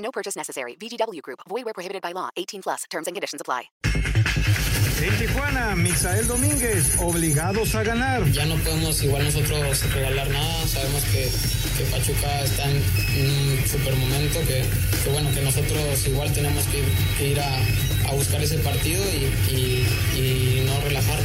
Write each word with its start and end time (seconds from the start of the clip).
No 0.00 0.10
purchase 0.10 0.36
necessary. 0.36 0.74
VGW 0.76 1.22
Group. 1.22 1.40
Void 1.48 1.64
where 1.64 1.74
prohibited 1.74 2.02
by 2.02 2.12
law. 2.12 2.30
18 2.36 2.62
plus. 2.62 2.84
Terms 2.90 3.06
and 3.06 3.14
conditions 3.14 3.40
apply. 3.40 3.70
En 5.02 5.16
Tijuana, 5.18 5.74
Misael 5.76 6.26
Domínguez, 6.26 7.00
obligados 7.00 7.74
a 7.74 7.82
ganar. 7.82 8.22
Ya 8.32 8.44
no 8.44 8.56
podemos 8.56 9.02
igual 9.02 9.24
nosotros 9.24 9.94
regalar 9.94 10.28
nada. 10.28 10.66
Sabemos 10.66 11.02
que, 11.04 11.30
que 11.78 11.84
Pachuca 11.90 12.42
está 12.42 12.64
en 12.70 12.76
un 12.76 13.66
super 13.66 13.96
momento, 13.96 14.40
que, 14.40 14.62
que, 15.02 15.10
bueno, 15.10 15.30
que 15.32 15.40
nosotros 15.40 16.06
igual 16.06 16.30
tenemos 16.34 16.66
que 16.66 16.80
ir, 16.80 16.84
que 17.16 17.28
ir 17.28 17.40
a, 17.40 17.56
a, 18.10 18.12
buscar 18.12 18.42
ese 18.42 18.58
partido 18.58 19.02
y, 19.10 19.54
y, 19.54 19.86
y 20.16 20.64
no 20.66 20.78
relajar. 20.82 21.18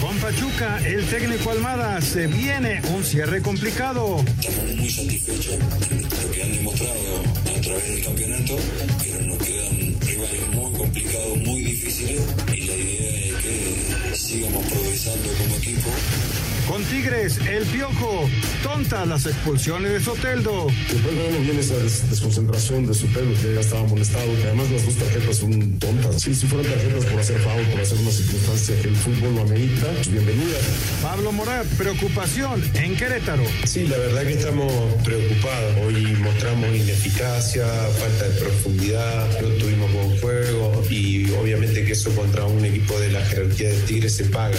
Con 0.00 0.16
Pachuca, 0.18 0.78
el 0.84 1.04
técnico 1.06 1.50
Almada 1.50 2.00
se 2.00 2.26
viene 2.26 2.80
un 2.94 3.02
cierre 3.04 3.40
complicado. 3.40 4.22
Estamos 4.40 4.74
muy 4.76 4.90
satisfechos 4.90 5.58
de 5.88 6.22
lo 6.22 6.30
que 6.32 6.42
han 6.42 6.52
demostrado 6.52 7.22
a 7.56 7.60
través 7.60 7.88
del 7.88 8.04
campeonato, 8.04 8.56
pero 9.02 9.20
nos 9.26 9.38
quedan 9.38 10.00
rivales 10.00 10.48
muy 10.52 10.72
complicados, 10.72 11.38
muy 11.38 11.60
difíciles 11.62 12.20
y 12.52 12.60
la 12.62 12.74
idea 12.74 13.10
es 13.10 13.34
que 13.42 14.16
sigamos 14.16 14.64
progresando 14.66 15.28
como 15.38 15.56
equipo. 15.56 15.90
Con 16.68 16.82
Tigres, 16.84 17.38
el 17.48 17.64
Piojo, 17.66 18.28
tontas 18.62 19.06
las 19.06 19.24
expulsiones 19.26 19.92
de 19.92 20.00
Soteldo. 20.00 20.66
Después 20.90 21.16
vemos 21.16 21.40
bien 21.42 21.58
esa 21.58 21.76
des 21.76 22.10
desconcentración 22.10 22.86
de 22.86 22.94
Soteldo, 22.94 23.40
que 23.40 23.54
ya 23.54 23.60
estaba 23.60 23.84
molestado, 23.84 24.34
que 24.36 24.42
además 24.42 24.70
las 24.72 24.84
dos 24.84 24.94
tarjetas 24.96 25.36
son 25.36 25.78
tontas. 25.78 26.22
Sí, 26.22 26.34
si 26.34 26.46
fueran 26.46 26.72
tarjetas 26.72 27.04
por 27.04 27.20
hacer 27.20 27.38
foul, 27.38 27.64
por 27.66 27.80
hacer 27.80 27.98
una 27.98 28.10
circunstancia 28.10 28.82
que 28.82 28.88
el 28.88 28.96
fútbol 28.96 29.34
lo 29.36 29.42
amerita, 29.42 29.86
pues 29.94 30.10
bienvenida. 30.10 30.58
Pablo 31.02 31.30
Morat, 31.30 31.66
preocupación 31.78 32.62
en 32.74 32.96
Querétaro. 32.96 33.44
Sí, 33.64 33.86
la 33.86 33.98
verdad 33.98 34.22
que 34.22 34.32
estamos 34.32 34.72
preocupados. 35.04 35.76
Hoy 35.86 36.16
mostramos 36.20 36.68
ineficacia, 36.74 37.66
falta 37.66 38.28
de 38.28 38.40
profundidad, 38.40 39.40
no 39.40 39.48
tuvimos 39.50 39.92
buen 39.92 40.18
juego 40.18 40.82
y 40.90 41.30
obviamente 41.30 41.84
que 41.84 41.92
eso 41.92 42.10
contra 42.10 42.44
un 42.44 42.64
equipo 42.64 42.98
de 42.98 43.12
la 43.12 43.24
jerarquía 43.24 43.68
de 43.68 43.78
Tigres 43.82 44.16
se 44.16 44.24
paga. 44.24 44.58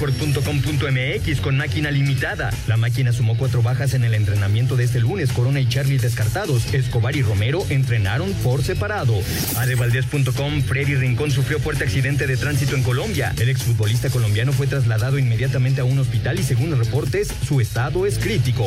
Record.com.mx 0.00 1.40
con 1.42 1.58
máquina 1.58 1.90
limitada. 1.90 2.50
La 2.66 2.78
máquina 2.78 3.12
sumó 3.12 3.36
cuatro 3.36 3.62
bajas 3.62 3.92
en 3.92 4.02
el 4.02 4.14
entrenamiento 4.14 4.74
de 4.74 4.84
este 4.84 4.98
lunes. 4.98 5.30
Corona 5.30 5.60
y 5.60 5.68
Charlie 5.68 5.98
descartados. 5.98 6.72
Escobar 6.72 7.16
y 7.16 7.22
Romero 7.22 7.66
entrenaron 7.68 8.32
por 8.42 8.64
separado. 8.64 9.14
Adevaldez.com. 9.58 10.62
Freddy 10.62 10.94
Rincón 10.94 11.30
sufrió 11.30 11.58
fuerte 11.58 11.84
accidente 11.84 12.26
de 12.26 12.38
tránsito 12.38 12.76
en 12.76 12.82
Colombia. 12.82 13.34
El 13.38 13.50
exfutbolista 13.50 14.08
colombiano 14.08 14.52
fue 14.52 14.66
trasladado 14.66 15.18
inmediatamente 15.18 15.82
a 15.82 15.84
un 15.84 15.98
hospital 15.98 16.40
y 16.40 16.44
según 16.44 16.78
reportes, 16.78 17.28
su 17.46 17.60
estado 17.60 18.06
es 18.06 18.18
crítico. 18.18 18.66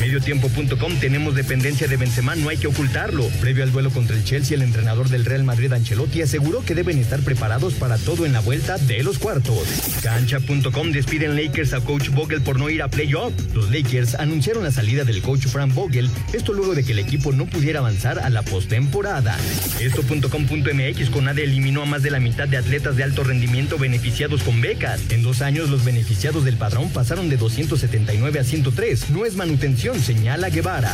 Mediotiempo.com. 0.00 0.96
Tenemos 1.00 1.34
dependencia 1.34 1.88
de 1.88 1.96
Benzema, 1.96 2.34
no 2.34 2.50
hay 2.50 2.58
que 2.58 2.66
ocultarlo. 2.66 3.26
Previo 3.40 3.64
al 3.64 3.72
duelo 3.72 3.90
contra 3.90 4.16
el 4.16 4.24
Chelsea, 4.24 4.54
el 4.54 4.62
entrenador 4.62 5.08
del 5.08 5.24
Real 5.24 5.44
Madrid, 5.44 5.72
Ancelotti, 5.72 6.20
aseguró 6.20 6.62
que 6.62 6.74
deben 6.74 6.98
estar 6.98 7.20
preparados 7.20 7.72
para 7.72 7.96
todo 7.96 8.26
en 8.26 8.34
la 8.34 8.40
vuelta 8.40 8.76
de 8.76 9.02
los 9.02 9.18
cuartos. 9.18 9.66
Cancha.com 10.02 10.73
despiden 10.82 11.36
Lakers 11.36 11.72
a 11.72 11.80
coach 11.80 12.08
Vogel 12.10 12.42
por 12.42 12.58
no 12.58 12.68
ir 12.68 12.82
a 12.82 12.88
playoff. 12.88 13.32
Los 13.54 13.70
Lakers 13.70 14.16
anunciaron 14.16 14.64
la 14.64 14.72
salida 14.72 15.04
del 15.04 15.22
coach 15.22 15.46
Frank 15.46 15.72
Vogel, 15.72 16.10
esto 16.32 16.52
luego 16.52 16.74
de 16.74 16.84
que 16.84 16.92
el 16.92 16.98
equipo 16.98 17.32
no 17.32 17.46
pudiera 17.46 17.78
avanzar 17.78 18.18
a 18.18 18.28
la 18.28 18.42
postemporada. 18.42 19.36
Esto.com.mx 19.80 21.10
Conade 21.10 21.44
eliminó 21.44 21.82
a 21.82 21.86
más 21.86 22.02
de 22.02 22.10
la 22.10 22.18
mitad 22.18 22.48
de 22.48 22.56
atletas 22.56 22.96
de 22.96 23.04
alto 23.04 23.22
rendimiento 23.22 23.78
beneficiados 23.78 24.42
con 24.42 24.60
becas. 24.60 25.00
En 25.10 25.22
dos 25.22 25.42
años 25.42 25.70
los 25.70 25.84
beneficiados 25.84 26.44
del 26.44 26.56
padrón 26.56 26.90
pasaron 26.90 27.28
de 27.30 27.36
279 27.36 28.40
a 28.40 28.44
103. 28.44 29.10
No 29.10 29.24
es 29.24 29.36
manutención, 29.36 30.00
señala 30.00 30.50
Guevara. 30.50 30.92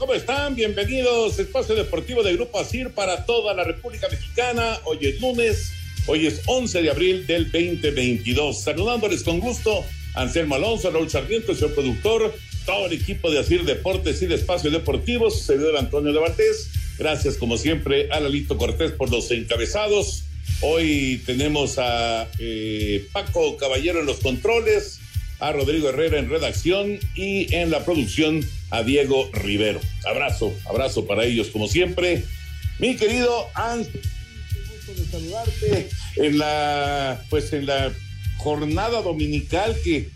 ¿Cómo 0.00 0.14
están? 0.14 0.54
Bienvenidos. 0.54 1.38
Espacio 1.38 1.74
Deportivo 1.74 2.22
de 2.22 2.32
Grupo 2.32 2.58
ASIR 2.58 2.88
para 2.90 3.26
toda 3.26 3.52
la 3.52 3.64
República 3.64 4.08
Mexicana. 4.08 4.80
Hoy 4.86 4.98
es 5.02 5.20
lunes, 5.20 5.72
hoy 6.06 6.26
es 6.26 6.40
11 6.46 6.80
de 6.80 6.90
abril 6.90 7.26
del 7.26 7.52
2022. 7.52 8.62
Saludándoles 8.62 9.22
con 9.22 9.40
gusto, 9.40 9.84
Anselmo 10.14 10.54
Alonso, 10.54 10.90
Raúl 10.90 11.10
Sarmiento, 11.10 11.54
señor 11.54 11.74
productor, 11.74 12.34
todo 12.64 12.86
el 12.86 12.94
equipo 12.94 13.30
de 13.30 13.40
ASIR 13.40 13.64
Deportes 13.64 14.22
y 14.22 14.26
de 14.26 14.36
Espacio 14.36 14.70
Deportivo, 14.70 15.30
su 15.30 15.44
servidor 15.44 15.76
Antonio 15.76 16.14
de 16.14 16.18
Valdés. 16.18 16.70
Gracias, 16.98 17.36
como 17.36 17.58
siempre, 17.58 18.10
a 18.10 18.20
Lalito 18.20 18.56
Cortés 18.56 18.92
por 18.92 19.10
los 19.10 19.30
encabezados. 19.30 20.24
Hoy 20.62 21.22
tenemos 21.26 21.78
a 21.78 22.26
eh, 22.38 23.06
Paco 23.12 23.58
Caballero 23.58 24.00
en 24.00 24.06
los 24.06 24.20
controles, 24.20 24.99
a 25.40 25.52
Rodrigo 25.52 25.88
Herrera 25.88 26.18
en 26.18 26.28
redacción 26.28 26.98
y 27.14 27.52
en 27.54 27.70
la 27.70 27.84
producción 27.84 28.40
a 28.70 28.82
Diego 28.82 29.28
Rivero. 29.32 29.80
Abrazo, 30.04 30.52
abrazo 30.68 31.06
para 31.06 31.24
ellos 31.24 31.48
como 31.48 31.66
siempre. 31.66 32.24
Mi 32.78 32.96
querido 32.96 33.46
Ángel, 33.54 34.00
gusto 34.70 34.94
de 34.94 35.06
saludarte 35.06 35.88
en 36.16 36.38
la 36.38 37.22
pues 37.28 37.52
en 37.52 37.66
la 37.66 37.92
jornada 38.38 39.02
dominical 39.02 39.76
que 39.82 40.08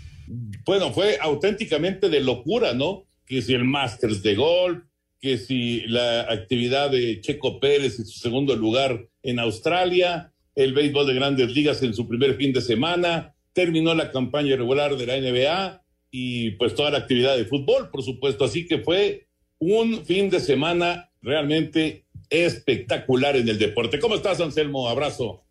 bueno, 0.64 0.92
fue 0.92 1.18
auténticamente 1.20 2.08
de 2.08 2.20
locura, 2.20 2.72
¿no? 2.72 3.04
Que 3.26 3.42
si 3.42 3.52
el 3.52 3.64
Masters 3.64 4.22
de 4.22 4.34
golf, 4.34 4.84
que 5.20 5.38
si 5.38 5.82
la 5.86 6.22
actividad 6.22 6.90
de 6.90 7.20
Checo 7.20 7.60
Pérez 7.60 7.98
en 7.98 8.06
su 8.06 8.18
segundo 8.18 8.56
lugar 8.56 9.08
en 9.22 9.38
Australia, 9.38 10.32
el 10.54 10.72
béisbol 10.72 11.06
de 11.06 11.14
grandes 11.14 11.50
ligas 11.50 11.82
en 11.82 11.94
su 11.94 12.08
primer 12.08 12.36
fin 12.36 12.52
de 12.52 12.60
semana, 12.60 13.33
terminó 13.54 13.94
la 13.94 14.10
campaña 14.10 14.56
regular 14.56 14.96
de 14.96 15.06
la 15.06 15.16
NBA 15.16 15.82
y 16.10 16.50
pues 16.52 16.74
toda 16.74 16.90
la 16.90 16.98
actividad 16.98 17.36
de 17.36 17.46
fútbol, 17.46 17.88
por 17.90 18.02
supuesto. 18.02 18.44
Así 18.44 18.66
que 18.66 18.80
fue 18.80 19.26
un 19.58 20.04
fin 20.04 20.28
de 20.28 20.40
semana 20.40 21.10
realmente 21.22 22.04
espectacular 22.28 23.36
en 23.36 23.48
el 23.48 23.58
deporte. 23.58 23.98
¿Cómo 23.98 24.16
estás, 24.16 24.40
Anselmo? 24.40 24.88
Abrazo. 24.88 25.42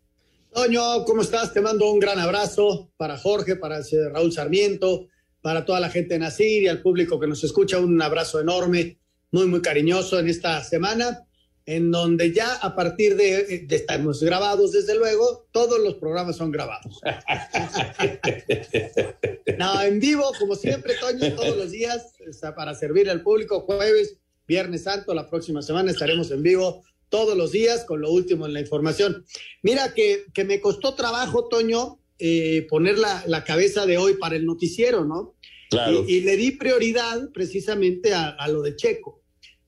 Toño, 0.52 1.04
¿cómo 1.04 1.22
estás? 1.22 1.52
Te 1.52 1.60
mando 1.60 1.90
un 1.90 1.98
gran 1.98 2.20
abrazo 2.20 2.92
para 2.96 3.18
Jorge, 3.18 3.56
para 3.56 3.80
Raúl 4.12 4.32
Sarmiento, 4.32 5.08
para 5.42 5.64
toda 5.64 5.80
la 5.80 5.90
gente 5.90 6.14
de 6.14 6.20
Nacir 6.20 6.62
y 6.62 6.68
al 6.68 6.80
público 6.80 7.18
que 7.18 7.26
nos 7.26 7.42
escucha. 7.42 7.80
Un 7.80 8.00
abrazo 8.00 8.40
enorme, 8.40 8.98
muy, 9.32 9.46
muy 9.46 9.60
cariñoso 9.60 10.18
en 10.20 10.28
esta 10.28 10.62
semana. 10.62 11.26
En 11.66 11.90
donde 11.90 12.32
ya 12.32 12.54
a 12.56 12.74
partir 12.74 13.16
de, 13.16 13.64
de 13.66 13.76
estamos 13.76 14.22
grabados, 14.22 14.72
desde 14.72 14.96
luego, 14.96 15.46
todos 15.50 15.80
los 15.80 15.94
programas 15.94 16.36
son 16.36 16.50
grabados. 16.50 17.00
no, 19.58 19.82
en 19.82 19.98
vivo, 19.98 20.30
como 20.38 20.56
siempre, 20.56 20.94
Toño, 21.00 21.34
todos 21.34 21.56
los 21.56 21.70
días, 21.70 22.12
para 22.54 22.74
servir 22.74 23.08
al 23.08 23.22
público, 23.22 23.60
jueves, 23.60 24.18
Viernes 24.46 24.82
Santo, 24.82 25.14
la 25.14 25.30
próxima 25.30 25.62
semana 25.62 25.90
estaremos 25.90 26.30
en 26.30 26.42
vivo 26.42 26.84
todos 27.08 27.36
los 27.36 27.52
días 27.52 27.84
con 27.84 28.02
lo 28.02 28.10
último 28.10 28.44
en 28.44 28.52
la 28.52 28.60
información. 28.60 29.24
Mira 29.62 29.94
que, 29.94 30.26
que 30.34 30.44
me 30.44 30.60
costó 30.60 30.94
trabajo, 30.94 31.48
Toño, 31.48 31.98
eh, 32.18 32.66
poner 32.68 32.98
la, 32.98 33.24
la, 33.26 33.44
cabeza 33.44 33.86
de 33.86 33.96
hoy 33.96 34.14
para 34.14 34.36
el 34.36 34.44
noticiero, 34.44 35.04
¿no? 35.04 35.34
Claro. 35.70 36.04
Y, 36.06 36.16
y 36.16 36.20
le 36.20 36.36
di 36.36 36.52
prioridad 36.52 37.30
precisamente 37.32 38.12
a, 38.12 38.28
a 38.28 38.48
lo 38.48 38.62
de 38.62 38.76
Checo. 38.76 39.23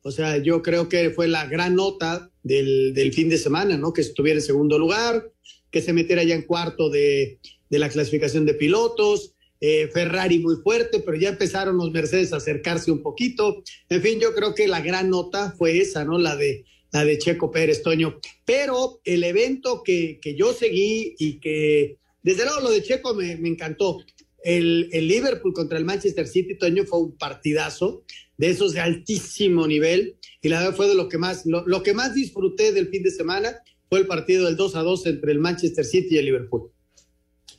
O 0.06 0.12
sea, 0.12 0.38
yo 0.38 0.62
creo 0.62 0.88
que 0.88 1.10
fue 1.10 1.26
la 1.26 1.46
gran 1.46 1.74
nota 1.74 2.30
del, 2.44 2.94
del, 2.94 3.12
fin 3.12 3.28
de 3.28 3.38
semana, 3.38 3.76
¿no? 3.76 3.92
Que 3.92 4.02
estuviera 4.02 4.38
en 4.38 4.46
segundo 4.46 4.78
lugar, 4.78 5.32
que 5.72 5.82
se 5.82 5.92
metiera 5.92 6.22
ya 6.22 6.36
en 6.36 6.42
cuarto 6.42 6.90
de, 6.90 7.40
de 7.68 7.78
la 7.80 7.88
clasificación 7.88 8.46
de 8.46 8.54
pilotos, 8.54 9.34
eh, 9.60 9.88
Ferrari 9.92 10.38
muy 10.38 10.54
fuerte, 10.62 11.00
pero 11.00 11.18
ya 11.18 11.30
empezaron 11.30 11.76
los 11.76 11.90
Mercedes 11.90 12.32
a 12.32 12.36
acercarse 12.36 12.92
un 12.92 13.02
poquito. 13.02 13.64
En 13.88 14.00
fin, 14.00 14.20
yo 14.20 14.32
creo 14.32 14.54
que 14.54 14.68
la 14.68 14.80
gran 14.80 15.10
nota 15.10 15.52
fue 15.58 15.78
esa, 15.80 16.04
¿no? 16.04 16.18
La 16.18 16.36
de, 16.36 16.64
la 16.92 17.04
de 17.04 17.18
Checo 17.18 17.50
Pérez, 17.50 17.82
Toño. 17.82 18.20
Pero 18.44 19.00
el 19.02 19.24
evento 19.24 19.82
que, 19.82 20.20
que 20.22 20.36
yo 20.36 20.52
seguí 20.52 21.16
y 21.18 21.40
que, 21.40 21.98
desde 22.22 22.44
luego, 22.44 22.60
lo 22.60 22.70
de 22.70 22.84
Checo 22.84 23.12
me, 23.12 23.38
me 23.38 23.48
encantó. 23.48 24.04
El, 24.44 24.88
el, 24.92 25.08
Liverpool 25.08 25.52
contra 25.52 25.78
el 25.78 25.84
Manchester 25.84 26.28
City, 26.28 26.56
Toño, 26.56 26.84
fue 26.84 27.00
un 27.00 27.18
partidazo 27.18 28.04
de 28.38 28.50
esos 28.50 28.72
de 28.72 28.80
altísimo 28.80 29.66
nivel 29.66 30.16
y 30.42 30.48
la 30.48 30.60
verdad 30.60 30.76
fue 30.76 30.88
de 30.88 30.94
lo 30.94 31.08
que 31.08 31.18
más, 31.18 31.44
lo, 31.46 31.82
que 31.82 31.94
más 31.94 32.14
disfruté 32.14 32.72
del 32.72 32.88
fin 32.88 33.02
de 33.02 33.10
semana 33.10 33.56
fue 33.88 34.00
el 34.00 34.06
partido 34.06 34.46
del 34.46 34.56
2 34.56 34.76
a 34.76 34.82
2 34.82 35.06
entre 35.06 35.32
el 35.32 35.38
Manchester 35.38 35.84
City 35.84 36.14
y 36.14 36.18
el 36.18 36.26
Liverpool. 36.26 36.70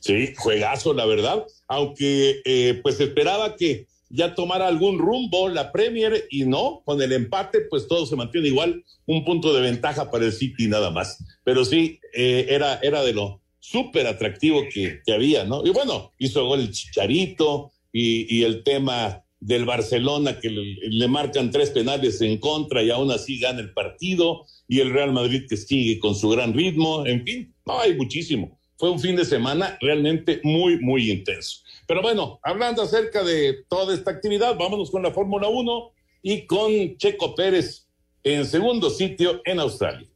Sí, 0.00 0.32
juegazo, 0.36 0.94
la 0.94 1.06
verdad, 1.06 1.44
aunque 1.66 2.40
eh, 2.44 2.80
pues 2.82 3.00
esperaba 3.00 3.56
que 3.56 3.86
ya 4.10 4.34
tomara 4.34 4.68
algún 4.68 4.98
rumbo 4.98 5.48
la 5.48 5.72
Premier 5.72 6.26
y 6.30 6.44
no, 6.44 6.82
con 6.84 7.02
el 7.02 7.12
empate 7.12 7.62
pues 7.62 7.86
todo 7.88 8.06
se 8.06 8.16
mantiene 8.16 8.48
igual, 8.48 8.84
un 9.06 9.24
punto 9.24 9.52
de 9.52 9.60
ventaja 9.60 10.10
para 10.10 10.24
el 10.24 10.32
City 10.32 10.68
nada 10.68 10.90
más, 10.90 11.22
pero 11.44 11.64
sí, 11.64 12.00
eh, 12.14 12.46
era, 12.48 12.78
era 12.82 13.02
de 13.02 13.12
lo 13.12 13.42
súper 13.60 14.06
atractivo 14.06 14.62
que, 14.72 15.00
que, 15.04 15.12
había, 15.12 15.44
¿no? 15.44 15.66
Y 15.66 15.70
bueno, 15.70 16.12
hizo 16.18 16.46
gol 16.46 16.60
el 16.60 16.70
Chicharito 16.70 17.72
y, 17.92 18.34
y 18.34 18.44
el 18.44 18.62
tema 18.62 19.24
del 19.40 19.64
Barcelona 19.64 20.40
que 20.40 20.50
le, 20.50 21.08
marcan 21.08 21.50
tres 21.50 21.70
penales 21.70 22.20
en 22.20 22.38
contra 22.38 22.82
y 22.82 22.90
aún 22.90 23.10
así 23.10 23.38
gana 23.38 23.60
el 23.60 23.72
partido 23.72 24.46
y 24.66 24.80
el 24.80 24.92
Real 24.92 25.12
Madrid 25.12 25.44
que 25.48 25.56
sigue 25.56 25.98
con 25.98 26.14
su 26.14 26.28
gran 26.30 26.52
ritmo, 26.52 27.06
en 27.06 27.24
fin, 27.24 27.54
no 27.64 27.80
hay 27.80 27.94
muchísimo. 27.94 28.58
Fue 28.76 28.90
un 28.90 29.00
fin 29.00 29.16
de 29.16 29.24
semana 29.24 29.76
realmente 29.80 30.40
muy, 30.44 30.78
muy 30.78 31.10
intenso. 31.10 31.62
Pero 31.86 32.02
bueno, 32.02 32.38
hablando 32.42 32.82
acerca 32.82 33.24
de 33.24 33.64
toda 33.68 33.94
esta 33.94 34.10
actividad, 34.10 34.56
vámonos 34.56 34.90
con 34.90 35.02
la 35.02 35.10
Fórmula 35.10 35.48
1 35.48 35.90
y 36.22 36.46
con 36.46 36.96
Checo 36.96 37.34
Pérez 37.34 37.88
en 38.22 38.44
segundo 38.44 38.90
sitio 38.90 39.40
en 39.44 39.60
Australia. 39.60 40.06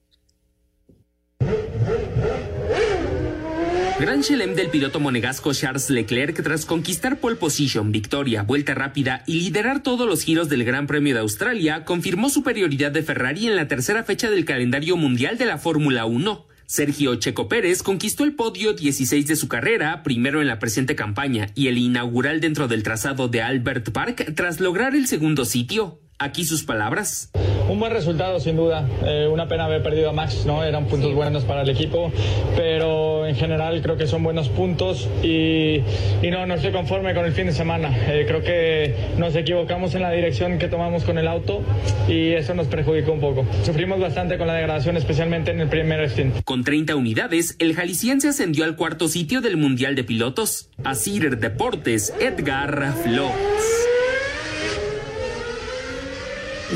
Gran 4.02 4.20
Chelem 4.20 4.56
del 4.56 4.68
piloto 4.68 4.98
monegasco 4.98 5.54
Charles 5.54 5.88
Leclerc 5.88 6.42
tras 6.42 6.66
conquistar 6.66 7.20
pole 7.20 7.36
position, 7.36 7.92
victoria, 7.92 8.42
vuelta 8.42 8.74
rápida 8.74 9.22
y 9.28 9.38
liderar 9.38 9.80
todos 9.84 10.08
los 10.08 10.24
giros 10.24 10.48
del 10.48 10.64
Gran 10.64 10.88
Premio 10.88 11.14
de 11.14 11.20
Australia, 11.20 11.84
confirmó 11.84 12.28
superioridad 12.28 12.90
de 12.90 13.04
Ferrari 13.04 13.46
en 13.46 13.54
la 13.54 13.68
tercera 13.68 14.02
fecha 14.02 14.28
del 14.28 14.44
calendario 14.44 14.96
mundial 14.96 15.38
de 15.38 15.46
la 15.46 15.56
Fórmula 15.56 16.04
1. 16.04 16.48
Sergio 16.66 17.14
Checo 17.14 17.46
Pérez 17.46 17.84
conquistó 17.84 18.24
el 18.24 18.34
podio 18.34 18.72
16 18.72 19.24
de 19.24 19.36
su 19.36 19.46
carrera, 19.46 20.02
primero 20.02 20.40
en 20.40 20.48
la 20.48 20.58
presente 20.58 20.96
campaña 20.96 21.50
y 21.54 21.68
el 21.68 21.78
inaugural 21.78 22.40
dentro 22.40 22.66
del 22.66 22.82
trazado 22.82 23.28
de 23.28 23.42
Albert 23.42 23.90
Park 23.90 24.32
tras 24.34 24.58
lograr 24.58 24.96
el 24.96 25.06
segundo 25.06 25.44
sitio. 25.44 26.01
Aquí 26.22 26.44
sus 26.44 26.62
palabras. 26.62 27.32
Un 27.68 27.80
buen 27.80 27.90
resultado, 27.90 28.38
sin 28.38 28.54
duda. 28.54 28.88
Eh, 29.04 29.26
una 29.26 29.48
pena 29.48 29.64
haber 29.64 29.82
perdido 29.82 30.08
a 30.08 30.12
Max, 30.12 30.44
¿no? 30.46 30.62
Eran 30.62 30.86
puntos 30.86 31.12
buenos 31.14 31.42
para 31.42 31.62
el 31.62 31.68
equipo, 31.68 32.12
pero 32.54 33.26
en 33.26 33.34
general 33.34 33.82
creo 33.82 33.96
que 33.96 34.06
son 34.06 34.22
buenos 34.22 34.48
puntos 34.48 35.08
y, 35.24 35.80
y 36.22 36.30
no, 36.30 36.46
no 36.46 36.54
estoy 36.54 36.70
conforme 36.70 37.12
con 37.12 37.24
el 37.24 37.32
fin 37.32 37.46
de 37.46 37.52
semana. 37.52 37.90
Eh, 38.06 38.24
creo 38.28 38.40
que 38.40 38.94
nos 39.18 39.34
equivocamos 39.34 39.96
en 39.96 40.02
la 40.02 40.12
dirección 40.12 40.58
que 40.58 40.68
tomamos 40.68 41.02
con 41.02 41.18
el 41.18 41.26
auto 41.26 41.62
y 42.08 42.30
eso 42.34 42.54
nos 42.54 42.68
perjudicó 42.68 43.10
un 43.12 43.20
poco. 43.20 43.44
Sufrimos 43.64 43.98
bastante 43.98 44.38
con 44.38 44.46
la 44.46 44.54
degradación, 44.54 44.96
especialmente 44.96 45.50
en 45.50 45.60
el 45.60 45.68
primer 45.68 46.08
stint. 46.08 46.44
Con 46.44 46.62
30 46.62 46.94
unidades, 46.94 47.56
el 47.58 47.74
jalisciense 47.74 48.28
ascendió 48.28 48.62
al 48.64 48.76
cuarto 48.76 49.08
sitio 49.08 49.40
del 49.40 49.56
Mundial 49.56 49.96
de 49.96 50.04
Pilotos. 50.04 50.68
Asir 50.84 51.38
Deportes, 51.38 52.14
Edgar 52.20 52.94
Flores. 53.02 53.81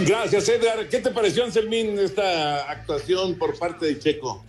Gracias, 0.04 0.48
Edgar. 0.48 0.88
¿Qué 0.88 0.98
te 0.98 1.10
pareció, 1.10 1.44
Anselmín, 1.44 1.98
esta 1.98 2.70
actuación 2.70 3.38
por 3.38 3.58
parte 3.58 3.86
de 3.86 3.98
Checo? 3.98 4.44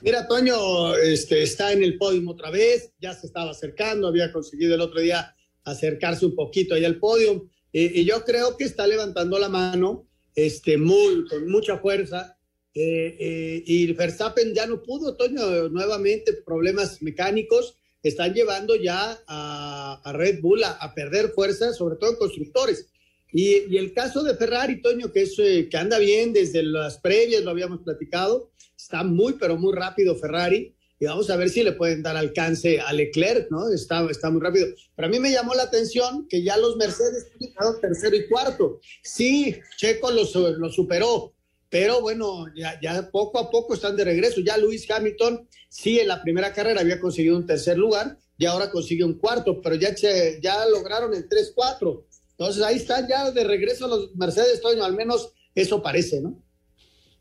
Mira, 0.00 0.26
Toño 0.26 0.96
este, 0.96 1.42
está 1.42 1.72
en 1.72 1.82
el 1.82 1.98
podio 1.98 2.28
otra 2.28 2.50
vez, 2.50 2.90
ya 2.98 3.12
se 3.12 3.26
estaba 3.26 3.50
acercando, 3.50 4.08
había 4.08 4.32
conseguido 4.32 4.74
el 4.74 4.80
otro 4.80 5.00
día 5.00 5.36
acercarse 5.64 6.24
un 6.24 6.34
poquito 6.34 6.74
ahí 6.74 6.84
al 6.84 6.98
podio, 6.98 7.46
y, 7.70 8.00
y 8.00 8.04
yo 8.04 8.24
creo 8.24 8.56
que 8.56 8.64
está 8.64 8.86
levantando 8.86 9.38
la 9.38 9.48
mano 9.48 10.08
este, 10.34 10.78
muy, 10.78 11.26
con 11.28 11.48
mucha 11.50 11.78
fuerza, 11.78 12.36
eh, 12.74 13.16
eh, 13.20 13.62
y 13.66 13.92
Verstappen 13.92 14.54
ya 14.54 14.66
no 14.66 14.82
pudo, 14.82 15.16
Toño, 15.16 15.68
nuevamente 15.68 16.32
problemas 16.32 17.02
mecánicos, 17.02 17.76
están 18.02 18.32
llevando 18.32 18.74
ya 18.74 19.20
a, 19.26 20.00
a 20.02 20.12
Red 20.12 20.40
Bull 20.40 20.64
a, 20.64 20.70
a 20.72 20.94
perder 20.94 21.28
fuerza, 21.28 21.72
sobre 21.74 21.96
todo 21.96 22.10
en 22.10 22.16
constructores. 22.16 22.88
Y, 23.32 23.72
y, 23.74 23.78
el 23.78 23.94
caso 23.94 24.22
de 24.22 24.36
Ferrari, 24.36 24.82
Toño, 24.82 25.10
que, 25.10 25.22
es, 25.22 25.38
eh, 25.38 25.68
que 25.70 25.76
anda 25.78 25.98
bien 25.98 26.34
desde 26.34 26.62
las 26.62 26.98
previas, 26.98 27.42
lo 27.42 27.50
habíamos 27.50 27.80
platicado, 27.80 28.50
está 28.76 29.02
muy, 29.02 29.34
pero 29.34 29.56
muy 29.56 29.74
rápido 29.74 30.14
Ferrari. 30.16 30.74
Y 31.00 31.06
vamos 31.06 31.30
a 31.30 31.36
ver 31.36 31.48
si 31.48 31.64
le 31.64 31.72
pueden 31.72 32.00
dar 32.02 32.16
alcance 32.16 32.78
a 32.78 32.92
Leclerc, 32.92 33.50
¿no? 33.50 33.68
Está, 33.70 34.06
está 34.08 34.30
muy 34.30 34.40
rápido. 34.40 34.68
Pero 34.94 35.08
a 35.08 35.10
mí 35.10 35.18
me 35.18 35.32
llamó 35.32 35.52
la 35.54 35.64
atención 35.64 36.28
que 36.28 36.44
ya 36.44 36.56
los 36.56 36.76
Mercedes 36.76 37.26
quedaron 37.40 37.80
tercero 37.80 38.14
y 38.14 38.28
cuarto. 38.28 38.80
Sí, 39.02 39.56
Checo 39.76 40.12
los 40.12 40.30
superó, 40.30 41.34
pero 41.68 42.02
bueno, 42.02 42.44
ya, 42.54 42.78
ya 42.80 43.10
poco 43.10 43.40
a 43.40 43.50
poco 43.50 43.74
están 43.74 43.96
de 43.96 44.04
regreso. 44.04 44.42
Ya 44.42 44.56
Luis 44.58 44.88
Hamilton, 44.88 45.48
sí, 45.68 45.98
en 45.98 46.06
la 46.06 46.22
primera 46.22 46.52
carrera 46.52 46.82
había 46.82 47.00
conseguido 47.00 47.36
un 47.36 47.46
tercer 47.46 47.78
lugar 47.78 48.16
y 48.38 48.44
ahora 48.44 48.70
consigue 48.70 49.02
un 49.02 49.14
cuarto, 49.14 49.60
pero 49.60 49.74
ya, 49.74 49.94
ya 49.94 50.66
lograron 50.66 51.14
el 51.14 51.28
3-4 51.28 52.04
entonces 52.42 52.62
ahí 52.64 52.76
están 52.76 53.06
ya 53.08 53.30
de 53.30 53.44
regreso 53.44 53.86
los 53.86 54.14
Mercedes, 54.16 54.60
Toño, 54.60 54.84
al 54.84 54.94
menos 54.94 55.30
eso 55.54 55.82
parece, 55.82 56.20
¿no? 56.20 56.42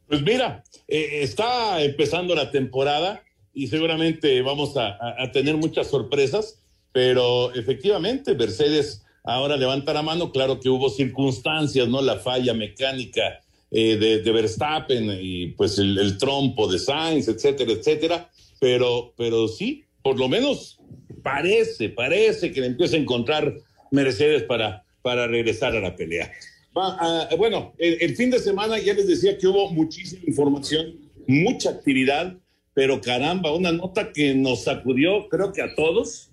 Pues 0.07 0.21
mira, 0.23 0.63
eh, 0.87 1.19
está 1.21 1.81
empezando 1.83 2.33
la 2.33 2.49
temporada 2.49 3.23
y 3.53 3.67
seguramente 3.67 4.41
vamos 4.41 4.75
a, 4.77 4.97
tener 5.31 5.57
muchas 5.57 5.87
sorpresas, 5.87 6.59
pero 6.91 7.53
efectivamente 7.53 8.33
Mercedes 8.33 9.03
ahora 9.23 9.57
levanta 9.57 9.93
la 9.93 10.01
mano, 10.01 10.31
claro 10.31 10.59
que 10.59 10.69
hubo 10.69 10.89
circunstancias, 10.89 11.87
¿no? 11.87 12.01
La 12.01 12.17
falla 12.17 12.53
mecánica 12.53 13.41
eh, 13.69 13.95
de, 13.97 14.21
de, 14.21 14.31
Verstappen 14.31 15.17
y 15.21 15.47
pues 15.49 15.77
el, 15.77 15.97
el, 15.99 16.17
trompo 16.17 16.69
de 16.69 16.79
Sainz, 16.79 17.27
etcétera, 17.27 17.71
etcétera, 17.71 18.29
pero, 18.59 19.13
pero 19.15 19.47
sí, 19.47 19.85
por 20.01 20.17
lo 20.17 20.27
menos 20.27 20.79
parece, 21.21 21.89
parece 21.89 22.51
que 22.51 22.61
le 22.61 22.67
empieza 22.67 22.95
a 22.95 22.99
encontrar 22.99 23.53
Mercedes 23.91 24.43
para 24.43 24.83
para 25.01 25.27
regresar 25.27 25.75
a 25.75 25.81
la 25.81 25.95
pelea. 25.95 26.31
Va, 26.77 27.27
uh, 27.31 27.37
bueno, 27.37 27.73
el, 27.77 27.97
el, 28.01 28.15
fin 28.15 28.29
de 28.29 28.39
semana 28.39 28.79
ya 28.79 28.93
les 28.93 29.07
decía 29.07 29.37
que 29.37 29.47
hubo 29.47 29.71
muchísima 29.71 30.23
información, 30.25 30.95
mucha 31.27 31.69
actividad, 31.69 32.37
pero 32.73 33.01
caramba, 33.01 33.53
una 33.53 33.71
nota 33.71 34.11
que 34.13 34.33
nos 34.33 34.63
sacudió, 34.63 35.27
creo 35.27 35.51
que 35.51 35.61
a 35.61 35.75
todos, 35.75 36.31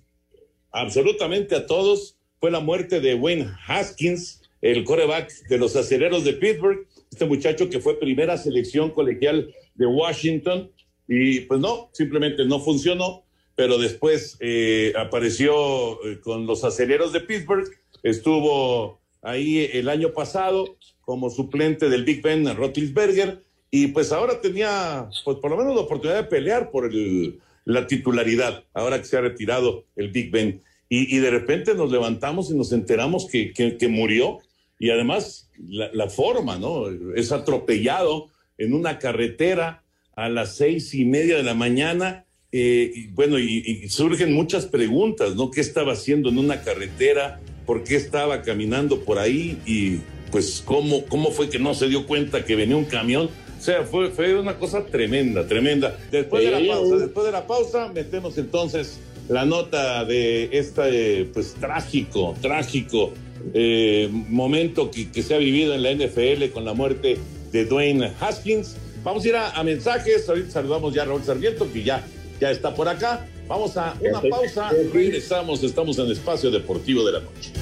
absolutamente 0.70 1.56
a 1.56 1.66
todos, 1.66 2.16
fue 2.40 2.50
la 2.50 2.60
muerte 2.60 3.00
de 3.00 3.14
Wayne 3.14 3.50
Haskins, 3.66 4.42
el 4.60 4.84
coreback 4.84 5.32
de 5.48 5.58
los 5.58 5.74
aceleros 5.74 6.24
de 6.24 6.34
Pittsburgh, 6.34 6.86
este 7.10 7.24
muchacho 7.24 7.68
que 7.68 7.80
fue 7.80 7.98
primera 7.98 8.36
selección 8.36 8.90
colegial 8.90 9.52
de 9.74 9.86
Washington, 9.86 10.70
y 11.08 11.40
pues 11.40 11.58
no, 11.60 11.90
simplemente 11.92 12.44
no 12.44 12.60
funcionó, 12.60 13.24
pero 13.58 13.76
después 13.76 14.36
eh, 14.38 14.92
apareció 14.96 16.00
eh, 16.04 16.20
con 16.20 16.46
los 16.46 16.62
aceleros 16.62 17.12
de 17.12 17.22
Pittsburgh 17.22 17.68
estuvo 18.04 19.00
ahí 19.20 19.68
el 19.72 19.88
año 19.88 20.12
pasado 20.12 20.76
como 21.00 21.28
suplente 21.28 21.88
del 21.88 22.04
Big 22.04 22.22
Ben 22.22 22.54
Roethlisberger 22.54 23.42
y 23.68 23.88
pues 23.88 24.12
ahora 24.12 24.40
tenía 24.40 25.08
pues 25.24 25.38
por 25.38 25.50
lo 25.50 25.56
menos 25.56 25.74
la 25.74 25.80
oportunidad 25.80 26.22
de 26.22 26.28
pelear 26.28 26.70
por 26.70 26.84
el, 26.84 27.40
la 27.64 27.88
titularidad 27.88 28.62
ahora 28.74 28.98
que 28.98 29.08
se 29.08 29.16
ha 29.16 29.22
retirado 29.22 29.86
el 29.96 30.12
Big 30.12 30.30
Ben 30.30 30.62
y, 30.88 31.16
y 31.16 31.18
de 31.18 31.30
repente 31.30 31.74
nos 31.74 31.90
levantamos 31.90 32.52
y 32.52 32.54
nos 32.54 32.70
enteramos 32.70 33.26
que, 33.26 33.52
que, 33.52 33.76
que 33.76 33.88
murió 33.88 34.38
y 34.78 34.90
además 34.90 35.50
la, 35.58 35.90
la, 35.92 36.08
forma, 36.08 36.60
¿no? 36.60 36.86
Es 37.16 37.32
atropellado 37.32 38.28
en 38.56 38.72
una 38.72 39.00
carretera 39.00 39.82
a 40.14 40.28
las 40.28 40.54
seis 40.54 40.94
y 40.94 41.04
media 41.04 41.36
de 41.36 41.42
la 41.42 41.54
mañana. 41.54 42.24
Eh, 42.50 42.90
y 42.94 43.06
bueno, 43.08 43.38
y, 43.38 43.62
y, 43.84 43.88
surgen 43.90 44.32
muchas 44.32 44.66
preguntas, 44.66 45.34
¿no? 45.34 45.50
¿Qué 45.50 45.60
estaba 45.60 45.92
haciendo 45.92 46.30
en 46.30 46.38
una 46.38 46.62
carretera? 46.62 47.40
¿Por 47.66 47.84
qué 47.84 47.96
estaba 47.96 48.40
caminando 48.40 49.00
por 49.00 49.18
ahí? 49.18 49.58
Y 49.66 49.98
pues, 50.30 50.62
¿cómo, 50.64 51.04
cómo 51.06 51.30
fue 51.30 51.50
que 51.50 51.58
no 51.58 51.74
se 51.74 51.88
dio 51.88 52.06
cuenta 52.06 52.44
que 52.44 52.56
venía 52.56 52.76
un 52.76 52.86
camión? 52.86 53.28
O 53.58 53.62
sea, 53.62 53.84
fue, 53.84 54.10
fue 54.10 54.38
una 54.38 54.56
cosa 54.56 54.86
tremenda, 54.86 55.46
tremenda. 55.46 55.98
Después 56.10 56.44
de 56.44 56.50
la 56.50 56.74
pausa, 56.74 56.96
después 56.96 57.26
de 57.26 57.32
la 57.32 57.46
pausa, 57.46 57.92
metemos 57.92 58.38
entonces 58.38 58.98
la 59.28 59.44
nota 59.44 60.04
de 60.04 60.48
este, 60.52 61.26
pues, 61.26 61.54
trágico, 61.54 62.34
trágico 62.40 63.12
eh, 63.54 64.08
momento 64.10 64.90
que, 64.90 65.10
que, 65.10 65.22
se 65.22 65.34
ha 65.34 65.38
vivido 65.38 65.74
en 65.74 65.82
la 65.82 65.92
NFL 65.92 66.50
con 66.52 66.64
la 66.64 66.72
muerte 66.72 67.18
de 67.52 67.64
Dwayne 67.64 68.12
Haskins. 68.20 68.76
Vamos 69.04 69.24
a 69.24 69.28
ir 69.28 69.36
a, 69.36 69.50
a 69.50 69.64
mensajes. 69.64 70.28
Ahorita 70.28 70.50
saludamos 70.50 70.94
ya 70.94 71.02
a 71.02 71.04
Raúl 71.06 71.22
Sarmiento, 71.22 71.70
que 71.72 71.82
ya, 71.82 72.06
ya 72.40 72.50
está 72.50 72.74
por 72.74 72.88
acá. 72.88 73.26
Vamos 73.46 73.76
a 73.76 73.94
una 74.00 74.20
pausa. 74.20 74.70
Regresamos. 74.92 75.62
Estamos 75.62 75.98
en 75.98 76.06
el 76.06 76.12
espacio 76.12 76.50
deportivo 76.50 77.04
de 77.04 77.12
la 77.12 77.20
noche. 77.20 77.52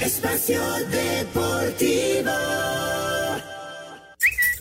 Espacio 0.00 0.60
Deportivo. 0.90 2.30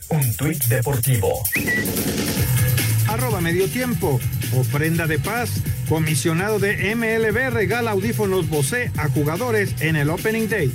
Un 0.10 0.36
tuit 0.38 0.63
deportivo. 0.65 1.44
Arroba 3.15 3.39
medio 3.39 3.69
tiempo. 3.69 4.19
Ofrenda 4.57 5.07
de 5.07 5.19
paz. 5.19 5.50
Comisionado 5.88 6.60
de 6.60 6.93
MLB 6.95 7.50
regala 7.50 7.91
audífonos 7.91 8.50
Bose 8.50 8.91
a 8.98 9.07
jugadores 9.07 9.74
en 9.79 9.95
el 9.95 10.10
Opening 10.10 10.50
Day. 10.50 10.69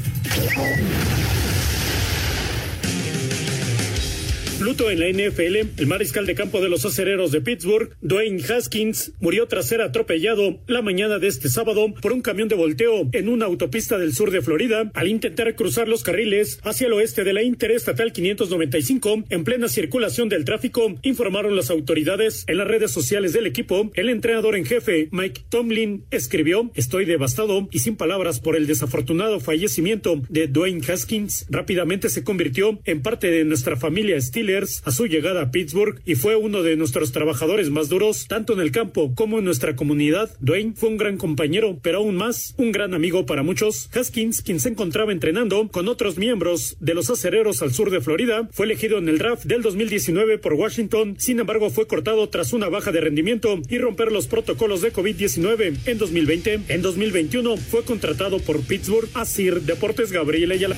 Luto 4.61 4.91
en 4.91 5.01
la 5.01 5.09
NFL, 5.09 5.57
el 5.79 5.87
mariscal 5.87 6.27
de 6.27 6.35
campo 6.35 6.61
de 6.61 6.69
los 6.69 6.85
acereros 6.85 7.33
de 7.33 7.41
Pittsburgh, 7.41 7.97
Dwayne 8.03 8.43
Haskins, 8.45 9.13
murió 9.19 9.49
tras 9.49 9.67
ser 9.67 9.81
atropellado 9.81 10.61
la 10.67 10.83
mañana 10.83 11.19
de 11.19 11.29
este 11.29 11.49
sábado 11.49 11.95
por 12.03 12.13
un 12.13 12.21
camión 12.21 12.49
de 12.49 12.57
volteo 12.57 13.09
en 13.13 13.31
una 13.31 13.47
autopista 13.47 13.97
del 13.97 14.13
sur 14.13 14.31
de 14.31 14.43
Florida 14.43 14.91
al 14.93 15.09
intentar 15.09 15.55
cruzar 15.55 15.89
los 15.89 16.03
carriles 16.03 16.61
hacia 16.63 16.89
el 16.89 16.93
oeste 16.93 17.25
de 17.25 17.33
la 17.33 17.43
Interestatal 17.43 18.13
595 18.13 19.25
en 19.31 19.45
plena 19.45 19.67
circulación 19.69 20.29
del 20.29 20.45
tráfico, 20.45 20.95
informaron 21.01 21.57
las 21.57 21.71
autoridades 21.71 22.45
en 22.47 22.59
las 22.59 22.69
redes 22.69 22.91
sociales 22.91 23.33
del 23.33 23.47
equipo. 23.47 23.91
El 23.95 24.11
entrenador 24.11 24.57
en 24.57 24.67
jefe, 24.67 25.09
Mike 25.11 25.41
Tomlin, 25.49 26.05
escribió, 26.11 26.71
estoy 26.75 27.07
devastado 27.07 27.67
y 27.73 27.79
sin 27.79 27.97
palabras 27.97 28.41
por 28.41 28.57
el 28.57 28.67
desafortunado 28.67 29.41
fallecimiento 29.41 30.21
de 30.29 30.49
Dwayne 30.49 30.85
Haskins. 30.87 31.47
Rápidamente 31.49 32.11
se 32.11 32.25
convirtió 32.25 32.79
en 32.85 33.01
parte 33.01 33.31
de 33.31 33.47
nuestra 33.47 33.77
familia 33.77 34.21
Steelers 34.21 34.50
a 34.85 34.91
su 34.91 35.07
llegada 35.07 35.43
a 35.43 35.51
Pittsburgh 35.53 36.01
y 36.05 36.17
fue 36.17 36.35
uno 36.35 36.63
de 36.63 36.77
nuestros 36.77 37.13
trabajadores 37.13 37.71
más 37.71 37.89
duros, 37.89 38.27
tanto 38.29 38.53
en 38.53 38.61
el 38.61 38.73
campo 38.73 39.15
como 39.15 39.39
en 39.39 39.45
nuestra 39.45 39.77
comunidad. 39.77 40.31
Dwayne 40.41 40.73
fue 40.75 40.89
un 40.89 40.97
gran 40.97 41.17
compañero, 41.17 41.79
pero 41.83 41.99
aún 41.99 42.17
más, 42.17 42.55
un 42.57 42.73
gran 42.73 42.93
amigo 42.93 43.27
para 43.27 43.45
muchos. 43.45 43.89
Haskins, 43.95 44.43
quien 44.43 44.59
se 44.59 44.71
encontraba 44.71 45.13
entrenando 45.13 45.69
con 45.69 45.87
otros 45.87 46.19
miembros 46.19 46.77
de 46.81 46.95
los 46.95 47.11
acereros 47.11 47.63
al 47.63 47.73
sur 47.73 47.91
de 47.91 48.01
Florida, 48.01 48.49
fue 48.51 48.67
elegido 48.67 48.99
en 48.99 49.09
el 49.09 49.19
draft 49.19 49.45
del 49.45 49.63
2019 49.63 50.39
por 50.39 50.55
Washington, 50.55 51.15
sin 51.19 51.39
embargo 51.39 51.71
fue 51.71 51.87
cortado 51.87 52.29
tras 52.29 52.53
una 52.53 52.69
baja 52.69 52.91
de 52.91 53.01
rendimiento 53.01 53.61
y 53.69 53.79
romper 53.79 54.11
los 54.11 54.27
protocolos 54.27 54.81
de 54.83 54.93
COVID-19 54.93 55.77
en 55.87 55.99
2020. 55.99 56.61
En 56.69 56.83
2021 56.83 57.57
fue 57.57 57.85
contratado 57.85 58.41
por 58.41 58.61
Pittsburgh 58.63 59.09
a 59.15 59.25
Deportes 59.65 60.13
Gabriel 60.13 60.53
Ayala. 60.53 60.77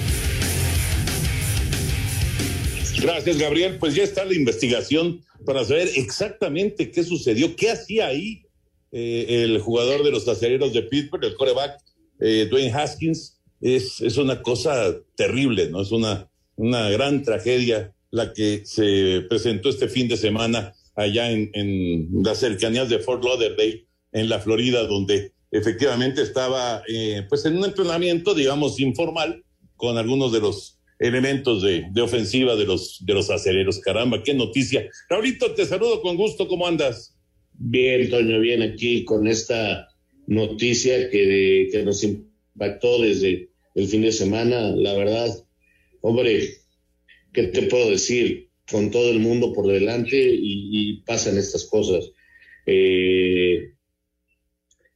Gracias, 3.02 3.37
Gabriel. 3.38 3.78
Pues 3.78 3.94
ya 3.94 4.04
está 4.04 4.25
la 4.25 4.35
investigación 4.35 5.23
para 5.44 5.64
saber 5.64 5.88
exactamente 5.97 6.90
qué 6.90 7.02
sucedió, 7.02 7.56
qué 7.56 7.71
hacía 7.71 8.06
ahí 8.06 8.42
eh, 8.92 9.42
el 9.44 9.59
jugador 9.59 10.04
de 10.04 10.12
los 10.12 10.28
acereros 10.28 10.73
de 10.73 10.82
Pittsburgh, 10.82 11.25
el 11.25 11.35
coreback 11.35 11.80
eh, 12.21 12.47
Dwayne 12.49 12.73
Haskins. 12.73 13.40
Es, 13.61 14.00
es 14.00 14.16
una 14.16 14.42
cosa 14.42 14.97
terrible, 15.16 15.68
¿no? 15.68 15.82
Es 15.82 15.92
una, 15.92 16.28
una 16.56 16.90
gran 16.90 17.23
tragedia 17.23 17.92
la 18.11 18.32
que 18.32 18.62
se 18.64 19.23
presentó 19.28 19.68
este 19.68 19.88
fin 19.88 20.09
de 20.09 20.16
semana 20.16 20.75
allá 20.94 21.30
en, 21.30 21.50
en 21.54 22.09
las 22.23 22.38
cercanías 22.38 22.88
de 22.88 22.99
Fort 22.99 23.25
Lauderdale, 23.25 23.87
en 24.12 24.28
la 24.28 24.38
Florida, 24.38 24.87
donde 24.87 25.32
efectivamente 25.50 26.23
estaba 26.23 26.82
eh, 26.88 27.25
pues 27.28 27.44
en 27.47 27.56
un 27.56 27.64
entrenamiento, 27.64 28.35
digamos, 28.35 28.78
informal 28.80 29.44
con 29.76 29.97
algunos 29.97 30.32
de 30.32 30.40
los 30.40 30.78
elementos 30.99 31.63
de, 31.63 31.91
ofensiva 32.01 32.57
de 32.57 32.65
los, 32.65 33.05
de 33.05 33.15
los 33.15 33.31
acereros. 33.31 33.81
Caramba, 33.81 34.23
qué 34.23 34.35
noticia. 34.35 34.89
Raulito, 35.09 35.53
te 35.55 35.67
saludo 35.67 36.01
con 36.01 36.17
gusto, 36.17 36.47
¿cómo 36.49 36.67
andas? 36.67 37.17
Bien, 37.55 38.09
Toño, 38.11 38.41
bien 38.41 38.63
aquí 38.63 39.05
con 39.05 39.27
esta 39.27 39.89
noticia 40.27 41.11
que, 41.11 41.69
que 41.71 41.83
nos 41.83 42.03
impactó 42.05 43.01
desde 43.01 43.51
el 43.75 43.87
fin 43.89 44.03
de 44.03 44.13
semana. 44.13 44.75
La 44.77 44.95
verdad, 44.95 45.29
hombre, 46.01 46.57
¿qué 47.33 47.45
te 47.45 47.63
puedo 47.63 47.91
decir? 47.91 48.51
Con 48.71 48.91
todo 48.91 49.11
el 49.11 49.19
mundo 49.19 49.53
por 49.53 49.67
delante 49.67 50.17
y, 50.17 50.69
y 50.71 51.03
pasan 51.03 51.37
estas 51.37 51.65
cosas. 51.65 52.11
Eh, 52.67 53.73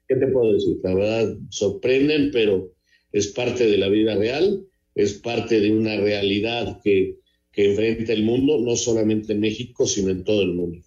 ¿Qué 0.08 0.14
te 0.14 0.26
puedo 0.28 0.52
decir? 0.52 0.76
La 0.84 0.94
verdad, 0.94 1.36
sorprenden, 1.50 2.30
pero 2.30 2.72
es 3.12 3.28
parte 3.28 3.66
de 3.66 3.76
la 3.76 3.88
vida 3.88 4.14
real 4.14 4.64
es 4.96 5.12
parte 5.12 5.60
de 5.60 5.70
una 5.70 5.96
realidad 5.98 6.80
que, 6.82 7.18
que 7.52 7.70
enfrenta 7.70 8.12
el 8.12 8.24
mundo, 8.24 8.58
no 8.58 8.74
solamente 8.74 9.34
en 9.34 9.40
México, 9.40 9.86
sino 9.86 10.10
en 10.10 10.24
todo 10.24 10.42
el 10.42 10.54
mundo. 10.54 10.84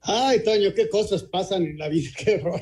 Ay, 0.00 0.44
Toño, 0.44 0.72
qué 0.72 0.88
cosas 0.88 1.24
pasan 1.24 1.64
en 1.64 1.76
la 1.76 1.88
vida, 1.88 2.08
qué 2.24 2.36
horror. 2.36 2.60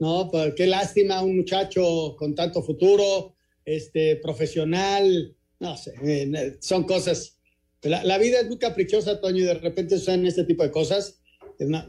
No, 0.00 0.28
pues, 0.30 0.54
qué 0.56 0.66
lástima, 0.66 1.22
un 1.22 1.36
muchacho 1.36 2.16
con 2.18 2.34
tanto 2.34 2.60
futuro, 2.62 3.36
este, 3.64 4.16
profesional, 4.16 5.36
no 5.60 5.76
sé, 5.76 5.92
eh, 6.02 6.56
son 6.60 6.84
cosas. 6.84 7.38
La, 7.82 8.02
la, 8.02 8.18
vida 8.18 8.40
es 8.40 8.48
muy 8.48 8.58
caprichosa, 8.58 9.20
Toño, 9.20 9.38
y 9.38 9.46
de 9.46 9.54
repente 9.54 9.96
suceden 9.96 10.26
este 10.26 10.44
tipo 10.44 10.64
de 10.64 10.72
cosas. 10.72 11.20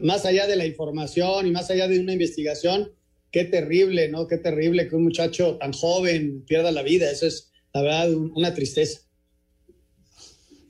Más 0.00 0.26
allá 0.26 0.46
de 0.46 0.54
la 0.54 0.66
información 0.66 1.46
y 1.46 1.50
más 1.50 1.70
allá 1.70 1.88
de 1.88 1.98
una 1.98 2.12
investigación, 2.12 2.92
qué 3.30 3.44
terrible, 3.44 4.08
¿no? 4.08 4.28
Qué 4.28 4.36
terrible 4.36 4.86
que 4.86 4.94
un 4.94 5.04
muchacho 5.04 5.56
tan 5.56 5.72
joven 5.72 6.44
pierda 6.46 6.70
la 6.70 6.82
vida. 6.82 7.10
Eso 7.10 7.26
es, 7.26 7.51
la 7.74 7.82
verdad, 7.82 8.14
una 8.34 8.54
tristeza. 8.54 9.00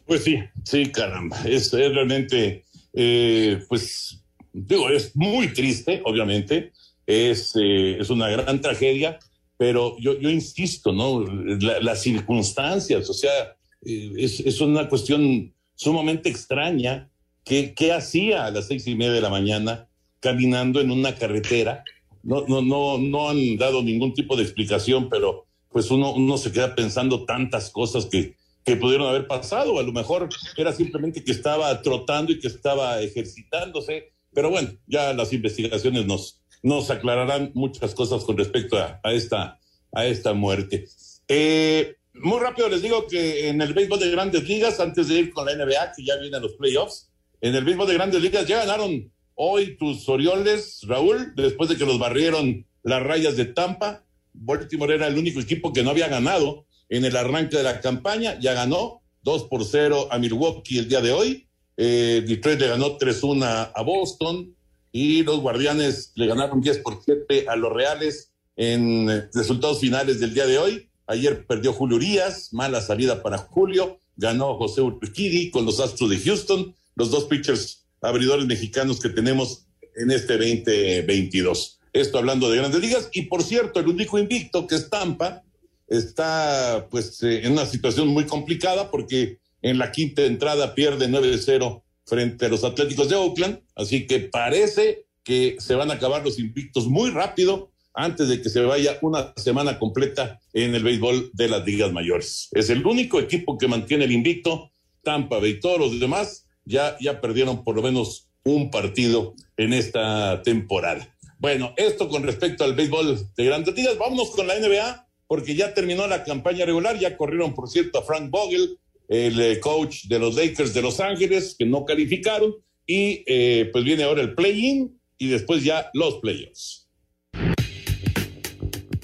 Pues 0.07 0.25
sí, 0.25 0.39
sí, 0.65 0.87
caramba, 0.91 1.41
es, 1.45 1.73
realmente, 1.73 2.65
eh, 2.93 3.63
pues, 3.69 4.23
digo, 4.53 4.89
es 4.91 5.15
muy 5.15 5.53
triste, 5.53 6.03
obviamente, 6.05 6.73
es, 7.07 7.53
eh, 7.57 7.99
es 7.99 8.11
una 8.11 8.29
gran 8.29 8.61
tragedia, 8.61 9.19
pero 9.57 9.97
yo, 9.99 10.19
yo 10.19 10.29
insisto, 10.29 10.93
¿no? 10.93 11.25
La, 11.61 11.81
las 11.81 12.03
circunstancias, 12.03 13.09
o 13.09 13.15
sea, 13.15 13.57
eh, 13.85 14.13
es, 14.17 14.41
es, 14.41 14.61
una 14.61 14.89
cuestión 14.89 15.55
sumamente 15.75 16.29
extraña. 16.29 17.09
¿Qué, 17.45 17.75
¿Qué 17.75 17.93
hacía 17.93 18.47
a 18.47 18.51
las 18.51 18.69
seis 18.69 18.87
y 18.87 18.95
media 18.95 19.13
de 19.13 19.21
la 19.21 19.31
mañana 19.31 19.89
caminando 20.21 20.81
en 20.81 20.91
una 20.91 21.15
carretera? 21.15 21.85
No, 22.23 22.45
no, 22.47 22.63
no, 22.63 22.99
no 22.99 23.31
han 23.31 23.57
dado 23.57 23.83
ningún 23.83 24.15
tipo 24.15 24.37
de 24.37 24.45
explicación, 24.45 25.09
pero 25.09 25.47
pues 25.73 25.91
uno, 25.91 26.13
uno 26.13 26.37
se 26.37 26.53
queda 26.53 26.75
pensando 26.75 27.25
tantas 27.25 27.71
cosas 27.71 28.07
que, 28.07 28.37
que 28.65 28.77
pudieron 28.77 29.09
haber 29.09 29.27
pasado. 29.27 29.79
A 29.79 29.83
lo 29.83 29.93
mejor 29.93 30.29
era 30.57 30.73
simplemente 30.73 31.25
que 31.25 31.33
estaba 31.33 31.81
trotando 31.83 32.33
y 32.33 32.39
que 32.39 32.49
estaba 32.49 33.01
ejercitándose. 33.01 34.13
Pero 34.35 34.51
bueno, 34.51 34.71
ya 34.87 35.13
las 35.13 35.33
investigaciones 35.33 36.07
nos, 36.07 36.41
nos 36.63 36.91
aclararán 36.91 37.51
muchas 37.55 37.95
cosas 37.95 38.25
con 38.25 38.37
respecto 38.37 38.79
a, 38.79 39.01
a 39.03 39.13
esta, 39.13 39.59
a 39.93 40.07
esta 40.07 40.33
muerte. 40.33 40.87
Eh, 41.29 41.97
muy 42.15 42.41
rápido 42.41 42.69
les 42.69 42.83
digo 42.83 43.07
que 43.07 43.49
en 43.49 43.63
el 43.63 43.73
béisbol 43.73 43.99
de 43.99 44.11
grandes 44.11 44.47
ligas, 44.47 44.81
antes 44.81 45.09
de 45.09 45.19
ir 45.19 45.33
con 45.33 45.47
la 45.47 45.55
NBA, 45.55 45.93
que 45.97 46.05
ya 46.05 46.17
vienen 46.17 46.43
los 46.43 46.55
playoffs, 46.55 47.11
en 47.41 47.55
el 47.55 47.65
béisbol 47.65 47.89
de 47.89 47.95
grandes 47.95 48.23
ligas 48.23 48.47
ya 48.47 48.59
ganaron 48.59 49.11
hoy 49.35 49.77
tus 49.77 50.09
Orioles, 50.09 50.81
Raúl, 50.87 51.35
después 51.35 51.69
de 51.69 51.77
que 51.77 51.87
los 51.87 51.99
barrieron 51.99 52.67
las 52.83 53.03
rayas 53.03 53.37
de 53.37 53.47
Tampa. 53.47 54.05
Baltimore 54.33 54.95
era 54.95 55.07
el 55.07 55.19
único 55.19 55.41
equipo 55.41 55.73
que 55.73 55.83
no 55.83 55.91
había 55.91 56.09
ganado 56.09 56.67
en 56.89 57.05
el 57.05 57.17
arranque 57.17 57.57
de 57.57 57.63
la 57.63 57.81
campaña, 57.81 58.39
ya 58.41 58.53
ganó 58.53 59.03
2 59.23 59.45
por 59.45 59.65
0 59.65 60.09
a 60.11 60.19
Milwaukee 60.19 60.79
el 60.79 60.89
día 60.89 61.01
de 61.01 61.13
hoy. 61.13 61.49
Eh, 61.77 62.23
Detroit 62.27 62.61
le 62.61 62.69
ganó 62.69 62.99
3-1 62.99 63.73
a 63.75 63.83
Boston 63.83 64.55
y 64.93 65.23
los 65.23 65.41
Guardianes 65.41 66.13
le 66.15 66.27
ganaron 66.27 66.61
10 66.61 66.79
por 66.79 67.01
7 67.03 67.47
a 67.49 67.57
los 67.57 67.73
Reales 67.73 68.33
en 68.57 69.09
resultados 69.33 69.81
finales 69.81 70.21
del 70.21 70.35
día 70.35 70.47
de 70.47 70.59
hoy. 70.59 70.89
Ayer 71.07 71.47
perdió 71.47 71.73
Julio 71.73 71.97
Urias, 71.97 72.53
mala 72.53 72.81
salida 72.81 73.23
para 73.23 73.39
Julio, 73.39 73.99
ganó 74.17 74.57
José 74.57 74.83
Urquidy 74.83 75.51
con 75.51 75.65
los 75.65 75.81
Astros 75.81 76.11
de 76.11 76.19
Houston, 76.19 76.75
los 76.95 77.11
dos 77.11 77.25
pitchers 77.25 77.87
abridores 78.01 78.47
mexicanos 78.47 79.01
que 79.01 79.09
tenemos 79.09 79.67
en 79.97 80.11
este 80.11 80.35
2022. 80.35 81.81
Esto 81.93 82.19
hablando 82.19 82.51
de 82.51 82.59
grandes 82.59 82.81
ligas. 82.81 83.09
Y 83.13 83.23
por 83.23 83.43
cierto, 83.43 83.81
el 83.81 83.89
único 83.89 84.19
invicto 84.19 84.67
que 84.67 84.77
es 84.77 84.89
Tampa 84.89 85.43
está 85.89 86.89
pues 86.91 87.23
eh, 87.23 87.45
en 87.45 87.53
una 87.53 87.67
situación 87.67 88.09
muy 88.09 88.25
complicada 88.25 88.91
porque 88.91 89.39
en 89.61 89.79
la 89.79 89.93
quinta 89.93 90.23
entrada 90.23 90.75
pierde 90.75 91.09
9-0 91.09 91.83
frente 92.07 92.47
a 92.47 92.49
los 92.49 92.65
Atléticos 92.65 93.09
de 93.09 93.17
Oakland. 93.17 93.61
Así 93.77 94.07
que 94.07 94.21
parece 94.21 95.05
que 95.23 95.57
se 95.59 95.75
van 95.75 95.91
a 95.91 95.95
acabar 95.95 96.25
los 96.25 96.39
invictos 96.39 96.87
muy 96.87 97.11
rápido 97.11 97.71
antes 97.95 98.29
de 98.29 98.41
que 98.41 98.49
se 98.49 98.61
vaya 98.61 98.99
una 99.03 99.33
semana 99.37 99.79
completa 99.79 100.41
en 100.53 100.75
el 100.75 100.83
béisbol 100.83 101.31
de 101.35 101.49
las 101.49 101.65
ligas 101.65 101.93
mayores. 101.93 102.49
Es 102.53 102.71
el 102.71 102.85
único 102.87 103.21
equipo 103.21 103.59
que 103.59 103.69
mantiene 103.69 104.05
el 104.05 104.13
invicto, 104.13 104.73
Tampa 105.03 105.39
Bay. 105.39 105.61
Todos 105.61 105.79
los 105.79 106.01
demás 106.01 106.47
ya, 106.65 106.97
ya 107.01 107.21
perdieron 107.21 107.65
por 107.65 107.77
lo 107.77 107.83
menos 107.83 108.29
un 108.45 108.71
partido 108.71 109.35
en 109.57 109.73
esta 109.73 110.43
temporada. 110.43 111.07
Bueno, 111.43 111.75
esto 111.77 112.09
con 112.09 112.23
respecto 112.23 112.63
al 112.63 112.77
béisbol 112.77 113.19
de 113.37 113.45
grandes 113.45 113.75
ligas. 113.75 113.99
Vámonos 113.99 114.31
con 114.31 114.47
la 114.47 114.57
NBA, 114.61 115.09
porque 115.27 115.57
ya 115.57 115.75
terminó 115.75 116.07
la 116.07 116.23
campaña 116.23 116.65
regular, 116.65 116.97
ya 117.01 117.17
corrieron, 117.17 117.53
por 117.53 117.69
cierto, 117.69 117.99
a 117.99 118.05
Frank 118.05 118.31
Vogel, 118.31 118.79
el 119.09 119.41
eh, 119.41 119.59
coach 119.59 120.05
de 120.05 120.21
los 120.21 120.37
Lakers 120.37 120.73
de 120.73 120.83
Los 120.83 121.01
Ángeles, 121.01 121.57
que 121.59 121.67
no 121.67 121.85
calificaron, 121.85 122.55
y 122.87 123.25
eh, 123.27 123.69
pues 123.73 123.83
viene 123.83 124.05
ahora 124.05 124.23
el 124.23 124.37
play-in 124.37 124.97
y 125.19 125.27
después 125.27 125.65
ya 125.65 125.91
los 125.95 126.21
playoffs. 126.21 126.82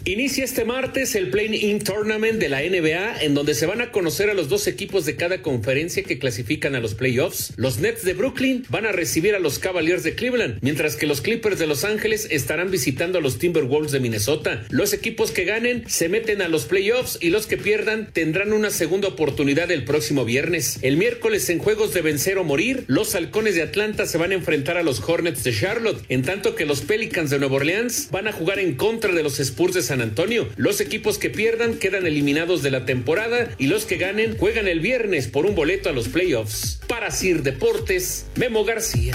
Inicia 0.08 0.42
este 0.42 0.64
martes 0.64 1.14
el 1.16 1.28
Play-In 1.28 1.80
Tournament 1.80 2.38
de 2.38 2.48
la 2.48 2.62
NBA, 2.62 3.24
en 3.24 3.34
donde 3.34 3.52
se 3.52 3.66
van 3.66 3.82
a 3.82 3.92
conocer 3.92 4.30
a 4.30 4.34
los 4.34 4.48
dos 4.48 4.66
equipos 4.66 5.04
de 5.04 5.16
cada 5.16 5.42
conferencia 5.42 6.02
que 6.02 6.18
clasifican 6.18 6.74
a 6.74 6.80
los 6.80 6.94
playoffs. 6.94 7.52
Los 7.56 7.80
Nets 7.80 8.06
de 8.06 8.14
Brooklyn 8.14 8.64
van 8.70 8.86
a 8.86 8.92
recibir 8.92 9.34
a 9.34 9.38
los 9.38 9.58
Cavaliers 9.58 10.04
de 10.04 10.14
Cleveland, 10.14 10.60
mientras 10.62 10.96
que 10.96 11.06
los 11.06 11.20
Clippers 11.20 11.58
de 11.58 11.66
Los 11.66 11.84
Ángeles 11.84 12.26
estarán 12.30 12.70
visitando 12.70 13.18
a 13.18 13.20
los 13.20 13.36
Timberwolves 13.36 13.92
de 13.92 14.00
Minnesota. 14.00 14.64
Los 14.70 14.94
equipos 14.94 15.30
que 15.30 15.44
ganen 15.44 15.84
se 15.88 16.08
meten 16.08 16.40
a 16.40 16.48
los 16.48 16.64
playoffs 16.64 17.18
y 17.20 17.28
los 17.28 17.46
que 17.46 17.58
pierdan 17.58 18.10
tendrán 18.10 18.54
una 18.54 18.70
segunda 18.70 19.08
oportunidad 19.08 19.70
el 19.70 19.84
próximo 19.84 20.24
viernes. 20.24 20.78
El 20.80 20.96
miércoles 20.96 21.50
en 21.50 21.58
juegos 21.58 21.92
de 21.92 22.00
vencer 22.00 22.38
o 22.38 22.44
morir, 22.44 22.84
los 22.86 23.14
Halcones 23.14 23.56
de 23.56 23.62
Atlanta 23.62 24.06
se 24.06 24.16
van 24.16 24.30
a 24.30 24.36
enfrentar 24.36 24.78
a 24.78 24.82
los 24.82 25.06
Hornets 25.06 25.44
de 25.44 25.52
Charlotte, 25.52 26.02
en 26.08 26.22
tanto 26.22 26.54
que 26.54 26.64
los 26.64 26.80
Pelicans 26.80 27.28
de 27.28 27.38
Nueva 27.38 27.56
Orleans 27.56 28.08
van 28.10 28.26
a 28.26 28.32
jugar 28.32 28.58
en 28.58 28.74
contra 28.74 29.12
de 29.12 29.22
los 29.22 29.38
Spurs 29.38 29.74
de 29.74 29.82
San 29.82 29.97
Antonio. 30.00 30.48
Los 30.56 30.80
equipos 30.80 31.18
que 31.18 31.30
pierdan 31.30 31.78
quedan 31.78 32.06
eliminados 32.06 32.62
de 32.62 32.70
la 32.70 32.84
temporada 32.84 33.54
y 33.58 33.66
los 33.66 33.84
que 33.84 33.96
ganen 33.96 34.36
juegan 34.36 34.68
el 34.68 34.80
viernes 34.80 35.28
por 35.28 35.46
un 35.46 35.54
boleto 35.54 35.88
a 35.88 35.92
los 35.92 36.08
playoffs. 36.08 36.80
Para 36.88 37.10
Sir 37.10 37.42
Deportes, 37.42 38.26
Memo 38.36 38.64
García. 38.64 39.14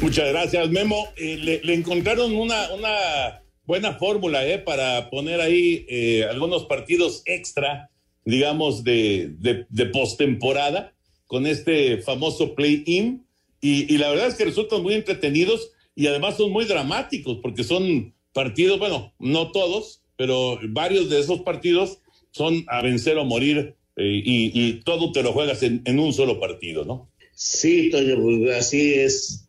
Muchas 0.00 0.28
gracias, 0.28 0.70
Memo. 0.70 1.08
Eh, 1.16 1.60
le, 1.62 1.74
encontraron 1.74 2.34
una, 2.34 3.42
buena 3.64 3.94
fórmula 3.94 4.46
eh, 4.46 4.58
para 4.58 5.10
poner 5.10 5.40
ahí 5.40 5.84
eh, 5.88 6.24
algunos 6.30 6.66
partidos 6.66 7.22
extra, 7.24 7.90
digamos, 8.24 8.84
de, 8.84 9.34
de, 9.38 9.86
postemporada 9.86 10.94
con 11.26 11.46
este 11.46 11.98
famoso 11.98 12.54
play-in. 12.54 13.26
Y 13.60 13.98
la 13.98 14.10
verdad 14.10 14.28
es 14.28 14.34
que 14.36 14.44
resultan 14.44 14.82
muy 14.82 14.94
entretenidos 14.94 15.72
y 15.98 16.06
además 16.06 16.36
son 16.36 16.52
muy 16.52 16.64
dramáticos 16.64 17.40
porque 17.42 17.64
son 17.64 18.14
partidos, 18.32 18.78
bueno, 18.78 19.12
no 19.18 19.50
todos, 19.50 20.00
pero 20.16 20.56
varios 20.68 21.10
de 21.10 21.18
esos 21.18 21.40
partidos 21.40 21.98
son 22.30 22.64
a 22.68 22.82
vencer 22.82 23.18
o 23.18 23.24
morir 23.24 23.74
eh, 23.96 24.22
y, 24.24 24.74
todo 24.84 25.10
te 25.10 25.24
lo 25.24 25.32
juegas 25.32 25.60
en, 25.64 25.98
un 25.98 26.12
solo 26.12 26.38
partido, 26.38 26.84
¿no? 26.84 27.10
Sí, 27.32 27.90
Toño, 27.90 28.14
pues 28.22 28.56
así 28.56 28.94
es 28.94 29.48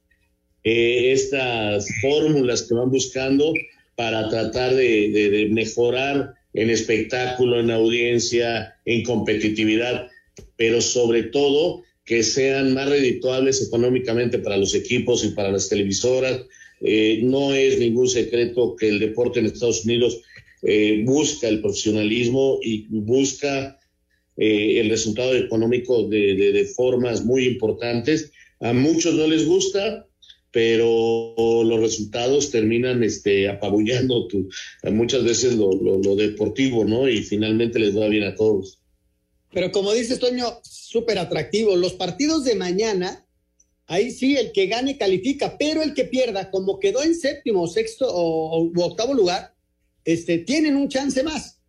eh, 0.64 1.12
estas 1.12 1.88
fórmulas 2.02 2.64
que 2.64 2.74
van 2.74 2.90
buscando 2.90 3.54
para 3.96 4.28
tratar 4.30 4.74
de, 4.74 5.50
mejorar 5.52 6.34
en 6.56 6.72
espectáculo, 6.72 7.60
en 7.60 7.70
audiencia, 7.70 8.76
en 8.86 9.04
competitividad, 9.04 10.10
pero 10.58 10.82
sobre 10.82 11.22
todo 11.22 11.84
que 12.10 12.24
sean 12.24 12.74
más 12.74 12.90
redituables 12.90 13.62
económicamente 13.62 14.40
para 14.40 14.58
los 14.58 14.74
equipos 14.74 15.24
y 15.24 15.30
para 15.30 15.52
las 15.52 15.70
televisoras. 15.70 16.42
Eh, 16.82 17.20
no 17.22 17.54
es 17.54 17.78
ningún 17.78 18.10
secreto 18.10 18.76
que 18.76 18.90
el 18.90 18.98
deporte 18.98 19.40
en 19.40 19.46
Estados 19.46 19.86
Unidos 19.86 20.20
eh, 20.64 21.04
busca 21.06 21.48
el 21.48 21.62
profesionalismo 21.62 22.58
y 22.64 22.88
busca 22.90 23.80
eh, 24.38 24.80
el 24.80 24.90
resultado 24.90 25.36
económico 25.36 26.08
de, 26.08 26.68
formas 26.76 27.24
muy 27.24 27.46
importantes. 27.46 28.32
A 28.60 28.74
muchos 28.74 29.14
no 29.14 29.28
les 29.28 29.46
gusta, 29.46 30.08
pero 30.50 31.36
los 31.64 31.80
resultados 31.80 32.50
terminan 32.50 33.04
este, 33.04 33.48
apabullando 33.50 34.28
muchas 34.92 35.24
veces 35.24 35.54
lo, 35.58 35.74
lo 35.74 36.16
deportivo, 36.16 36.86
¿no? 36.86 37.08
Y 37.08 37.22
finalmente 37.22 37.78
les 37.78 37.96
va 37.96 38.08
bien 38.08 38.24
a 38.24 38.34
todos. 38.34 38.80
Pero 39.52 39.72
como 39.72 39.94
dices, 39.94 40.20
Toño, 40.20 40.60
súper 40.64 41.18
atractivo. 41.18 41.76
Los 41.76 41.94
partidos 41.94 42.44
de 42.44 42.56
mañana, 42.56 43.26
ahí 43.88 44.12
sí, 44.12 44.38
el 44.38 44.52
que 44.52 44.68
gane 44.68 44.98
califica, 44.98 45.58
pero 45.58 45.82
el 45.82 45.94
que 45.94 46.06
pierda, 46.06 46.52
como 46.52 46.80
quedó 46.80 47.04
en 47.04 47.16
séptimo, 47.16 47.68
sexto 47.68 48.08
o, 48.08 48.72
octavo 48.84 49.14
lugar, 49.14 49.56
este, 50.06 50.40
tienen 50.40 50.76
un 50.76 50.90
chance 50.90 51.24
más. 51.24 51.60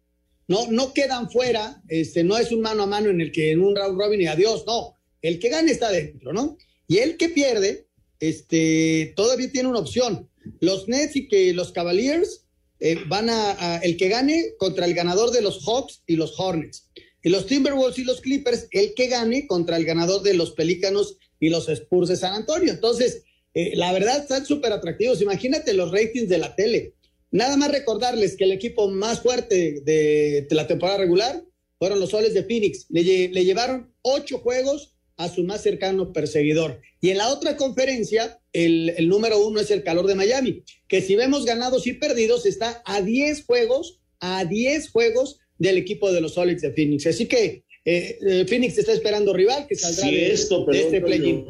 No, 0.47 0.71
no 0.71 0.93
quedan 0.93 1.31
fuera, 1.31 1.83
este, 1.89 2.25
no 2.25 2.37
es 2.37 2.51
un 2.51 2.61
mano 2.61 2.83
a 2.83 2.87
mano 2.87 3.09
en 3.09 3.21
el 3.21 3.31
que 3.31 3.53
en 3.53 3.63
un 3.63 3.77
round 3.77 3.99
robin 3.99 4.21
y 4.21 4.27
adiós, 4.27 4.65
no. 4.67 4.97
El 5.23 5.39
que 5.39 5.49
gane 5.49 5.71
está 5.71 5.91
dentro, 5.91 6.33
¿no? 6.33 6.59
Y 6.89 6.99
el 6.99 7.17
que 7.17 7.29
pierde, 7.29 7.87
este, 8.19 9.13
todavía 9.17 9.51
tiene 9.53 9.69
una 9.69 9.79
opción. 9.79 10.29
Los 10.61 10.89
Nets 10.89 11.17
y 11.17 11.29
que 11.29 11.53
los 11.53 11.73
Cavaliers 11.73 12.47
eh, 12.81 12.97
van 13.07 13.29
a, 13.31 13.77
el 13.83 13.97
que 13.97 14.09
gane 14.09 14.55
contra 14.59 14.87
el 14.87 14.95
ganador 14.95 15.31
de 15.31 15.43
los 15.43 15.65
Hawks 15.65 16.03
y 16.07 16.17
los 16.17 16.39
Hornets. 16.39 16.91
Y 17.23 17.29
los 17.29 17.47
Timberwolves 17.47 17.99
y 17.99 18.05
los 18.05 18.21
Clippers, 18.21 18.69
el 18.71 18.95
que 18.95 19.09
gane 19.09 19.47
contra 19.47 19.77
el 19.77 19.85
ganador 19.85 20.23
de 20.23 20.35
los 20.35 20.53
Pelícanos 20.53 21.17
y 21.39 21.51
los 21.51 21.69
Spurs 21.69 22.09
de 22.09 22.17
San 22.17 22.35
Antonio. 22.35 22.73
Entonces, 22.73 23.25
eh, 23.55 23.73
la 23.75 23.93
verdad 23.93 24.19
están 24.19 24.47
súper 24.47 24.73
atractivos. 24.73 25.21
Imagínate 25.21 25.75
los 25.75 25.91
ratings 25.91 26.29
de 26.29 26.39
la 26.39 26.55
tele. 26.55 26.95
Nada 27.31 27.57
más 27.57 27.71
recordarles 27.71 28.37
que 28.37 28.45
el 28.45 28.53
equipo 28.53 28.89
más 28.89 29.21
fuerte 29.21 29.81
de, 29.85 30.47
la 30.51 30.67
temporada 30.67 30.99
regular 30.99 31.45
fueron 31.79 32.01
los 32.01 32.11
Soles 32.11 32.35
de 32.35 32.45
Phoenix. 32.45 32.87
Le, 32.89 33.29
le, 33.29 33.45
llevaron 33.45 33.93
ocho 34.03 34.39
juegos 34.39 34.95
a 35.17 35.29
su 35.29 35.45
más 35.45 35.63
cercano 35.63 36.13
perseguidor. 36.13 36.81
Y 37.01 37.11
en 37.11 37.19
la 37.19 37.29
otra 37.29 37.57
conferencia, 37.57 38.41
el, 38.53 38.91
el 38.97 39.09
número 39.09 39.39
uno 39.47 39.61
es 39.61 39.71
el 39.71 39.85
calor 39.85 40.07
de 40.07 40.15
Miami, 40.15 40.65
que 40.89 41.03
si 41.03 41.15
vemos 41.15 41.45
ganados 41.45 41.87
y 41.87 41.93
perdidos, 41.93 42.47
está 42.47 42.83
a 42.85 43.01
10 43.03 43.45
juegos, 43.45 44.01
a 44.19 44.45
10 44.45 44.91
juegos 44.91 45.39
del 45.61 45.77
equipo 45.77 46.11
de 46.11 46.23
los 46.23 46.35
Solids 46.35 46.63
de 46.63 46.73
Phoenix. 46.73 47.07
Así 47.07 47.27
que 47.27 47.63
eh, 47.85 48.19
eh, 48.27 48.45
Phoenix 48.49 48.79
está 48.79 48.93
esperando 48.93 49.33
rival 49.33 49.67
que 49.69 49.77
saldrá 49.77 50.07
de, 50.07 50.33
este 50.33 51.01
play-in. 51.01 51.47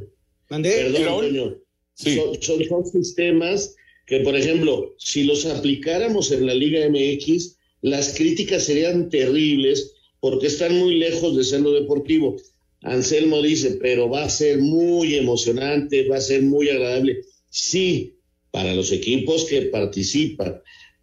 Perdón, 0.49 1.62
son, 1.94 2.42
son, 2.42 2.87
sistemas 2.87 3.77
que, 4.07 4.20
por 4.20 4.37
ejemplo, 4.37 4.94
si 4.99 5.23
los 5.23 5.46
aplicáramos 5.46 6.33
en 6.33 6.44
la 6.46 6.55
Liga 6.55 6.88
MX, 6.88 7.57
las 7.83 8.14
críticas 8.14 8.64
serían 8.64 9.09
terribles 9.09 9.92
porque 10.18 10.49
están 10.49 10.77
muy 10.77 10.96
lejos 10.96 11.37
de 11.37 11.44
ser 11.44 11.61
lo 11.61 11.73
deportivo. 11.73 12.37
Anselmo 12.83 13.40
dice, 13.42 13.79
pero 13.81 14.11
va 14.11 14.25
a 14.25 14.29
ser 14.29 14.59
muy 14.59 15.14
emocionante, 15.14 16.09
va 16.09 16.16
a 16.16 16.20
ser 16.20 16.42
muy 16.42 16.68
agradable. 16.68 17.20
Sí, 17.49 18.14
para 18.51 18.75
los 18.75 18.90
equipos 18.90 19.44
que 19.44 19.62
participan, 19.62 20.61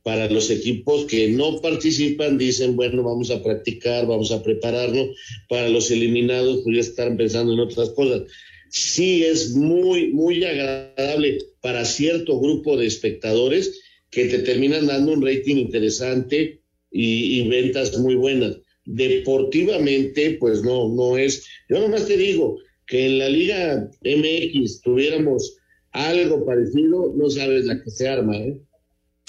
para 0.07 0.29
los 0.29 0.49
equipos 0.49 1.03
que 1.03 1.27
no 1.27 1.59
participan, 1.59 2.37
dicen, 2.37 2.77
bueno, 2.77 3.03
vamos 3.03 3.29
a 3.29 3.43
practicar, 3.43 4.07
vamos 4.07 4.31
a 4.31 4.41
prepararnos. 4.41 5.09
Para 5.49 5.67
los 5.67 5.91
eliminados, 5.91 6.61
pues 6.63 6.77
ya 6.77 6.81
están 6.81 7.17
pensando 7.17 7.51
en 7.51 7.59
otras 7.59 7.89
cosas. 7.89 8.21
Sí 8.69 9.25
es 9.25 9.53
muy, 9.53 10.13
muy 10.13 10.41
agradable 10.45 11.39
para 11.59 11.83
cierto 11.83 12.39
grupo 12.39 12.77
de 12.77 12.85
espectadores 12.85 13.81
que 14.09 14.27
te 14.27 14.39
terminan 14.39 14.87
dando 14.87 15.11
un 15.11 15.25
rating 15.25 15.57
interesante 15.57 16.61
y, 16.89 17.41
y 17.41 17.49
ventas 17.49 17.99
muy 17.99 18.15
buenas. 18.15 18.59
Deportivamente, 18.85 20.37
pues 20.39 20.61
no, 20.61 20.87
no 20.87 21.17
es. 21.17 21.45
Yo 21.67 21.81
nomás 21.81 22.07
te 22.07 22.15
digo 22.15 22.57
que 22.85 23.07
en 23.07 23.19
la 23.19 23.27
Liga 23.27 23.91
MX 24.05 24.79
tuviéramos 24.79 25.57
algo 25.91 26.45
parecido, 26.45 27.13
no 27.13 27.29
sabes 27.29 27.65
la 27.65 27.83
que 27.83 27.89
se 27.89 28.07
arma, 28.07 28.37
¿eh? 28.37 28.57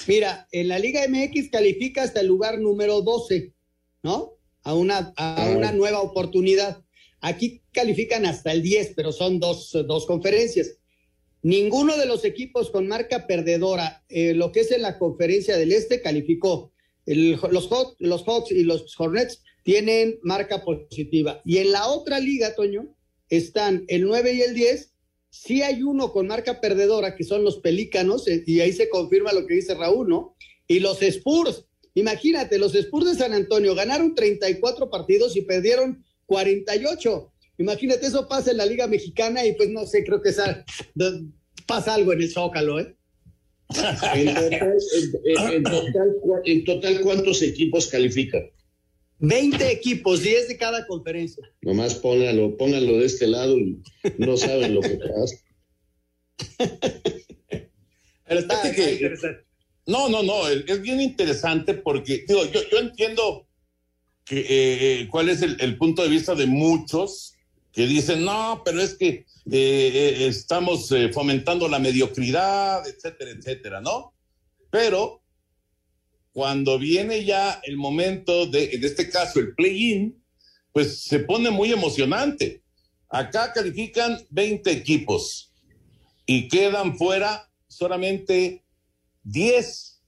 Mira, 0.06 0.48
en 0.52 0.68
la 0.68 0.78
Liga 0.78 1.06
MX 1.08 1.50
califica 1.50 2.02
hasta 2.02 2.20
el 2.20 2.26
lugar 2.26 2.58
número 2.58 3.02
12, 3.02 3.52
¿no? 4.02 4.38
A 4.62 4.74
una, 4.74 5.12
a 5.16 5.50
una 5.54 5.72
nueva 5.72 6.00
oportunidad. 6.00 6.82
Aquí 7.20 7.62
califican 7.72 8.26
hasta 8.26 8.52
el 8.52 8.62
10, 8.62 8.92
pero 8.94 9.12
son 9.12 9.40
dos, 9.40 9.72
dos 9.86 10.06
conferencias. 10.06 10.78
Ninguno 11.42 11.96
de 11.96 12.06
los 12.06 12.24
equipos 12.24 12.70
con 12.70 12.88
marca 12.88 13.26
perdedora, 13.26 14.04
eh, 14.08 14.34
lo 14.34 14.52
que 14.52 14.60
es 14.60 14.72
en 14.72 14.82
la 14.82 14.98
conferencia 14.98 15.56
del 15.56 15.72
Este, 15.72 16.00
calificó. 16.00 16.72
los, 17.06 17.68
los 17.98 18.24
Hawks 18.24 18.52
y 18.52 18.64
los 18.64 18.98
Hornets 18.98 19.42
tienen 19.62 20.18
marca 20.22 20.64
positiva. 20.64 21.40
Y 21.44 21.58
en 21.58 21.72
la 21.72 21.88
otra 21.88 22.20
liga, 22.20 22.54
Toño, 22.54 22.94
están 23.28 23.84
el 23.88 24.04
9 24.04 24.32
y 24.32 24.40
el 24.42 24.54
10 24.54 24.92
Sí 25.40 25.62
hay 25.62 25.82
uno 25.84 26.12
con 26.12 26.26
marca 26.26 26.60
perdedora, 26.60 27.14
que 27.14 27.22
son 27.22 27.44
los 27.44 27.58
Pelícanos, 27.58 28.26
eh, 28.26 28.42
y 28.44 28.58
ahí 28.60 28.72
se 28.72 28.88
confirma 28.88 29.32
lo 29.32 29.46
que 29.46 29.54
dice 29.54 29.74
Raúl, 29.74 30.08
¿no? 30.08 30.36
Y 30.66 30.80
los 30.80 31.00
Spurs. 31.00 31.64
Imagínate, 31.94 32.58
los 32.58 32.74
Spurs 32.74 33.06
de 33.06 33.14
San 33.14 33.32
Antonio 33.32 33.74
ganaron 33.76 34.16
34 34.16 34.90
partidos 34.90 35.36
y 35.36 35.42
perdieron 35.42 36.04
48. 36.26 37.32
Imagínate, 37.58 38.06
eso 38.06 38.28
pasa 38.28 38.50
en 38.50 38.56
la 38.56 38.66
Liga 38.66 38.88
Mexicana 38.88 39.46
y 39.46 39.52
pues 39.52 39.70
no 39.70 39.86
sé, 39.86 40.04
creo 40.04 40.20
que 40.20 40.32
pasa 41.66 41.94
algo 41.94 42.12
en 42.12 42.22
el 42.22 42.30
Zócalo, 42.30 42.80
¿eh? 42.80 42.96
En 45.46 45.62
total, 45.62 46.16
en 46.44 46.64
total, 46.64 47.00
¿cuántos 47.00 47.42
equipos 47.42 47.86
califican? 47.86 48.50
20 49.18 49.70
equipos, 49.70 50.22
10 50.22 50.48
de 50.48 50.56
cada 50.56 50.86
conferencia. 50.86 51.42
Nomás 51.62 51.94
pónganlo, 51.94 52.56
pónganlo 52.56 52.98
de 52.98 53.06
este 53.06 53.26
lado 53.26 53.58
y 53.58 53.80
no 54.18 54.36
saben 54.36 54.74
lo 54.74 54.80
que 54.80 54.98
pasa. 54.98 55.36
Pero 58.26 58.40
está, 58.40 58.56
Fíjate 58.60 58.98
que- 58.98 59.16
No, 59.86 60.08
no, 60.08 60.22
no, 60.22 60.48
es 60.48 60.82
bien 60.82 61.00
interesante 61.00 61.74
porque, 61.74 62.24
digo, 62.28 62.44
yo, 62.46 62.60
yo 62.70 62.78
entiendo 62.78 63.48
que, 64.24 64.40
eh, 64.40 64.46
eh, 65.00 65.08
cuál 65.10 65.30
es 65.30 65.40
el, 65.42 65.56
el 65.60 65.78
punto 65.78 66.02
de 66.02 66.10
vista 66.10 66.34
de 66.34 66.46
muchos 66.46 67.34
que 67.72 67.86
dicen, 67.86 68.24
no, 68.24 68.62
pero 68.64 68.82
es 68.82 68.94
que 68.94 69.08
eh, 69.08 69.24
eh, 69.50 70.26
estamos 70.26 70.92
eh, 70.92 71.10
fomentando 71.12 71.68
la 71.68 71.78
mediocridad, 71.78 72.86
etcétera, 72.86 73.30
etcétera, 73.30 73.80
¿no? 73.80 74.14
Pero 74.70 75.22
cuando 76.38 76.78
viene 76.78 77.24
ya 77.24 77.60
el 77.64 77.76
momento 77.76 78.46
de, 78.46 78.66
en 78.70 78.84
este 78.84 79.10
caso, 79.10 79.40
el 79.40 79.56
play-in, 79.56 80.22
pues 80.72 81.00
se 81.00 81.18
pone 81.18 81.50
muy 81.50 81.72
emocionante. 81.72 82.62
Acá 83.08 83.52
califican 83.52 84.24
20 84.30 84.70
equipos 84.70 85.52
y 86.26 86.46
quedan 86.46 86.96
fuera 86.96 87.50
solamente 87.66 88.62
10. 89.24 90.00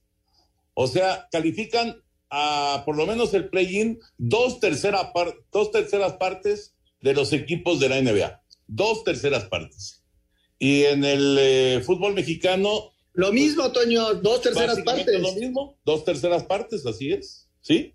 O 0.73 0.87
sea, 0.87 1.27
califican 1.33 2.01
a 2.29 2.83
por 2.85 2.95
lo 2.95 3.05
menos 3.05 3.33
el 3.33 3.49
play-in 3.49 3.99
dos, 4.17 4.61
tercera 4.61 5.11
par- 5.11 5.35
dos 5.51 5.69
terceras 5.71 6.13
partes 6.13 6.75
de 7.01 7.13
los 7.13 7.33
equipos 7.33 7.81
de 7.81 7.89
la 7.89 8.01
NBA. 8.01 8.41
Dos 8.67 9.03
terceras 9.03 9.43
partes. 9.49 10.01
Y 10.59 10.83
en 10.83 11.03
el 11.03 11.35
eh, 11.37 11.81
fútbol 11.85 12.13
mexicano. 12.13 12.90
Lo 13.13 13.31
mismo, 13.33 13.71
Toño, 13.71 14.13
dos 14.15 14.41
terceras 14.41 14.79
partes. 14.81 15.19
Lo 15.21 15.33
mismo, 15.33 15.77
dos 15.85 16.05
terceras 16.05 16.43
partes, 16.45 16.85
así 16.85 17.11
es. 17.11 17.47
¿Sí? 17.61 17.93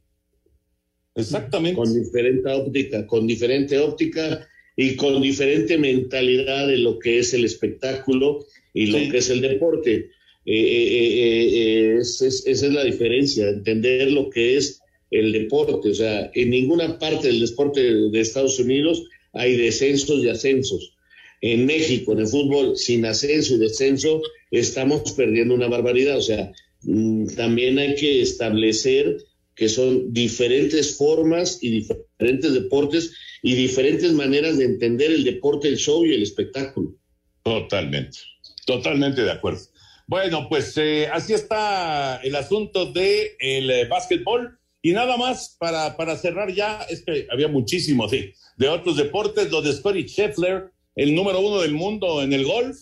Exactamente. 1.15 1.77
Con 1.77 1.93
diferente 1.95 2.51
óptica, 2.51 3.07
con 3.07 3.27
diferente 3.27 3.79
óptica 3.79 4.47
y 4.77 4.95
con 4.97 5.23
diferente 5.23 5.79
mentalidad 5.79 6.67
de 6.69 6.77
lo 6.77 6.99
que 6.99 7.19
es 7.19 7.33
el 7.33 7.45
espectáculo 7.45 8.45
y 8.75 8.87
lo 8.87 8.99
que 9.11 9.19
es 9.19 9.31
el 9.31 9.41
deporte. 9.41 10.11
Eh, 10.45 10.53
eh, 10.55 10.89
eh, 10.93 11.49
eh, 11.95 11.97
es- 12.01 12.21
es- 12.21 12.47
esa 12.47 12.67
es 12.67 12.73
la 12.73 12.85
diferencia, 12.85 13.49
entender 13.49 14.13
lo 14.13 14.29
que 14.29 14.57
es 14.59 14.81
el 15.11 15.33
deporte. 15.33 15.89
O 15.89 15.95
sea, 15.95 16.31
en 16.35 16.51
ninguna 16.51 16.99
parte 16.99 17.29
del 17.29 17.41
deporte 17.41 17.83
de, 17.83 18.11
de 18.11 18.21
Estados 18.21 18.59
Unidos 18.59 19.03
hay 19.33 19.57
descensos 19.57 20.23
y 20.23 20.29
ascensos. 20.29 20.93
En 21.41 21.67
México, 21.67 22.13
en 22.13 22.21
el 22.21 22.29
fútbol, 22.29 22.77
sin 22.77 23.05
ascenso 23.07 23.55
y 23.55 23.59
descenso, 23.59 24.23
estamos 24.59 25.13
perdiendo 25.13 25.55
una 25.55 25.69
barbaridad. 25.69 26.19
O 26.19 26.23
sea, 26.23 26.53
mm, 26.83 27.29
también 27.37 27.79
hay 27.79 27.95
que 27.95 28.23
establecer 28.23 29.19
que 29.55 29.69
son 29.69 30.13
diferentes 30.13 30.97
formas 30.97 31.59
y 31.63 31.71
diferentes 31.71 32.53
deportes 32.53 33.13
y 33.43 33.55
diferentes 33.55 34.13
maneras 34.13 34.59
de 34.59 34.65
entender 34.65 35.11
el 35.11 35.25
deporte, 35.25 35.69
el 35.69 35.79
show 35.79 36.05
y 36.05 36.15
el 36.15 36.23
espectáculo. 36.23 36.95
Totalmente, 37.43 38.19
totalmente 38.67 39.23
de 39.23 39.31
acuerdo. 39.31 39.61
Bueno, 40.07 40.49
pues 40.49 40.77
eh, 40.77 41.09
así 41.13 41.33
está 41.33 42.21
el 42.23 42.37
asunto 42.37 42.93
de 42.93 43.37
el 43.41 43.71
eh, 43.71 43.89
básquetbol. 43.89 44.59
Y 44.83 44.93
nada 44.93 45.17
más 45.17 45.57
para, 45.59 45.97
para 45.97 46.17
cerrar 46.17 46.53
ya, 46.53 46.87
es 46.89 47.03
que 47.03 47.27
había 47.31 47.49
muchísimos 47.49 48.13
de, 48.13 48.35
de 48.57 48.69
otros 48.69 48.97
deportes, 48.97 49.51
lo 49.51 49.61
de 49.61 49.73
Scotty 49.73 50.05
Scheffler, 50.05 50.71
el 50.95 51.15
número 51.15 51.41
uno 51.41 51.61
del 51.61 51.73
mundo 51.73 52.23
en 52.23 52.33
el 52.33 52.45
golf, 52.45 52.77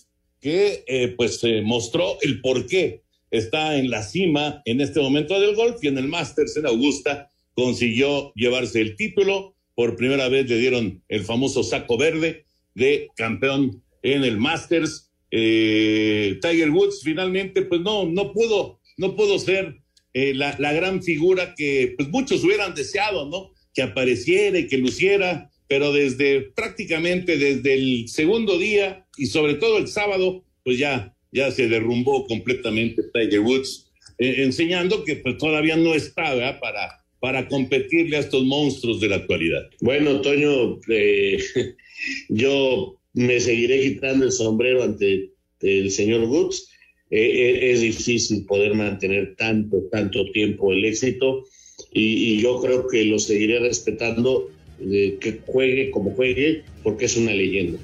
que 0.44 0.84
eh, 0.86 1.14
pues 1.16 1.42
eh, 1.42 1.62
mostró 1.64 2.18
el 2.20 2.42
por 2.42 2.66
qué 2.66 3.00
está 3.30 3.78
en 3.78 3.88
la 3.88 4.02
cima 4.02 4.60
en 4.66 4.82
este 4.82 5.00
momento 5.00 5.40
del 5.40 5.54
golf 5.56 5.82
y 5.82 5.88
en 5.88 5.96
el 5.96 6.06
Masters 6.06 6.58
en 6.58 6.66
Augusta 6.66 7.30
consiguió 7.54 8.30
llevarse 8.34 8.82
el 8.82 8.94
título. 8.94 9.56
Por 9.74 9.96
primera 9.96 10.28
vez 10.28 10.46
le 10.50 10.58
dieron 10.58 11.02
el 11.08 11.24
famoso 11.24 11.62
saco 11.62 11.96
verde 11.96 12.44
de 12.74 13.08
campeón 13.16 13.82
en 14.02 14.22
el 14.22 14.36
Masters. 14.36 15.10
Eh, 15.30 16.38
Tiger 16.42 16.70
Woods 16.72 17.00
finalmente, 17.02 17.62
pues 17.62 17.80
no, 17.80 18.04
no 18.04 18.34
pudo, 18.34 18.80
no 18.98 19.16
pudo 19.16 19.38
ser 19.38 19.78
eh, 20.12 20.34
la, 20.34 20.54
la 20.58 20.74
gran 20.74 21.02
figura 21.02 21.54
que 21.56 21.94
pues 21.96 22.10
muchos 22.10 22.44
hubieran 22.44 22.74
deseado, 22.74 23.30
¿no? 23.30 23.50
Que 23.72 23.80
apareciera 23.80 24.58
y 24.58 24.66
que 24.66 24.76
luciera, 24.76 25.50
pero 25.68 25.92
desde 25.92 26.40
prácticamente 26.40 27.38
desde 27.38 27.74
el 27.74 28.08
segundo 28.08 28.58
día 28.58 29.06
y 29.16 29.26
sobre 29.26 29.54
todo 29.54 29.78
el 29.78 29.88
sábado, 29.88 30.44
pues 30.62 30.78
ya, 30.78 31.14
ya 31.32 31.50
se 31.50 31.68
derrumbó 31.68 32.26
completamente 32.26 33.02
Tiger 33.12 33.40
Woods, 33.40 33.90
eh, 34.18 34.36
enseñando 34.38 35.04
que 35.04 35.16
pues 35.16 35.38
todavía 35.38 35.76
no 35.76 35.90
¿verdad? 35.90 36.60
para, 36.60 37.04
para 37.20 37.48
competirle 37.48 38.16
a 38.16 38.20
estos 38.20 38.44
monstruos 38.44 39.00
de 39.00 39.08
la 39.08 39.16
actualidad. 39.16 39.62
Bueno, 39.80 40.20
Toño, 40.20 40.78
eh, 40.88 41.38
yo 42.28 42.98
me 43.14 43.40
seguiré 43.40 43.80
quitando 43.80 44.26
el 44.26 44.32
sombrero 44.32 44.82
ante 44.82 45.30
el 45.60 45.90
señor 45.90 46.24
Woods. 46.24 46.68
Eh, 47.10 47.18
eh, 47.18 47.72
es 47.72 47.80
difícil 47.80 48.44
poder 48.44 48.74
mantener 48.74 49.36
tanto, 49.36 49.82
tanto 49.90 50.30
tiempo 50.32 50.72
el 50.72 50.84
éxito 50.84 51.44
y 51.92 52.40
yo 52.40 52.60
creo 52.60 52.88
que 52.88 53.04
lo 53.04 53.18
seguiré 53.18 53.60
respetando, 53.60 54.50
que 54.78 55.40
juegue 55.46 55.90
como 55.90 56.10
juegue, 56.12 56.64
porque 56.82 57.06
es 57.06 57.16
una 57.16 57.32
leyenda. 57.32 57.78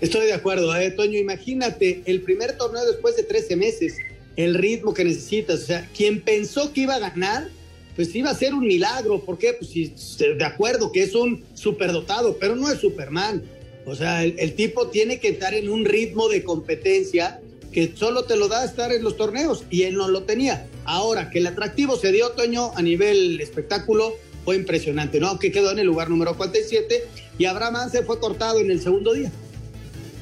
Estoy 0.00 0.26
de 0.26 0.34
acuerdo, 0.34 0.74
¿eh, 0.76 0.90
Toño. 0.90 1.18
Imagínate, 1.18 2.02
el 2.04 2.20
primer 2.20 2.56
torneo 2.56 2.84
después 2.84 3.16
de 3.16 3.22
13 3.22 3.56
meses, 3.56 3.96
el 4.36 4.54
ritmo 4.54 4.92
que 4.92 5.04
necesitas. 5.04 5.62
O 5.62 5.66
sea, 5.66 5.88
quien 5.96 6.20
pensó 6.20 6.72
que 6.72 6.82
iba 6.82 6.96
a 6.96 6.98
ganar, 6.98 7.48
pues 7.94 8.14
iba 8.14 8.30
a 8.30 8.34
ser 8.34 8.52
un 8.52 8.66
milagro. 8.66 9.24
¿Por 9.24 9.38
qué? 9.38 9.54
Pues 9.54 9.70
sí, 9.70 9.94
de 10.18 10.44
acuerdo 10.44 10.92
que 10.92 11.02
es 11.02 11.14
un 11.14 11.44
superdotado, 11.54 12.36
pero 12.38 12.56
no 12.56 12.70
es 12.70 12.80
Superman. 12.80 13.42
O 13.86 13.94
sea, 13.94 14.24
el, 14.24 14.34
el 14.38 14.54
tipo 14.54 14.88
tiene 14.88 15.18
que 15.18 15.28
estar 15.28 15.54
en 15.54 15.68
un 15.70 15.84
ritmo 15.84 16.28
de 16.28 16.42
competencia 16.42 17.40
que 17.72 17.92
solo 17.94 18.24
te 18.24 18.36
lo 18.36 18.48
da 18.48 18.64
estar 18.64 18.92
en 18.92 19.02
los 19.02 19.16
torneos 19.16 19.64
y 19.70 19.82
él 19.82 19.96
no 19.96 20.08
lo 20.08 20.22
tenía. 20.24 20.66
Ahora, 20.84 21.30
que 21.30 21.40
el 21.40 21.46
atractivo 21.46 21.96
se 21.96 22.12
dio, 22.12 22.30
Toño, 22.30 22.72
a 22.74 22.82
nivel 22.82 23.40
espectáculo, 23.40 24.14
fue 24.46 24.56
impresionante, 24.56 25.18
¿no? 25.18 25.38
Que 25.40 25.50
quedó 25.50 25.72
en 25.72 25.80
el 25.80 25.86
lugar 25.86 26.08
número 26.08 26.36
47 26.36 27.04
y 27.36 27.44
Abraham 27.46 27.76
Anse 27.76 28.04
fue 28.04 28.20
cortado 28.20 28.60
en 28.60 28.70
el 28.70 28.80
segundo 28.80 29.12
día. 29.12 29.30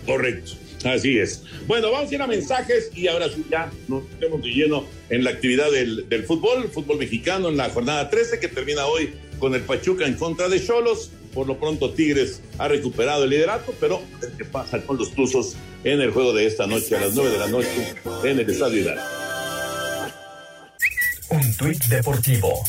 Correcto, 0.07 0.53
así 0.85 1.19
es. 1.19 1.43
Bueno, 1.67 1.93
vamos 1.93 2.11
a 2.11 2.15
ir 2.15 2.23
a 2.23 2.27
mensajes 2.27 2.91
y 2.95 3.07
ahora 3.07 3.29
sí 3.29 3.45
ya 3.51 3.71
nos 3.87 4.03
metemos 4.09 4.43
de 4.43 4.49
lleno 4.49 4.85
en 5.11 5.25
la 5.25 5.31
actividad 5.31 5.71
del, 5.71 6.09
del 6.09 6.25
fútbol, 6.25 6.71
fútbol 6.71 6.99
mexicano 6.99 7.51
en 7.51 7.59
la 7.59 7.69
jornada 7.69 8.09
13 8.09 8.41
que 8.41 8.49
termina 8.49 8.87
hoy 8.87 9.13
con 9.39 9.55
el 9.55 9.61
Pachuca 9.61 10.07
en 10.07 10.15
contra 10.15 10.49
de 10.49 10.65
Cholos. 10.65 11.11
Por 11.35 11.47
lo 11.47 11.61
pronto 11.61 11.93
Tigres 11.93 12.41
ha 12.57 12.69
recuperado 12.69 13.25
el 13.25 13.31
liderato, 13.31 13.75
pero 13.79 13.97
a 13.97 14.21
ver 14.21 14.33
qué 14.39 14.47
pasa 14.47 14.81
con 14.81 14.97
los 14.97 15.13
Tuzos 15.13 15.55
en 15.83 16.01
el 16.01 16.13
juego 16.13 16.33
de 16.33 16.47
esta 16.47 16.67
noche 16.67 16.97
a 16.97 17.01
las 17.01 17.15
9 17.15 17.31
de 17.31 17.39
la 17.39 17.49
noche 17.49 17.95
en 18.25 18.39
el 18.39 18.49
Estadio 18.49 18.81
Hidalgo. 18.81 19.03
Un 21.29 21.55
tuit 21.57 21.85
deportivo. 21.87 22.65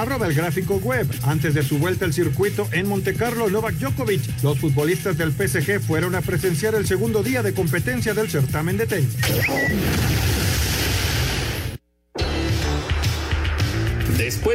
Arroba 0.00 0.26
el 0.26 0.32
gráfico 0.32 0.76
web. 0.76 1.06
Antes 1.24 1.52
de 1.52 1.62
su 1.62 1.78
vuelta 1.78 2.06
al 2.06 2.14
circuito 2.14 2.66
en 2.72 2.88
Montecarlo, 2.88 3.50
Novak 3.50 3.74
Djokovic, 3.74 4.22
los 4.42 4.58
futbolistas 4.58 5.18
del 5.18 5.30
PSG 5.30 5.78
fueron 5.78 6.14
a 6.14 6.22
presenciar 6.22 6.74
el 6.74 6.86
segundo 6.86 7.22
día 7.22 7.42
de 7.42 7.52
competencia 7.52 8.14
del 8.14 8.30
certamen 8.30 8.78
de 8.78 8.86
tenis. 8.86 9.14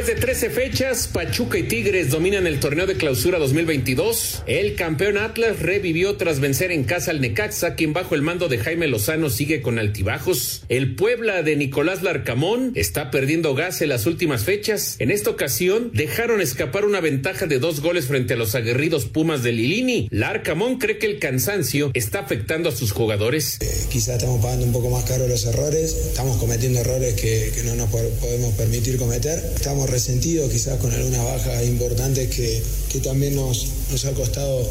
De 0.06 0.14
13 0.14 0.50
fechas, 0.50 1.08
Pachuca 1.12 1.58
y 1.58 1.64
Tigres 1.64 2.10
dominan 2.10 2.46
el 2.46 2.60
torneo 2.60 2.86
de 2.86 2.94
clausura 2.94 3.38
2022. 3.40 4.44
El 4.46 4.76
campeón 4.76 5.18
Atlas 5.18 5.58
revivió 5.58 6.16
tras 6.16 6.38
vencer 6.38 6.70
en 6.70 6.84
casa 6.84 7.10
al 7.10 7.20
Necaxa, 7.20 7.74
quien 7.74 7.92
bajo 7.92 8.14
el 8.14 8.22
mando 8.22 8.46
de 8.48 8.58
Jaime 8.58 8.86
Lozano 8.86 9.30
sigue 9.30 9.62
con 9.62 9.80
altibajos. 9.80 10.62
El 10.68 10.94
Puebla 10.94 11.42
de 11.42 11.56
Nicolás 11.56 12.02
Larcamón 12.04 12.70
está 12.76 13.10
perdiendo 13.10 13.54
gas 13.56 13.82
en 13.82 13.88
las 13.88 14.06
últimas 14.06 14.44
fechas. 14.44 14.94
En 15.00 15.10
esta 15.10 15.30
ocasión 15.30 15.90
dejaron 15.92 16.40
escapar 16.40 16.84
una 16.84 17.00
ventaja 17.00 17.46
de 17.46 17.58
dos 17.58 17.80
goles 17.80 18.04
frente 18.06 18.34
a 18.34 18.36
los 18.36 18.54
aguerridos 18.54 19.06
Pumas 19.06 19.42
de 19.42 19.50
Lilini. 19.52 20.06
Larcamón 20.12 20.78
cree 20.78 20.98
que 20.98 21.06
el 21.06 21.18
cansancio 21.18 21.90
está 21.94 22.20
afectando 22.20 22.68
a 22.68 22.72
sus 22.72 22.92
jugadores. 22.92 23.58
Quizás 23.90 24.16
estamos 24.16 24.40
pagando 24.40 24.66
un 24.66 24.72
poco 24.72 24.88
más 24.88 25.04
caro 25.04 25.26
los 25.26 25.44
errores, 25.46 25.92
estamos 26.10 26.36
cometiendo 26.36 26.78
errores 26.78 27.14
que, 27.14 27.50
que 27.56 27.64
no 27.64 27.74
nos 27.74 27.90
po- 27.90 27.98
podemos 28.20 28.54
permitir 28.54 28.96
cometer. 28.98 29.40
Estamos 29.56 29.90
resentidos 29.96 30.52
quizás 30.52 30.78
con 30.78 30.92
algunas 30.92 31.24
bajas 31.24 31.64
importantes 31.64 32.28
que, 32.28 32.62
que 32.92 33.00
también 33.00 33.34
nos, 33.34 33.66
nos 33.90 34.04
ha 34.04 34.12
costado 34.12 34.62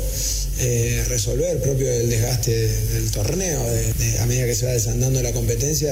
eh, 0.59 1.03
resolver, 1.09 1.61
propio 1.61 1.87
del 1.87 2.09
desgaste 2.09 2.51
del 2.51 3.11
torneo. 3.11 3.61
a 4.21 4.25
medida 4.25 4.45
que 4.45 4.55
se 4.55 4.65
va 4.65 4.71
desandando 4.71 5.21
la 5.21 5.31
competencia, 5.33 5.91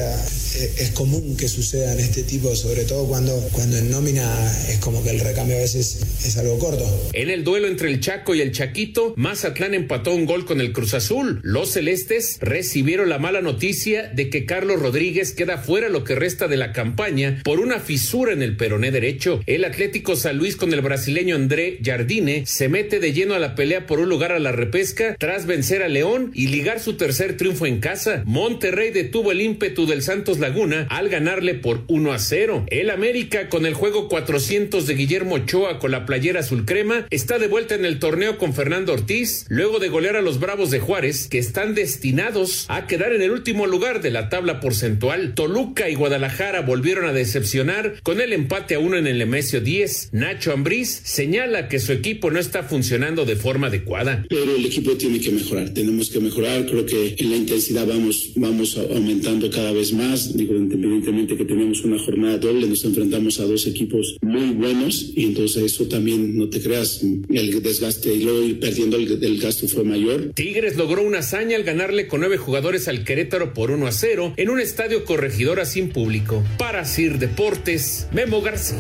eh, 0.56 0.74
es 0.80 0.90
común 0.92 1.36
que 1.36 1.48
sucedan 1.48 2.00
este 2.00 2.24
tipo, 2.24 2.56
sobre 2.56 2.84
todo 2.86 3.08
cuando, 3.08 3.36
cuando 3.52 3.78
en 3.78 3.90
nómina 3.90 4.24
es 4.70 4.78
como 4.78 5.04
que 5.04 5.10
el 5.10 5.20
recambio 5.20 5.58
a 5.58 5.60
veces 5.60 6.00
es 6.26 6.38
algo 6.38 6.58
corto. 6.60 7.10
En 7.14 7.30
el 7.30 7.44
duelo 7.44 7.68
entre 7.68 7.90
el 7.90 8.00
Chaco 8.00 8.36
y 8.36 8.42
el 8.42 8.52
Chaquito, 8.52 9.14
Mazatlán 9.18 9.74
empató 9.74 10.14
un 10.14 10.26
gol 10.26 10.46
con 10.46 10.62
el 10.62 10.72
Cruz 10.72 10.94
Azul. 10.94 11.40
Los 11.44 11.72
celestes 11.72 12.38
recibieron 12.40 13.10
la 13.10 13.20
mala 13.20 13.42
noticia 13.42 14.08
de 14.08 14.30
que 14.30 14.46
Carlos 14.46 14.80
Rodríguez 14.80 15.34
queda 15.34 15.58
fuera 15.58 15.90
lo 15.90 16.04
que 16.04 16.16
resta 16.16 16.48
de 16.48 16.58
la 16.58 16.72
campaña 16.72 17.42
por 17.44 17.60
una 17.60 17.80
fisura 17.80 18.34
en 18.34 18.42
el 18.42 18.56
peroné 18.56 18.92
derecho. 18.92 19.42
El 19.46 19.66
Atlético 19.66 20.16
San 20.16 20.38
Luis 20.38 20.56
con 20.56 20.74
el 20.74 20.82
brasileño 20.82 21.36
André 21.36 21.80
Jardine 21.84 22.46
se 22.46 22.70
mete 22.70 23.00
de 23.00 23.14
lleno 23.14 23.34
a 23.34 23.40
la 23.40 23.56
pelea 23.56 23.86
por 23.86 24.00
un 24.00 24.10
lugar 24.10 24.32
a 24.32 24.40
la 24.40 24.53
repesca 24.54 25.16
tras 25.20 25.46
vencer 25.46 25.84
a 25.84 25.90
León 25.90 26.32
y 26.34 26.48
ligar 26.48 26.80
su 26.80 26.94
tercer 26.94 27.38
triunfo 27.38 27.66
en 27.66 27.80
casa. 27.80 28.24
Monterrey 28.26 28.92
detuvo 28.92 29.32
el 29.32 29.42
ímpetu 29.42 29.86
del 29.86 30.02
Santos 30.02 30.40
Laguna 30.40 30.88
al 30.90 31.10
ganarle 31.10 31.54
por 31.56 31.84
1 31.88 32.14
a 32.14 32.20
0. 32.20 32.66
El 32.68 32.90
América 32.90 33.50
con 33.50 33.66
el 33.66 33.74
juego 33.74 34.08
400 34.08 34.88
de 34.88 34.96
Guillermo 34.96 35.36
Ochoa 35.36 35.80
con 35.80 35.92
la 35.92 36.06
playera 36.06 36.42
azul 36.42 36.66
crema 36.66 37.06
está 37.10 37.40
de 37.40 37.48
vuelta 37.48 37.76
en 37.76 37.86
el 37.86 38.00
torneo 38.00 38.38
con 38.38 38.54
Fernando 38.54 38.94
Ortiz 38.94 39.46
luego 39.50 39.80
de 39.80 39.90
golear 39.90 40.16
a 40.16 40.22
los 40.22 40.40
Bravos 40.40 40.72
de 40.72 40.80
Juárez 40.80 41.28
que 41.28 41.38
están 41.38 41.76
destinados 41.76 42.66
a 42.70 42.88
quedar 42.88 43.14
en 43.14 43.22
el 43.22 43.32
último 43.32 43.68
lugar 43.68 44.02
de 44.02 44.12
la 44.12 44.30
tabla 44.30 44.60
porcentual. 44.60 45.34
Toluca 45.36 45.90
y 45.90 45.96
Guadalajara 45.96 46.62
volvieron 46.62 47.06
a 47.06 47.14
decepcionar 47.14 47.96
con 48.04 48.22
el 48.22 48.34
empate 48.34 48.76
a 48.76 48.80
uno 48.80 48.98
en 48.98 49.08
el 49.08 49.22
Emesio 49.22 49.62
10. 49.62 50.10
Nacho 50.14 50.52
Ambriz 50.52 51.02
señala 51.04 51.68
que 51.68 51.80
su 51.80 51.92
equipo 51.92 52.32
no 52.32 52.40
está 52.40 52.64
funcionando 52.64 53.26
de 53.26 53.36
forma 53.36 53.68
adecuada. 53.68 54.26
Pero 54.44 54.58
el 54.58 54.66
equipo 54.66 54.92
tiene 54.98 55.22
que 55.22 55.32
mejorar, 55.32 55.70
tenemos 55.74 56.10
que 56.10 56.20
mejorar, 56.20 56.66
creo 56.66 56.86
que 56.86 57.16
en 57.18 57.30
la 57.30 57.38
intensidad 57.38 57.88
vamos, 57.88 58.34
vamos 58.36 58.78
aumentando 58.78 59.50
cada 59.50 59.72
vez 59.72 59.94
más, 59.94 60.36
digo, 60.36 60.54
independientemente 60.54 61.38
que 61.38 61.46
tenemos 61.46 61.82
una 61.86 61.98
jornada 61.98 62.40
doble, 62.40 62.68
nos 62.68 62.84
enfrentamos 62.84 63.40
a 63.40 63.46
dos 63.46 63.66
equipos 63.68 64.18
muy 64.22 64.50
buenos 64.50 65.14
y 65.16 65.28
entonces 65.28 65.64
eso 65.64 65.86
también, 65.86 66.38
no 66.38 66.50
te 66.50 66.62
creas, 66.62 67.02
el 67.30 67.64
desgaste 67.64 68.14
y 68.14 68.24
luego 68.24 68.44
ir 68.44 68.60
perdiendo 68.60 68.98
el, 68.98 69.24
el 69.24 69.40
gasto 69.40 69.66
fue 69.70 69.86
mayor. 69.86 70.34
Tigres 70.36 70.76
logró 70.76 71.04
una 71.04 71.20
hazaña 71.20 71.56
al 71.56 71.64
ganarle 71.64 72.10
con 72.10 72.20
nueve 72.20 72.36
jugadores 72.36 72.90
al 72.90 73.06
Querétaro 73.06 73.54
por 73.54 73.72
1 73.72 73.88
a 73.88 73.94
0 73.94 74.34
en 74.36 74.50
un 74.50 74.60
estadio 74.60 75.06
corregidora 75.06 75.64
sin 75.64 75.88
público. 75.88 76.44
Para 76.58 76.84
Sir 76.84 77.18
Deportes, 77.18 78.10
Memo 78.12 78.42
García. 78.42 78.78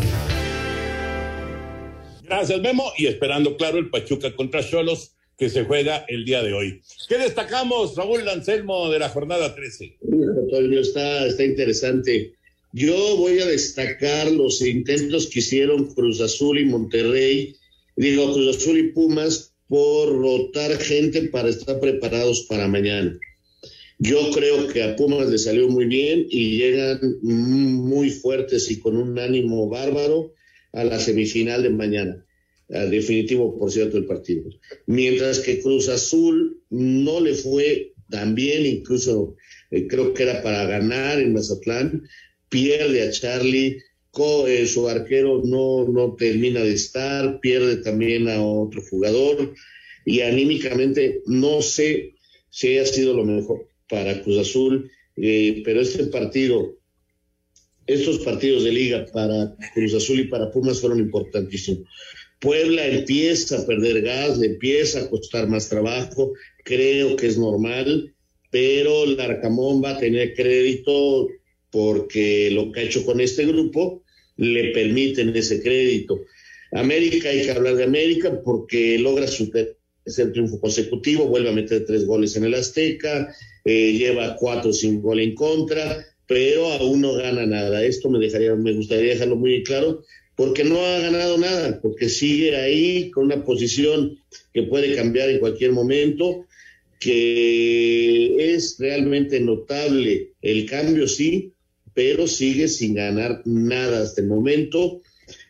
Gracias, 2.26 2.60
Memo. 2.60 2.92
Y 2.98 3.06
esperando, 3.06 3.56
claro, 3.56 3.78
el 3.78 3.90
Pachuca 3.90 4.36
contra 4.36 4.62
Cholos 4.62 5.14
que 5.38 5.50
se 5.50 5.64
juega 5.64 6.06
el 6.08 6.26
día 6.26 6.44
de 6.44 6.54
hoy. 6.54 6.82
¿Qué 7.10 7.18
destacamos, 7.18 7.96
Raúl 7.96 8.26
Lancelmo, 8.26 8.90
de 8.90 9.00
la 9.00 9.10
jornada 9.10 9.56
13? 9.56 9.98
está, 10.80 11.26
está 11.28 11.44
interesante. 11.44 12.34
Yo 12.72 13.18
voy 13.18 13.40
a 13.40 13.46
destacar 13.46 14.32
los 14.32 14.62
intentos 14.62 15.28
que 15.28 15.40
hicieron 15.40 15.94
Cruz 15.94 16.22
Azul 16.22 16.60
y 16.60 16.66
Monterrey, 16.66 17.56
digo 17.96 18.34
Cruz 18.34 18.58
Azul 18.58 18.78
y 18.80 18.92
Pumas, 18.92 19.54
por 19.68 20.10
rotar 20.10 20.78
gente 20.78 21.24
para 21.30 21.50
estar 21.50 21.80
preparados 21.80 22.42
para 22.50 22.68
mañana. 22.68 23.18
Yo 24.00 24.32
creo 24.32 24.68
que 24.68 24.84
a 24.84 24.96
Pumas 24.96 25.30
le 25.30 25.38
salió 25.38 25.70
muy 25.70 25.86
bien 25.86 26.26
y 26.30 26.58
llegan 26.58 27.00
muy 27.22 28.10
fuertes 28.10 28.70
y 28.70 28.80
con 28.80 28.98
un 28.98 29.18
ánimo 29.18 29.70
bárbaro 29.70 30.34
a 30.74 30.84
la 30.84 31.00
semifinal 31.00 31.64
de 31.64 31.70
mañana. 31.70 32.26
Definitivo, 32.82 33.58
por 33.58 33.72
cierto, 33.72 33.98
el 33.98 34.06
partido. 34.06 34.44
Mientras 34.88 35.40
que 35.40 35.62
Cruz 35.62 35.90
Azul 35.90 36.62
no 36.70 37.22
le 37.22 37.36
fue 37.36 37.94
tan 38.10 38.36
bien, 38.36 38.66
incluso 38.66 39.36
eh, 39.72 39.88
creo 39.88 40.14
que 40.14 40.24
era 40.24 40.42
para 40.42 40.66
ganar 40.66 41.20
en 41.20 41.34
Mazatlán, 41.34 42.04
pierde 42.50 43.04
a 43.04 43.12
Charlie, 43.12 43.78
eh, 44.48 44.68
su 44.68 44.88
arquero 44.88 45.42
no, 45.44 45.88
no 45.88 46.16
termina 46.16 46.62
de 46.62 46.74
estar, 46.74 47.40
pierde 47.40 47.78
también 47.78 48.30
a 48.30 48.44
otro 48.44 48.82
jugador 48.90 49.54
y 50.06 50.22
anímicamente 50.22 51.24
no 51.26 51.64
sé 51.64 52.16
si 52.52 52.68
haya 52.70 52.86
sido 52.86 53.16
lo 53.16 53.26
mejor 53.26 53.68
para 53.90 54.22
Cruz 54.22 54.38
Azul, 54.38 54.92
eh, 55.16 55.64
pero 55.66 55.82
este 55.82 56.06
partido 56.06 56.78
estos 57.86 58.20
partidos 58.20 58.64
de 58.64 58.72
liga 58.72 59.06
para 59.12 59.56
Cruz 59.74 59.94
Azul 59.94 60.20
y 60.20 60.28
para 60.28 60.52
Pumas 60.52 60.80
fueron 60.80 61.00
importantísimos. 61.00 61.88
Puebla 62.44 62.86
empieza 62.86 63.60
a 63.60 63.66
perder 63.66 64.02
gas, 64.02 64.38
le 64.38 64.48
empieza 64.48 65.00
a 65.00 65.10
costar 65.10 65.48
más 65.48 65.70
trabajo, 65.70 66.34
creo 66.66 67.16
que 67.16 67.28
es 67.28 67.38
normal, 67.38 68.14
pero 68.52 69.06
Larcamón 69.06 69.82
va 69.82 69.92
a 69.92 69.98
tener 69.98 70.34
crédito 70.34 71.30
porque 71.72 72.52
lo 72.52 72.74
que 72.74 72.82
ha 72.82 72.84
hecho 72.84 73.06
con 73.06 73.22
este 73.22 73.46
grupo 73.46 74.04
le 74.36 74.74
permiten 74.74 75.34
ese 75.38 75.64
crédito. 75.64 76.20
América, 76.74 77.30
hay 77.30 77.44
que 77.44 77.52
hablar 77.52 77.76
de 77.76 77.86
América 77.86 78.42
porque 78.44 79.00
logra 79.00 79.26
su 79.28 79.50
tercer 79.50 80.34
triunfo 80.34 80.60
consecutivo, 80.60 81.28
vuelve 81.28 81.50
a 81.50 81.54
meter 81.54 81.86
tres 81.86 82.06
goles 82.06 82.36
en 82.36 82.44
el 82.44 82.56
Azteca, 82.56 83.34
eh, 83.64 83.94
lleva 83.94 84.36
cuatro 84.36 84.74
sin 84.74 85.02
gol 85.02 85.22
en 85.22 85.34
contra, 85.34 86.06
pero 86.28 86.66
aún 86.74 87.00
no 87.00 87.14
gana 87.14 87.46
nada. 87.46 87.86
Esto 87.86 88.10
me 88.10 88.20
dejaría, 88.20 88.54
me 88.56 88.74
gustaría 88.74 89.14
dejarlo 89.14 89.38
muy 89.38 89.64
claro, 89.64 90.04
porque 90.44 90.66
no 90.66 90.86
ha 90.86 91.00
ganado 91.00 91.38
nada, 91.38 91.80
porque 91.82 92.10
sigue 92.10 92.54
ahí 92.58 93.10
con 93.12 93.26
una 93.26 93.46
posición 93.46 94.20
que 94.54 94.64
puede 94.64 94.94
cambiar 94.94 95.30
en 95.30 95.40
cualquier 95.40 95.72
momento, 95.72 96.46
que 97.00 98.54
es 98.54 98.76
realmente 98.78 99.40
notable 99.40 100.32
el 100.42 100.66
cambio, 100.66 101.08
sí, 101.08 101.54
pero 101.94 102.28
sigue 102.28 102.68
sin 102.68 102.96
ganar 102.96 103.42
nada 103.46 104.02
hasta 104.02 104.20
el 104.20 104.28
momento. 104.28 105.02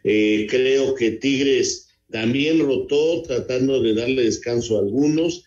Eh, 0.03 0.45
creo 0.47 0.93
que 0.93 1.10
Tigres 1.13 1.88
también 2.12 2.60
rotó 2.60 3.23
tratando 3.23 3.82
de 3.82 3.95
darle 3.95 4.25
descanso 4.25 4.77
a 4.77 4.82
algunos. 4.82 5.45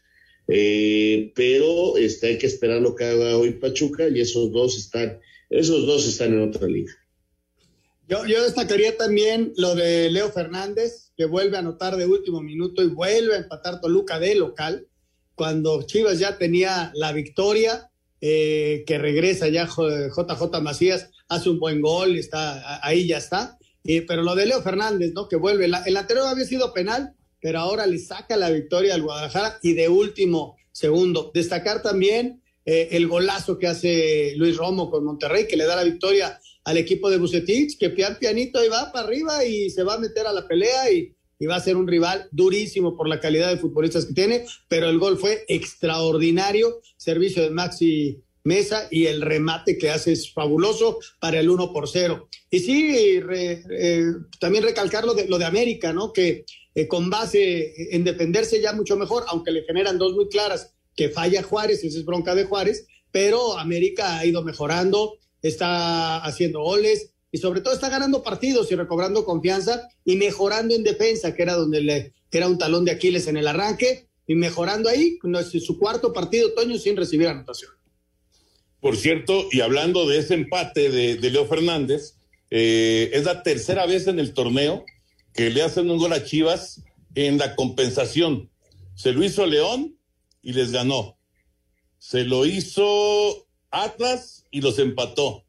Eh, 0.49 1.31
pero 1.37 1.97
este, 1.97 2.27
hay 2.27 2.39
que 2.39 2.49
esperar 2.49 2.83
lo 2.83 2.97
que 2.97 3.05
haga 3.05 3.39
hoy 3.39 3.53
Pachuca 3.53 4.09
y 4.09 4.21
esos 4.21 4.51
dos 4.51 4.77
están, 4.77 5.21
esos 5.51 5.87
dos 5.87 6.09
están 6.09 6.33
en 6.33 6.49
otra 6.49 6.67
liga. 6.67 6.93
Yo, 8.09 8.25
yo 8.25 8.45
destacaría 8.45 8.97
también 8.97 9.53
lo 9.57 9.75
de 9.75 10.11
Leo 10.11 10.31
Fernández, 10.31 11.11
que 11.17 11.25
vuelve 11.25 11.57
a 11.57 11.61
anotar 11.61 11.97
de 11.97 12.07
último 12.07 12.41
minuto 12.41 12.83
y 12.83 12.87
vuelve 12.89 13.35
a 13.35 13.39
empatar 13.39 13.81
Toluca 13.81 14.21
de 14.21 14.37
local, 14.37 14.87
cuando 15.35 15.83
Chivas 15.83 16.19
ya 16.19 16.39
tenía 16.39 16.93
la 16.95 17.13
victoria, 17.13 17.91
eh, 18.21 18.85
que 18.87 18.99
regresa 18.99 19.49
ya 19.49 19.67
JJ 19.67 20.61
Macías, 20.63 21.11
hace 21.29 21.51
un 21.51 21.59
buen 21.59 21.81
gol, 21.81 22.17
está, 22.17 22.85
ahí 22.87 23.07
ya 23.07 23.19
está. 23.19 23.59
pero 24.09 24.23
lo 24.23 24.35
de 24.35 24.47
Leo 24.47 24.63
Fernández, 24.63 25.13
¿no? 25.13 25.29
Que 25.29 25.37
vuelve, 25.37 25.67
el 25.67 25.97
anterior 25.97 26.27
había 26.27 26.45
sido 26.45 26.73
penal, 26.73 27.15
pero 27.41 27.59
ahora 27.61 27.87
le 27.87 27.99
saca 27.99 28.37
la 28.37 28.51
victoria 28.51 28.95
al 28.95 29.03
Guadalajara 29.03 29.59
y 29.63 29.75
de 29.75 29.89
último 29.89 30.57
segundo. 30.73 31.31
Destacar 31.35 31.83
también 31.83 32.43
eh, 32.65 32.89
el 32.93 33.07
golazo 33.07 33.59
que 33.59 33.67
hace 33.67 34.35
Luis 34.37 34.57
Romo 34.57 34.91
con 34.91 35.05
Monterrey, 35.05 35.47
que 35.47 35.57
le 35.57 35.67
da 35.67 35.77
la 35.77 35.85
victoria 35.85 36.41
al 36.67 36.77
equipo 36.77 37.09
de 37.09 37.19
Bucetich, 37.19 37.79
que 37.79 37.91
pian 37.91 38.19
pianito 38.19 38.59
ahí 38.59 38.69
va 38.69 38.91
para 38.93 39.07
arriba 39.07 39.45
y 39.45 39.71
se 39.71 39.85
va 39.85 39.95
a 39.95 39.99
meter 39.99 40.27
a 40.27 40.33
la 40.33 40.49
pelea 40.49 40.91
y, 40.93 41.15
y, 41.39 41.47
va 41.47 41.55
a 41.55 41.61
ser 41.61 41.77
un 41.77 41.87
rival 41.87 42.29
durísimo 42.33 42.97
por 42.97 43.09
la 43.09 43.21
calidad 43.21 43.51
de 43.51 43.59
futbolistas 43.59 44.07
que 44.07 44.15
tiene, 44.15 44.45
pero 44.69 44.89
el 44.89 44.99
gol 44.99 45.17
fue 45.17 45.45
extraordinario, 45.47 46.81
servicio 46.97 47.45
de 47.45 47.51
Maxi 47.51 48.21
Mesa 48.43 48.89
y 48.91 49.07
el 49.07 49.23
remate 49.23 49.79
que 49.79 49.91
hace 49.91 50.11
es 50.13 50.33
fabuloso 50.33 50.99
para 51.21 51.39
el 51.39 51.49
1 51.49 51.73
por 51.73 51.89
0. 51.89 52.29
Y 52.51 52.59
sí, 52.59 52.97
eh, 52.97 54.05
también 54.41 54.65
recalcar 54.65 55.05
lo 55.05 55.15
de, 55.15 55.29
lo 55.29 55.39
de 55.39 55.45
América, 55.45 55.93
¿no? 55.93 56.13
Que 56.13 56.45
eh, 56.75 56.89
con 56.89 57.09
base 57.11 57.95
en 57.95 58.03
defenderse 58.03 58.61
ya 58.61 58.73
mucho 58.73 58.97
mejor, 58.97 59.25
aunque 59.29 59.53
le 59.53 59.63
generan 59.63 59.99
dos 59.99 60.15
muy 60.15 60.29
claras, 60.29 60.75
que 60.97 61.11
falla 61.11 61.45
Juárez, 61.45 61.85
esa 61.85 61.97
es 61.97 62.05
bronca 62.05 62.35
de 62.35 62.45
Juárez, 62.45 62.89
pero 63.13 63.57
América 63.57 64.19
ha 64.19 64.27
ido 64.27 64.43
mejorando, 64.43 65.19
está 65.49 66.19
haciendo 66.19 66.61
goles 66.61 67.11
y 67.33 67.39
sobre 67.39 67.61
todo 67.61 67.75
está 67.75 67.89
ganando 67.89 68.23
partidos 68.23 68.71
y 68.71 68.77
recobrando 68.77 69.25
confianza 69.25 69.89
y 70.05 70.17
mejorando 70.17 70.75
en 70.75 70.83
defensa, 70.83 71.35
que 71.35 71.43
era 71.43 71.55
donde 71.55 71.81
le 71.81 72.13
era 72.37 72.49
un 72.49 72.59
talón 72.59 72.85
de 72.85 72.93
Aquiles 72.93 73.27
en 73.27 73.37
el 73.37 73.49
arranque, 73.49 74.07
y 74.27 74.35
mejorando 74.35 74.89
ahí, 74.89 75.19
su 75.61 75.79
cuarto 75.79 76.13
partido, 76.13 76.53
Toño, 76.53 76.79
sin 76.79 76.97
recibir 76.97 77.29
anotación. 77.29 77.71
Por 78.81 78.97
cierto, 78.97 79.49
y 79.53 79.61
hablando 79.61 80.07
de 80.07 80.19
ese 80.19 80.35
empate 80.35 80.91
de, 80.91 81.31
Leo 81.31 81.47
Fernández, 81.47 82.17
eh, 82.51 83.11
es 83.13 83.25
la 83.25 83.43
tercera 83.43 83.87
vez 83.87 84.07
en 84.07 84.19
el 84.19 84.35
torneo 84.35 84.85
que 85.33 85.51
le 85.51 85.63
hacen 85.63 85.91
un 85.91 85.99
gol 85.99 86.13
a 86.13 86.25
Chivas 86.25 86.83
en 87.15 87.39
la 87.39 87.55
compensación. 87.57 88.51
Se 88.95 89.13
lo 89.13 89.25
hizo 89.25 89.47
León 89.47 89.97
y 90.43 90.53
les 90.53 90.73
ganó. 90.73 91.19
Se 91.99 92.25
lo 92.25 92.47
hizo 92.47 93.46
Atlas 93.85 94.45
y 94.51 94.61
los 94.61 94.79
empató. 94.79 95.45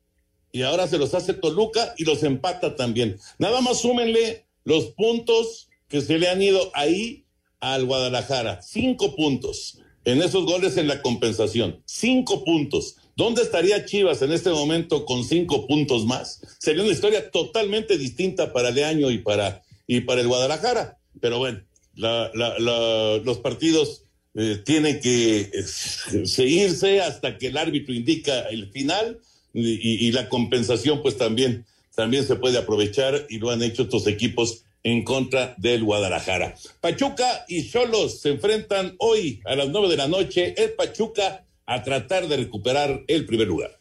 Y 0.51 0.63
ahora 0.63 0.87
se 0.87 0.97
los 0.97 1.13
hace 1.13 1.33
Toluca 1.33 1.93
y 1.97 2.05
los 2.05 2.23
empata 2.23 2.75
también. 2.75 3.19
Nada 3.37 3.61
más 3.61 3.81
súmenle 3.81 4.45
los 4.63 4.85
puntos 4.87 5.69
que 5.87 6.01
se 6.01 6.17
le 6.17 6.29
han 6.29 6.41
ido 6.41 6.71
ahí 6.73 7.25
al 7.59 7.85
Guadalajara. 7.85 8.61
Cinco 8.61 9.15
puntos 9.15 9.79
en 10.05 10.21
esos 10.21 10.45
goles 10.45 10.77
en 10.77 10.87
la 10.87 11.01
compensación. 11.01 11.81
Cinco 11.85 12.43
puntos. 12.43 12.95
¿Dónde 13.15 13.41
estaría 13.41 13.85
Chivas 13.85 14.21
en 14.21 14.31
este 14.31 14.49
momento 14.49 15.05
con 15.05 15.23
cinco 15.23 15.67
puntos 15.67 16.05
más? 16.05 16.41
Sería 16.59 16.83
una 16.83 16.93
historia 16.93 17.29
totalmente 17.31 17.97
distinta 17.97 18.53
para 18.53 18.71
Leaño 18.71 19.11
y 19.11 19.17
para, 19.17 19.63
y 19.85 20.01
para 20.01 20.21
el 20.21 20.27
Guadalajara. 20.27 20.97
Pero 21.19 21.39
bueno, 21.39 21.61
los 21.95 23.39
partidos 23.39 24.03
eh, 24.39 24.61
tienen 24.63 24.99
que 24.99 25.49
eh, 25.51 25.63
seguirse 26.25 27.01
hasta 27.01 27.39
que 27.39 27.47
el 27.47 27.57
árbitro 27.57 27.93
indica 27.93 28.41
el 28.49 28.69
final 28.69 29.19
y, 29.51 30.07
y, 30.07 30.11
la 30.11 30.29
compensación 30.29 31.01
pues 31.01 31.17
también, 31.17 31.65
también 31.95 32.23
se 32.27 32.35
puede 32.35 32.59
aprovechar 32.59 33.25
y 33.29 33.39
lo 33.39 33.49
han 33.49 33.63
hecho 33.63 33.83
estos 33.83 34.05
equipos 34.05 34.63
en 34.83 35.03
contra 35.03 35.55
del 35.57 35.83
Guadalajara. 35.83 36.53
Pachuca 36.79 37.45
y 37.47 37.67
Cholos 37.67 38.21
se 38.21 38.29
enfrentan 38.29 38.95
hoy 38.99 39.41
a 39.45 39.55
las 39.55 39.69
nueve 39.69 39.89
de 39.89 39.97
la 39.97 40.07
noche. 40.07 40.53
El 40.55 40.73
Pachuca 40.73 41.43
a 41.65 41.81
tratar 41.81 42.27
de 42.27 42.37
recuperar 42.37 43.03
el 43.07 43.25
primer 43.25 43.47
lugar. 43.47 43.76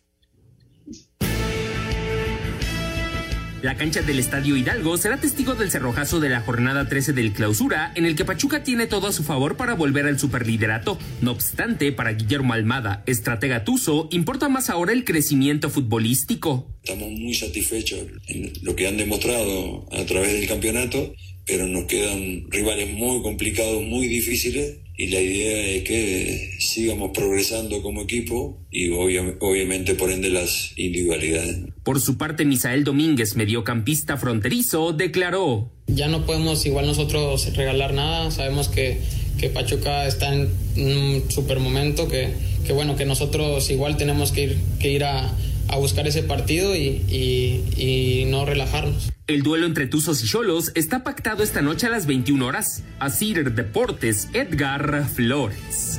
La 3.62 3.74
cancha 3.74 4.02
del 4.02 4.18
Estadio 4.18 4.54
Hidalgo 4.54 4.98
será 4.98 5.18
testigo 5.18 5.54
del 5.54 5.70
cerrojazo 5.70 6.20
de 6.20 6.28
la 6.28 6.42
jornada 6.42 6.88
13 6.88 7.14
del 7.14 7.32
clausura, 7.32 7.90
en 7.94 8.04
el 8.04 8.14
que 8.14 8.26
Pachuca 8.26 8.62
tiene 8.62 8.86
todo 8.86 9.06
a 9.06 9.12
su 9.12 9.24
favor 9.24 9.56
para 9.56 9.72
volver 9.72 10.04
al 10.06 10.18
superliderato. 10.18 10.98
No 11.22 11.32
obstante, 11.32 11.90
para 11.90 12.12
Guillermo 12.12 12.52
Almada, 12.52 13.02
estratega 13.06 13.64
Tuzo, 13.64 14.08
importa 14.12 14.50
más 14.50 14.68
ahora 14.68 14.92
el 14.92 15.04
crecimiento 15.04 15.70
futbolístico. 15.70 16.70
Estamos 16.84 17.10
muy 17.12 17.34
satisfechos 17.34 18.00
en 18.28 18.52
lo 18.60 18.76
que 18.76 18.88
han 18.88 18.98
demostrado 18.98 19.88
a 19.90 20.04
través 20.04 20.34
del 20.34 20.48
campeonato, 20.48 21.14
pero 21.46 21.66
nos 21.66 21.84
quedan 21.86 22.50
rivales 22.50 22.92
muy 22.92 23.22
complicados, 23.22 23.82
muy 23.82 24.06
difíciles, 24.06 24.80
y 24.98 25.08
la 25.08 25.20
idea 25.20 25.76
es 25.76 25.84
que 25.84 26.56
sigamos 26.58 27.10
progresando 27.12 27.82
como 27.82 28.02
equipo 28.02 28.58
y 28.70 28.88
obviamente 28.88 29.94
por 29.94 30.10
ende 30.10 30.30
las 30.30 30.72
individualidades. 30.76 31.58
Por 31.82 32.00
su 32.00 32.16
parte, 32.16 32.44
Misael 32.44 32.84
Domínguez, 32.84 33.36
mediocampista 33.36 34.16
fronterizo, 34.16 34.92
declaró. 34.92 35.70
Ya 35.86 36.08
no 36.08 36.24
podemos 36.24 36.64
igual 36.64 36.86
nosotros 36.86 37.54
regalar 37.54 37.92
nada, 37.92 38.30
sabemos 38.30 38.68
que, 38.68 38.98
que 39.38 39.50
Pachuca 39.50 40.06
está 40.06 40.34
en 40.34 40.48
un 40.76 41.30
super 41.30 41.60
momento, 41.60 42.08
que, 42.08 42.30
que 42.66 42.72
bueno, 42.72 42.96
que 42.96 43.04
nosotros 43.04 43.68
igual 43.70 43.96
tenemos 43.98 44.32
que 44.32 44.44
ir, 44.44 44.58
que 44.80 44.90
ir 44.90 45.04
a, 45.04 45.30
a 45.68 45.76
buscar 45.76 46.06
ese 46.06 46.22
partido 46.22 46.74
y, 46.74 47.04
y, 47.08 47.64
y, 47.76 48.24
no 48.26 48.44
relajarnos. 48.44 49.10
El 49.26 49.42
duelo 49.42 49.66
entre 49.66 49.86
Tuzos 49.86 50.22
y 50.22 50.28
Cholos 50.28 50.72
está 50.74 51.02
pactado 51.02 51.42
esta 51.42 51.62
noche 51.62 51.86
a 51.86 51.90
las 51.90 52.06
21 52.06 52.46
horas. 52.46 52.82
Asir 52.98 53.52
Deportes, 53.52 54.28
Edgar 54.32 55.08
Flores. 55.08 55.98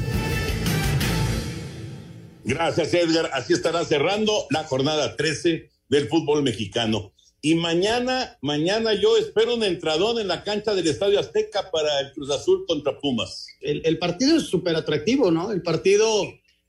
Gracias, 2.44 2.94
Edgar. 2.94 3.30
Así 3.34 3.54
estará 3.54 3.84
cerrando 3.84 4.46
la 4.50 4.64
jornada 4.64 5.16
13 5.18 5.70
del 5.90 6.08
fútbol 6.08 6.44
mexicano. 6.44 7.14
Y 7.42 7.56
mañana, 7.56 8.38
mañana 8.42 8.94
yo 8.94 9.18
espero 9.18 9.56
un 9.56 9.64
entradón 9.64 10.20
en 10.20 10.28
la 10.28 10.44
cancha 10.44 10.74
del 10.74 10.88
Estadio 10.88 11.20
Azteca 11.20 11.70
para 11.72 12.00
el 12.00 12.14
Cruz 12.14 12.32
Azul 12.32 12.66
contra 12.68 12.98
Pumas. 13.00 13.48
El, 13.62 13.82
el 13.86 14.00
partido 14.00 14.38
es 14.38 14.44
súper 14.44 14.76
atractivo, 14.76 15.30
¿no? 15.30 15.52
El 15.52 15.62
partido 15.62 16.24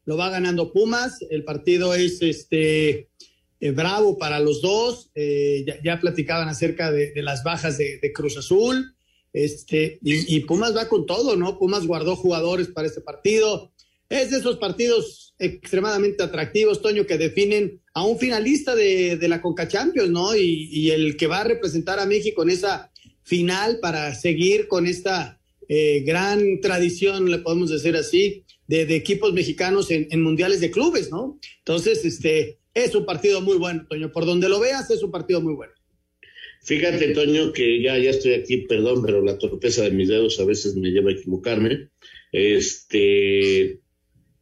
lo 0.09 0.17
va 0.17 0.31
ganando 0.31 0.73
Pumas, 0.73 1.19
el 1.29 1.45
partido 1.45 1.93
es 1.93 2.23
este 2.23 3.11
eh, 3.61 3.71
bravo 3.73 4.17
para 4.17 4.41
los 4.41 4.63
dos, 4.63 5.11
eh, 5.15 5.67
ya, 5.85 6.01
platicaban 6.01 6.49
acerca 6.49 6.91
de, 6.91 7.13
las 7.17 7.45
bajas 7.45 7.77
de, 7.77 8.11
Cruz 8.15 8.39
Azul, 8.39 8.95
este, 9.35 9.99
y, 10.01 10.41
Pumas 10.41 10.75
va 10.75 10.89
con 10.89 11.05
todo, 11.05 11.37
¿no? 11.37 11.59
Pumas 11.59 11.87
guardó 11.87 12.17
jugadores 12.17 12.69
para 12.69 12.87
este 12.87 13.03
partido, 13.03 13.71
es 14.09 14.31
de 14.31 14.39
esos 14.39 14.57
partidos 14.57 15.35
extremadamente 15.39 16.23
atractivos, 16.23 16.81
Toño, 16.81 17.05
que 17.05 17.19
definen 17.19 17.83
a 17.93 18.03
un 18.03 18.19
finalista 18.19 18.75
de, 18.75 19.19
de 19.19 19.29
la 19.29 19.43
Conca 19.43 19.69
Champions, 19.69 20.09
¿no? 20.09 20.35
Y, 20.35 20.71
y, 20.73 20.91
el 20.91 21.19
que 21.19 21.27
va 21.27 21.43
a 21.43 21.45
representar 21.45 21.99
a 21.99 22.07
México 22.07 22.45
en 22.45 22.49
esa 22.49 22.91
final 23.25 23.79
para 23.83 24.15
seguir 24.15 24.69
con 24.69 24.87
esta 24.87 25.39
eh, 25.69 26.03
gran 26.07 26.63
tradición, 26.63 27.31
le 27.31 27.41
podemos 27.41 27.69
decir 27.69 27.95
así, 27.95 28.47
de, 28.69 28.95
equipos 28.95 29.33
mexicanos 29.33 29.91
en, 29.91 30.07
en, 30.11 30.23
mundiales 30.23 30.61
de 30.61 30.71
clubes, 30.71 31.11
¿no? 31.11 31.41
Entonces, 31.59 32.05
este, 32.05 32.59
es 32.75 32.95
un 32.95 33.05
partido 33.05 33.41
muy 33.41 33.57
bueno, 33.57 33.87
Toño. 33.89 34.13
Por 34.13 34.25
donde 34.25 34.49
lo 34.49 34.61
veas, 34.61 34.91
es 34.91 35.03
un 35.03 35.11
partido 35.11 35.41
muy 35.41 35.55
bueno. 35.55 35.73
Fíjate, 36.63 37.15
Toño, 37.15 37.53
que 37.53 37.81
ya, 37.81 37.99
ya 37.99 38.11
estoy 38.11 38.35
aquí, 38.35 38.59
perdón, 38.59 39.03
pero 39.05 39.23
la 39.23 39.39
torpeza 39.39 39.83
de 39.85 39.91
mis 39.91 40.09
dedos 40.09 40.39
a 40.39 40.45
veces 40.45 40.77
me 40.77 40.91
lleva 40.91 41.11
a 41.11 41.15
equivocarme. 41.15 41.89
Este, 42.31 43.81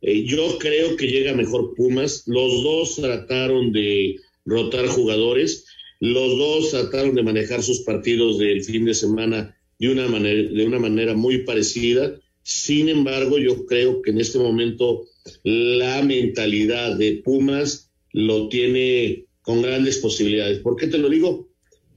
eh, 0.01 0.25
yo 0.25 0.59
creo 0.59 0.97
que 0.97 1.07
llega 1.07 1.35
mejor 1.35 1.75
Pumas. 1.75 2.25
Los 2.27 2.63
dos 2.63 2.97
trataron 2.97 3.73
de 3.73 4.17
rotar 4.45 4.87
jugadores. 4.89 5.67
Los 6.01 6.37
dos 6.37 6.71
trataron 6.71 7.15
de 7.15 7.23
manejar 7.23 7.63
sus 7.63 7.81
partidos 7.83 8.39
del 8.39 8.65
fin 8.65 8.85
de 8.85 8.95
semana 8.95 9.57
de 9.79 9.91
una 9.91 10.09
manera, 10.09 10.51
de 10.51 10.67
una 10.67 10.79
manera 10.79 11.15
muy 11.15 11.45
parecida. 11.45 12.19
Sin 12.47 12.89
embargo, 12.89 13.39
yo 13.39 13.67
creo 13.67 14.03
que 14.03 14.13
en 14.13 14.21
este 14.21 14.39
momento 14.39 15.05
la 15.43 16.01
mentalidad 16.03 16.97
de 16.97 17.21
Pumas 17.25 17.91
lo 18.13 18.49
tiene 18.49 19.25
con 19.43 19.63
grandes 19.63 19.99
posibilidades. 19.99 20.61
¿Por 20.61 20.77
qué 20.77 20.87
te 20.87 20.99
lo 20.99 21.09
digo? 21.09 21.49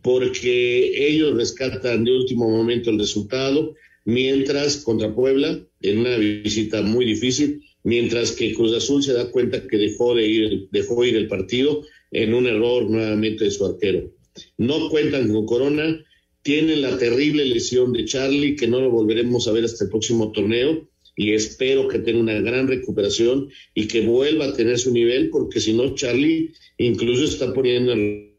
Porque 0.02 1.08
ellos 1.08 1.36
rescatan 1.36 2.04
de 2.04 2.18
último 2.18 2.50
momento 2.50 2.90
el 2.90 2.98
resultado, 2.98 3.76
mientras 4.06 4.78
contra 4.78 5.14
Puebla, 5.14 5.64
en 5.82 6.00
una 6.00 6.18
visita 6.18 6.82
muy 6.82 7.06
difícil, 7.06 7.62
mientras 7.84 8.32
que 8.32 8.56
Cruz 8.56 8.74
Azul 8.74 9.04
se 9.04 9.14
da 9.14 9.30
cuenta 9.30 9.68
que 9.68 9.78
dejó 9.78 10.16
de 10.16 10.26
ir, 10.26 10.68
dejó 10.72 11.06
ir 11.06 11.16
el 11.16 11.28
partido 11.28 11.86
en 12.10 12.34
un 12.34 12.48
error 12.48 12.90
nuevamente 12.90 13.44
de 13.44 13.52
su 13.52 13.68
arquero. 13.68 14.12
No 14.58 14.90
cuentan 14.90 15.32
con 15.32 15.46
Corona, 15.46 16.04
tienen 16.42 16.82
la 16.82 16.98
terrible 16.98 17.46
lesión 17.46 17.94
de 17.94 18.06
Charlie, 18.06 18.56
que 18.56 18.68
no 18.68 18.80
lo 18.80 18.90
volveremos 18.90 19.48
a 19.48 19.52
ver 19.52 19.66
hasta 19.66 19.84
el 19.84 19.90
próximo 19.90 20.32
torneo, 20.32 20.90
y 21.16 21.34
espero 21.34 21.88
que 21.90 22.00
tenga 22.00 22.20
una 22.20 22.40
gran 22.40 22.68
recuperación 22.68 23.50
y 23.74 23.88
que 23.88 24.02
vuelva 24.02 24.46
a 24.46 24.54
tener 24.54 24.80
su 24.80 24.92
nivel, 24.92 25.30
porque 25.30 25.60
si 25.60 25.74
no, 25.74 25.94
Charlie 25.94 26.54
incluso 26.78 27.26
está 27.26 27.54
poniendo 27.54 27.92
en 27.92 28.38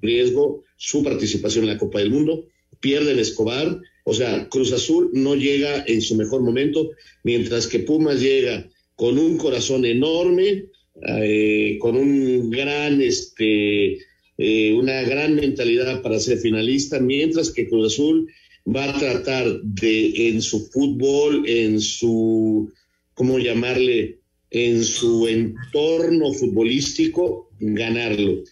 riesgo 0.00 0.64
su 0.76 1.04
participación 1.04 1.64
en 1.64 1.70
la 1.70 1.78
Copa 1.78 2.00
del 2.00 2.10
Mundo, 2.10 2.48
pierde 2.80 3.12
el 3.12 3.20
Escobar, 3.20 3.80
o 4.04 4.14
sea, 4.14 4.48
Cruz 4.48 4.72
Azul 4.72 5.10
no 5.12 5.36
llega 5.36 5.84
en 5.86 6.00
su 6.00 6.16
mejor 6.16 6.42
momento, 6.42 6.90
mientras 7.22 7.68
que 7.68 7.80
Pumas 7.80 8.20
llega 8.20 8.68
con 8.96 9.18
un 9.18 9.36
corazón 9.36 9.84
enorme, 9.84 10.64
eh, 11.06 11.78
con 11.80 11.96
un 11.96 12.50
gran, 12.50 13.00
este, 13.00 13.98
eh, 14.42 14.72
una 14.72 15.02
gran 15.02 15.34
mentalidad 15.34 16.00
para 16.00 16.18
ser 16.18 16.38
finalista, 16.38 16.98
mientras 16.98 17.50
que 17.50 17.68
Cruz 17.68 17.92
Azul 17.92 18.26
va 18.66 18.84
a 18.84 18.98
tratar 18.98 19.60
de 19.60 20.28
en 20.28 20.40
su 20.40 20.66
fútbol, 20.70 21.46
en 21.46 21.78
su, 21.78 22.72
¿cómo 23.12 23.38
llamarle? 23.38 24.20
En 24.50 24.82
su 24.82 25.28
entorno 25.28 26.32
futbolístico, 26.32 27.50
ganarlo. 27.60 28.42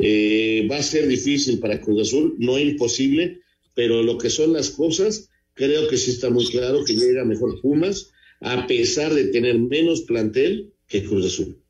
Eh, 0.00 0.66
va 0.68 0.78
a 0.78 0.82
ser 0.82 1.06
difícil 1.06 1.60
para 1.60 1.80
Cruz 1.80 2.08
Azul, 2.08 2.34
no 2.40 2.58
imposible, 2.58 3.38
pero 3.76 4.02
lo 4.02 4.18
que 4.18 4.30
son 4.30 4.52
las 4.52 4.70
cosas, 4.70 5.30
creo 5.54 5.86
que 5.86 5.98
sí 5.98 6.10
está 6.10 6.30
muy 6.30 6.46
claro 6.46 6.84
que 6.84 6.94
llega 6.94 7.24
mejor 7.24 7.60
Pumas, 7.60 8.10
a 8.40 8.66
pesar 8.66 9.14
de 9.14 9.26
tener 9.26 9.56
menos 9.60 10.00
plantel 10.00 10.72
que 10.88 11.04
Cruz 11.04 11.26
Azul. 11.26 11.62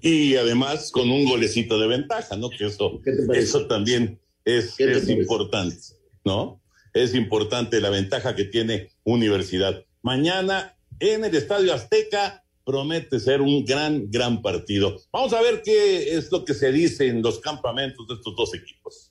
Y 0.00 0.36
además 0.36 0.90
con 0.90 1.10
un 1.10 1.24
golecito 1.24 1.78
de 1.78 1.88
ventaja, 1.88 2.36
¿no? 2.36 2.50
Que 2.50 2.66
eso, 2.66 3.00
eso 3.34 3.66
también 3.66 4.20
es, 4.44 4.78
es 4.78 5.08
importante, 5.08 5.76
¿no? 6.24 6.60
es 7.02 7.14
importante 7.14 7.80
la 7.80 7.90
ventaja 7.90 8.34
que 8.34 8.44
tiene 8.44 8.90
Universidad. 9.04 9.84
Mañana 10.02 10.76
en 11.00 11.24
el 11.24 11.34
Estadio 11.34 11.72
Azteca 11.72 12.44
promete 12.64 13.18
ser 13.20 13.40
un 13.40 13.64
gran, 13.64 14.10
gran 14.10 14.42
partido. 14.42 15.00
Vamos 15.12 15.32
a 15.32 15.40
ver 15.40 15.62
qué 15.62 16.16
es 16.16 16.30
lo 16.30 16.44
que 16.44 16.54
se 16.54 16.70
dice 16.70 17.08
en 17.08 17.22
los 17.22 17.38
campamentos 17.38 18.06
de 18.06 18.14
estos 18.14 18.36
dos 18.36 18.54
equipos. 18.54 19.07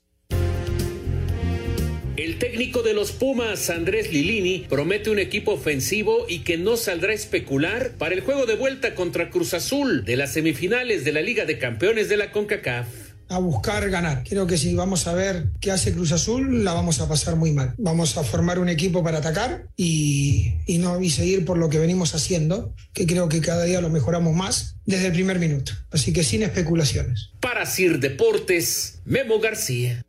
El 2.17 2.39
técnico 2.39 2.81
de 2.81 2.95
los 2.95 3.11
Pumas, 3.11 3.69
Andrés 3.69 4.11
Lilini, 4.11 4.65
promete 4.67 5.11
un 5.11 5.19
equipo 5.19 5.51
ofensivo 5.51 6.25
y 6.27 6.39
que 6.39 6.57
no 6.57 6.75
saldrá 6.75 7.11
a 7.11 7.15
especular 7.15 7.91
para 7.91 8.15
el 8.15 8.21
juego 8.21 8.47
de 8.47 8.55
vuelta 8.55 8.95
contra 8.95 9.29
Cruz 9.29 9.53
Azul 9.53 10.03
de 10.03 10.17
las 10.17 10.33
semifinales 10.33 11.05
de 11.05 11.11
la 11.11 11.21
Liga 11.21 11.45
de 11.45 11.59
Campeones 11.59 12.09
de 12.09 12.17
la 12.17 12.31
CONCACAF 12.31 12.87
a 13.29 13.37
buscar 13.37 13.87
ganar. 13.91 14.23
Creo 14.27 14.47
que 14.47 14.57
si 14.57 14.73
vamos 14.73 15.05
a 15.05 15.13
ver 15.13 15.49
qué 15.61 15.69
hace 15.69 15.93
Cruz 15.93 16.11
Azul, 16.11 16.63
la 16.63 16.73
vamos 16.73 17.01
a 17.01 17.07
pasar 17.07 17.35
muy 17.35 17.51
mal. 17.51 17.75
Vamos 17.77 18.17
a 18.17 18.23
formar 18.23 18.57
un 18.57 18.69
equipo 18.69 19.03
para 19.03 19.19
atacar 19.19 19.67
y, 19.75 20.55
y, 20.65 20.79
no, 20.79 20.99
y 20.99 21.11
seguir 21.11 21.45
por 21.45 21.59
lo 21.59 21.69
que 21.69 21.77
venimos 21.77 22.15
haciendo, 22.15 22.73
que 22.93 23.05
creo 23.05 23.29
que 23.29 23.41
cada 23.41 23.63
día 23.65 23.79
lo 23.79 23.91
mejoramos 23.91 24.33
más 24.33 24.77
desde 24.85 25.07
el 25.07 25.13
primer 25.13 25.37
minuto. 25.37 25.73
Así 25.91 26.13
que 26.13 26.23
sin 26.23 26.41
especulaciones. 26.41 27.29
Para 27.41 27.67
Sir 27.67 27.99
Deportes, 27.99 29.01
Memo 29.05 29.39
García. 29.39 30.03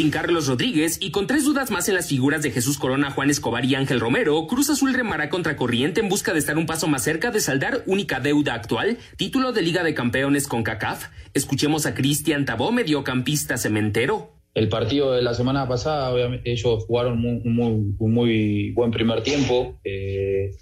Sin 0.00 0.10
Carlos 0.10 0.46
Rodríguez 0.46 0.96
y 0.98 1.10
con 1.10 1.26
tres 1.26 1.44
dudas 1.44 1.70
más 1.70 1.86
en 1.90 1.94
las 1.94 2.08
figuras 2.08 2.42
de 2.42 2.50
Jesús 2.50 2.78
Corona, 2.78 3.10
Juan 3.10 3.28
Escobar 3.28 3.66
y 3.66 3.74
Ángel 3.74 4.00
Romero, 4.00 4.46
Cruz 4.46 4.70
Azul 4.70 4.94
remará 4.94 5.28
contra 5.28 5.56
corriente 5.56 6.00
en 6.00 6.08
busca 6.08 6.32
de 6.32 6.38
estar 6.38 6.56
un 6.56 6.64
paso 6.64 6.88
más 6.88 7.04
cerca 7.04 7.30
de 7.30 7.38
saldar 7.38 7.82
única 7.84 8.18
deuda 8.18 8.54
actual, 8.54 8.96
título 9.18 9.52
de 9.52 9.60
Liga 9.60 9.82
de 9.84 9.92
Campeones 9.92 10.48
con 10.48 10.62
CACAF. 10.62 11.08
Escuchemos 11.34 11.84
a 11.84 11.94
Cristian 11.94 12.46
Tabó, 12.46 12.72
mediocampista 12.72 13.58
cementero. 13.58 14.32
El 14.54 14.70
partido 14.70 15.12
de 15.12 15.20
la 15.20 15.34
semana 15.34 15.68
pasada, 15.68 16.10
obviamente, 16.14 16.50
ellos 16.50 16.86
jugaron 16.86 17.22
un 17.22 17.94
muy, 17.98 18.70
buen 18.70 18.92
primer 18.92 19.22
tiempo. 19.22 19.78
Eh, 19.84 20.52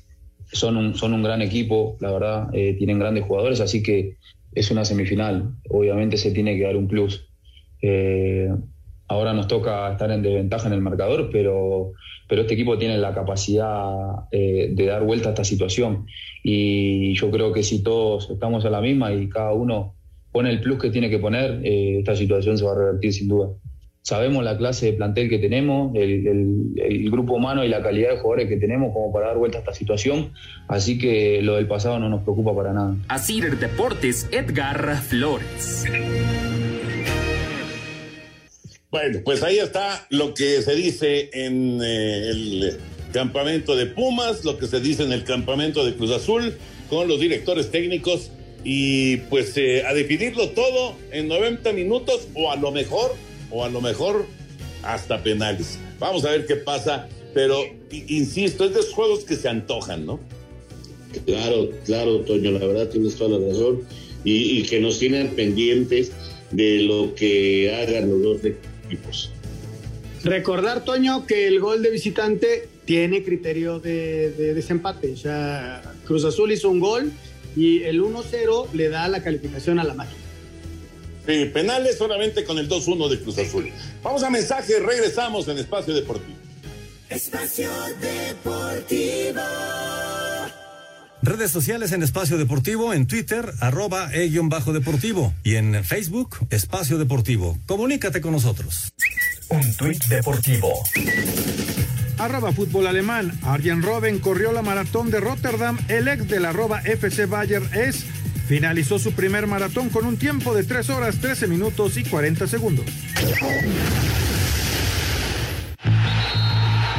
son, 0.50 0.76
un, 0.76 0.96
son 0.96 1.12
un 1.12 1.22
gran 1.22 1.42
equipo, 1.42 1.96
la 2.00 2.10
verdad, 2.10 2.48
eh, 2.54 2.74
tienen 2.76 2.98
grandes 2.98 3.22
jugadores, 3.24 3.60
así 3.60 3.84
que 3.84 4.16
es 4.52 4.68
una 4.72 4.84
semifinal. 4.84 5.54
Obviamente 5.70 6.16
se 6.16 6.32
tiene 6.32 6.56
que 6.56 6.64
dar 6.64 6.76
un 6.76 6.88
plus. 6.88 7.24
Eh, 7.80 8.48
ahora 9.08 9.32
nos 9.32 9.48
toca 9.48 9.90
estar 9.90 10.10
en 10.10 10.22
desventaja 10.22 10.68
en 10.68 10.74
el 10.74 10.80
marcador, 10.80 11.30
pero, 11.32 11.92
pero 12.28 12.42
este 12.42 12.54
equipo 12.54 12.78
tiene 12.78 12.98
la 12.98 13.14
capacidad 13.14 14.28
de 14.30 14.86
dar 14.86 15.02
vuelta 15.04 15.30
a 15.30 15.32
esta 15.32 15.44
situación. 15.44 16.06
Y 16.42 17.14
yo 17.14 17.30
creo 17.30 17.52
que 17.52 17.62
si 17.62 17.82
todos 17.82 18.30
estamos 18.30 18.64
a 18.64 18.70
la 18.70 18.80
misma 18.80 19.12
y 19.12 19.28
cada 19.28 19.52
uno 19.52 19.94
pone 20.30 20.50
el 20.50 20.60
plus 20.60 20.78
que 20.78 20.90
tiene 20.90 21.10
que 21.10 21.18
poner, 21.18 21.60
esta 21.64 22.14
situación 22.14 22.58
se 22.58 22.64
va 22.64 22.72
a 22.72 22.78
revertir 22.78 23.12
sin 23.12 23.28
duda 23.28 23.48
sabemos 24.08 24.42
la 24.42 24.56
clase 24.56 24.86
de 24.86 24.92
plantel 24.94 25.28
que 25.28 25.38
tenemos, 25.38 25.94
el, 25.94 27.10
grupo 27.10 27.34
humano 27.34 27.62
y 27.62 27.68
la 27.68 27.82
calidad 27.82 28.10
de 28.10 28.16
jugadores 28.16 28.48
que 28.48 28.56
tenemos 28.56 28.92
como 28.94 29.12
para 29.12 29.28
dar 29.28 29.36
vuelta 29.36 29.58
a 29.58 29.60
esta 29.60 29.74
situación, 29.74 30.32
así 30.66 30.98
que 30.98 31.42
lo 31.42 31.56
del 31.56 31.66
pasado 31.66 31.98
no 31.98 32.08
nos 32.08 32.22
preocupa 32.22 32.54
para 32.56 32.72
nada. 32.72 32.96
Así 33.08 33.40
Deportes, 33.40 34.28
Edgar 34.32 34.96
Flores. 35.02 35.84
Bueno, 38.90 39.20
pues 39.22 39.42
ahí 39.42 39.58
está 39.58 40.06
lo 40.08 40.32
que 40.32 40.62
se 40.62 40.74
dice 40.74 41.28
en 41.34 41.78
eh, 41.82 42.30
el 42.30 42.78
campamento 43.12 43.76
de 43.76 43.84
Pumas, 43.84 44.46
lo 44.46 44.56
que 44.56 44.66
se 44.66 44.80
dice 44.80 45.02
en 45.02 45.12
el 45.12 45.24
campamento 45.24 45.84
de 45.84 45.94
Cruz 45.94 46.10
Azul, 46.10 46.56
con 46.88 47.06
los 47.06 47.20
directores 47.20 47.70
técnicos 47.70 48.30
y 48.64 49.18
pues 49.28 49.56
eh, 49.56 49.84
a 49.84 49.92
definirlo 49.92 50.50
todo 50.50 50.94
en 51.12 51.28
90 51.28 51.72
minutos 51.74 52.28
o 52.34 52.50
a 52.50 52.56
lo 52.56 52.72
mejor 52.72 53.14
o 53.50 53.62
a 53.62 53.68
lo 53.68 53.82
mejor 53.82 54.24
hasta 54.82 55.22
penales. 55.22 55.78
Vamos 55.98 56.24
a 56.24 56.30
ver 56.30 56.46
qué 56.46 56.56
pasa, 56.56 57.08
pero 57.34 57.62
insisto, 57.90 58.64
es 58.64 58.72
de 58.72 58.80
esos 58.80 58.94
juegos 58.94 59.24
que 59.24 59.36
se 59.36 59.48
antojan, 59.48 60.06
¿no? 60.06 60.18
Claro, 61.26 61.70
claro, 61.84 62.20
Toño, 62.20 62.52
la 62.52 62.66
verdad 62.66 62.88
tienes 62.88 63.16
toda 63.16 63.38
la 63.38 63.48
razón. 63.48 63.82
Y, 64.24 64.62
que 64.64 64.80
nos 64.80 64.98
tienen 64.98 65.28
pendientes 65.28 66.12
de 66.50 66.80
lo 66.80 67.14
que 67.14 67.74
hagan 67.74 68.10
los 68.10 68.22
dos 68.22 68.44
equipos. 68.44 68.77
Recordar, 70.24 70.84
Toño, 70.84 71.26
que 71.26 71.46
el 71.46 71.60
gol 71.60 71.82
de 71.82 71.90
visitante 71.90 72.68
tiene 72.84 73.22
criterio 73.22 73.78
de, 73.78 74.32
de 74.32 74.54
desempate. 74.54 75.12
O 75.12 75.16
sea, 75.16 75.82
Cruz 76.04 76.24
Azul 76.24 76.50
hizo 76.50 76.68
un 76.68 76.80
gol 76.80 77.12
y 77.56 77.82
el 77.84 78.02
1-0 78.02 78.72
le 78.72 78.88
da 78.88 79.08
la 79.08 79.22
calificación 79.22 79.78
a 79.78 79.84
la 79.84 79.94
máquina 79.94 80.28
penales 81.52 81.98
solamente 81.98 82.44
con 82.44 82.58
el 82.58 82.68
2-1 82.68 83.08
de 83.08 83.20
Cruz 83.20 83.38
Azul. 83.38 83.70
Vamos 84.02 84.22
a 84.22 84.30
mensaje, 84.30 84.78
regresamos 84.78 85.46
en 85.48 85.58
Espacio 85.58 85.94
Deportivo. 85.94 86.36
Espacio 87.10 87.70
Deportivo. 88.00 89.40
Redes 91.22 91.50
sociales 91.50 91.92
en 91.92 92.02
Espacio 92.02 92.38
Deportivo, 92.38 92.92
en 92.92 93.06
Twitter, 93.06 93.52
arroba 93.60 94.10
e-deportivo 94.12 95.34
y 95.42 95.56
en 95.56 95.84
Facebook, 95.84 96.36
Espacio 96.50 96.98
Deportivo. 96.98 97.58
Comunícate 97.66 98.20
con 98.20 98.32
nosotros. 98.32 98.92
Un 99.48 99.74
tuit 99.74 100.04
deportivo. 100.04 100.72
Arroba 102.18 102.52
fútbol 102.52 102.86
alemán. 102.86 103.38
Arjen 103.42 103.82
Robben 103.82 104.18
corrió 104.18 104.52
la 104.52 104.62
maratón 104.62 105.10
de 105.10 105.20
Rotterdam. 105.20 105.78
El 105.88 106.08
ex 106.08 106.28
del 106.28 106.44
arroba 106.44 106.80
FC 106.80 107.26
Bayern 107.26 107.68
es 107.74 108.04
Finalizó 108.48 108.98
su 108.98 109.12
primer 109.12 109.46
maratón 109.46 109.90
con 109.90 110.06
un 110.06 110.16
tiempo 110.16 110.54
de 110.54 110.64
3 110.64 110.88
horas 110.88 111.18
13 111.20 111.48
minutos 111.48 111.98
y 111.98 112.04
40 112.04 112.46
segundos. 112.46 112.86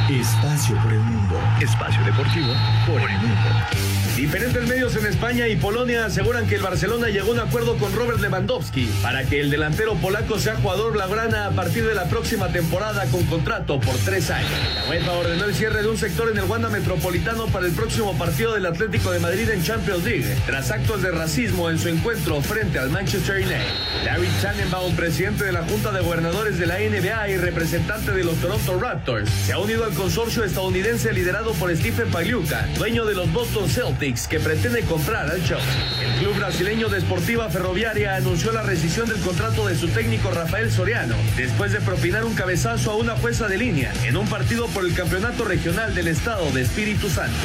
Espacio 0.08 0.76
por 0.80 0.92
el 0.92 1.00
mundo. 1.00 1.40
Espacio 1.60 2.04
deportivo 2.04 2.52
por 2.86 3.00
el 3.00 3.18
mundo. 3.18 3.89
Diferentes 4.20 4.68
medios 4.68 4.94
en 4.96 5.06
España 5.06 5.48
y 5.48 5.56
Polonia 5.56 6.04
aseguran 6.04 6.46
que 6.46 6.56
el 6.56 6.60
Barcelona 6.60 7.08
llegó 7.08 7.30
a 7.30 7.32
un 7.32 7.40
acuerdo 7.40 7.78
con 7.78 7.90
Robert 7.94 8.20
Lewandowski 8.20 8.84
para 9.02 9.24
que 9.24 9.40
el 9.40 9.48
delantero 9.48 9.94
polaco 9.94 10.38
sea 10.38 10.56
jugador 10.56 10.92
blaugrana 10.92 11.46
a 11.46 11.50
partir 11.52 11.86
de 11.86 11.94
la 11.94 12.04
próxima 12.04 12.48
temporada 12.48 13.06
con 13.06 13.24
contrato 13.24 13.80
por 13.80 13.96
tres 14.04 14.28
años. 14.30 14.50
La 14.74 14.90
UEFA 14.90 15.12
ordenó 15.12 15.46
el 15.46 15.54
cierre 15.54 15.80
de 15.80 15.88
un 15.88 15.96
sector 15.96 16.30
en 16.30 16.36
el 16.36 16.44
Wanda 16.44 16.68
Metropolitano 16.68 17.46
para 17.46 17.64
el 17.64 17.72
próximo 17.72 18.12
partido 18.18 18.52
del 18.52 18.66
Atlético 18.66 19.10
de 19.10 19.20
Madrid 19.20 19.48
en 19.48 19.62
Champions 19.62 20.04
League, 20.04 20.36
tras 20.44 20.70
actos 20.70 21.00
de 21.00 21.12
racismo 21.12 21.70
en 21.70 21.78
su 21.78 21.88
encuentro 21.88 22.42
frente 22.42 22.78
al 22.78 22.90
Manchester 22.90 23.36
United. 23.36 24.04
David 24.04 24.28
Tannenbaum, 24.42 24.94
presidente 24.96 25.44
de 25.44 25.52
la 25.52 25.62
Junta 25.62 25.92
de 25.92 26.00
Gobernadores 26.02 26.58
de 26.58 26.66
la 26.66 26.78
NBA 26.78 27.30
y 27.30 27.36
representante 27.38 28.12
de 28.12 28.22
los 28.22 28.36
Toronto 28.36 28.78
Raptors, 28.78 29.30
se 29.46 29.54
ha 29.54 29.58
unido 29.58 29.86
al 29.86 29.94
consorcio 29.94 30.44
estadounidense 30.44 31.10
liderado 31.14 31.54
por 31.54 31.74
Stephen 31.74 32.10
Pagliuca, 32.10 32.68
dueño 32.76 33.06
de 33.06 33.14
los 33.14 33.32
Boston 33.32 33.66
Celtics 33.66 34.09
que 34.28 34.40
pretende 34.40 34.82
comprar 34.82 35.30
al 35.30 35.40
show. 35.42 35.60
El 36.02 36.18
club 36.18 36.36
brasileño 36.36 36.88
de 36.88 37.00
Ferroviaria 37.00 38.16
anunció 38.16 38.50
la 38.50 38.62
rescisión 38.62 39.08
del 39.08 39.20
contrato 39.20 39.68
de 39.68 39.76
su 39.76 39.88
técnico 39.88 40.30
Rafael 40.30 40.70
Soriano 40.70 41.14
después 41.36 41.70
de 41.72 41.80
propinar 41.80 42.24
un 42.24 42.34
cabezazo 42.34 42.90
a 42.90 42.96
una 42.96 43.14
jueza 43.16 43.46
de 43.46 43.56
línea 43.56 43.92
en 44.04 44.16
un 44.16 44.26
partido 44.26 44.66
por 44.68 44.84
el 44.84 44.94
campeonato 44.94 45.44
regional 45.44 45.94
del 45.94 46.08
estado 46.08 46.50
de 46.50 46.62
Espíritu 46.62 47.08
Santo. 47.08 47.36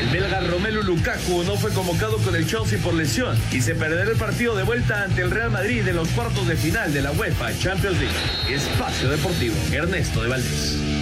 El 0.00 0.08
belga 0.08 0.40
Romelu 0.40 0.82
Lukaku 0.82 1.44
no 1.44 1.56
fue 1.56 1.72
convocado 1.72 2.16
con 2.18 2.34
el 2.34 2.46
Chelsea 2.46 2.78
por 2.78 2.94
lesión 2.94 3.38
y 3.52 3.60
se 3.60 3.74
perderá 3.74 4.10
el 4.10 4.16
partido 4.16 4.56
de 4.56 4.62
vuelta 4.62 5.02
ante 5.02 5.22
el 5.22 5.30
Real 5.30 5.50
Madrid 5.50 5.86
en 5.86 5.96
los 5.96 6.08
cuartos 6.08 6.48
de 6.48 6.56
final 6.56 6.92
de 6.92 7.02
la 7.02 7.12
UEFA 7.12 7.50
Champions 7.58 7.98
League. 7.98 8.54
Espacio 8.54 9.10
Deportivo, 9.10 9.56
Ernesto 9.72 10.22
de 10.22 10.28
Valdés. 10.28 10.97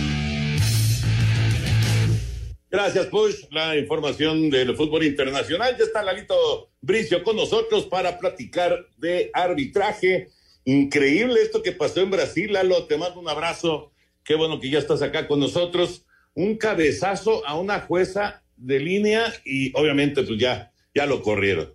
Gracias, 2.68 3.06
Push. 3.06 3.44
La 3.52 3.76
información 3.76 4.50
del 4.50 4.74
fútbol 4.76 5.04
internacional. 5.04 5.76
Ya 5.78 5.84
está 5.84 6.02
Lalito 6.02 6.70
Bricio 6.80 7.22
con 7.22 7.36
nosotros 7.36 7.86
para 7.86 8.18
platicar 8.18 8.86
de 8.98 9.30
arbitraje. 9.32 10.28
Increíble 10.64 11.40
esto 11.42 11.62
que 11.62 11.72
pasó 11.72 12.00
en 12.00 12.10
Brasil, 12.10 12.52
Lalo. 12.52 12.86
Te 12.86 12.98
mando 12.98 13.20
un 13.20 13.28
abrazo. 13.28 13.92
Qué 14.24 14.34
bueno 14.34 14.58
que 14.58 14.68
ya 14.68 14.80
estás 14.80 15.00
acá 15.00 15.28
con 15.28 15.38
nosotros. 15.38 16.04
Un 16.34 16.56
cabezazo 16.56 17.46
a 17.46 17.56
una 17.58 17.80
jueza 17.80 18.42
de 18.56 18.80
línea 18.80 19.32
y 19.44 19.72
obviamente 19.78 20.24
pues 20.24 20.38
ya, 20.38 20.72
ya 20.92 21.06
lo 21.06 21.22
corrieron. 21.22 21.72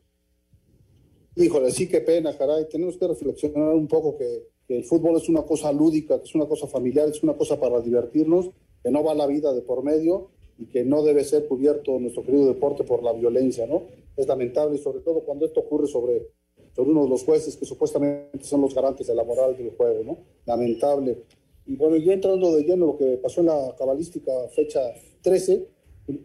Híjole, 1.37 1.71
sí, 1.71 1.87
qué 1.87 2.01
pena, 2.01 2.37
caray. 2.37 2.67
Tenemos 2.69 2.97
que 2.97 3.07
reflexionar 3.07 3.69
un 3.69 3.87
poco 3.87 4.17
que, 4.17 4.49
que 4.67 4.79
el 4.79 4.83
fútbol 4.83 5.15
es 5.15 5.29
una 5.29 5.43
cosa 5.43 5.71
lúdica, 5.71 6.19
que 6.19 6.25
es 6.25 6.35
una 6.35 6.47
cosa 6.47 6.67
familiar, 6.67 7.07
es 7.07 7.23
una 7.23 7.33
cosa 7.33 7.57
para 7.57 7.79
divertirnos, 7.79 8.49
que 8.83 8.91
no 8.91 9.01
va 9.05 9.15
la 9.15 9.25
vida 9.25 9.53
de 9.53 9.61
por 9.61 9.85
medio 9.85 10.31
y 10.61 10.67
que 10.67 10.83
no 10.85 11.01
debe 11.01 11.23
ser 11.23 11.47
cubierto 11.47 11.99
nuestro 11.99 12.23
querido 12.23 12.45
deporte 12.45 12.83
por 12.83 13.01
la 13.01 13.13
violencia, 13.13 13.65
¿no? 13.65 13.81
Es 14.15 14.27
lamentable, 14.27 14.77
sobre 14.77 14.99
todo 14.99 15.21
cuando 15.21 15.45
esto 15.45 15.61
ocurre 15.61 15.87
sobre, 15.87 16.27
sobre 16.75 16.91
uno 16.91 17.03
de 17.05 17.09
los 17.09 17.23
jueces 17.23 17.57
que 17.57 17.65
supuestamente 17.65 18.43
son 18.43 18.61
los 18.61 18.75
garantes 18.75 19.07
de 19.07 19.15
la 19.15 19.23
moral 19.23 19.57
del 19.57 19.71
juego, 19.71 20.03
¿no? 20.03 20.17
Lamentable. 20.45 21.23
Y 21.65 21.75
bueno, 21.75 21.95
ya 21.97 22.13
entrando 22.13 22.55
de 22.55 22.63
lleno 22.63 22.85
lo 22.85 22.97
que 22.97 23.17
pasó 23.17 23.41
en 23.41 23.47
la 23.47 23.75
cabalística 23.75 24.31
fecha 24.49 24.81
13, 25.23 25.65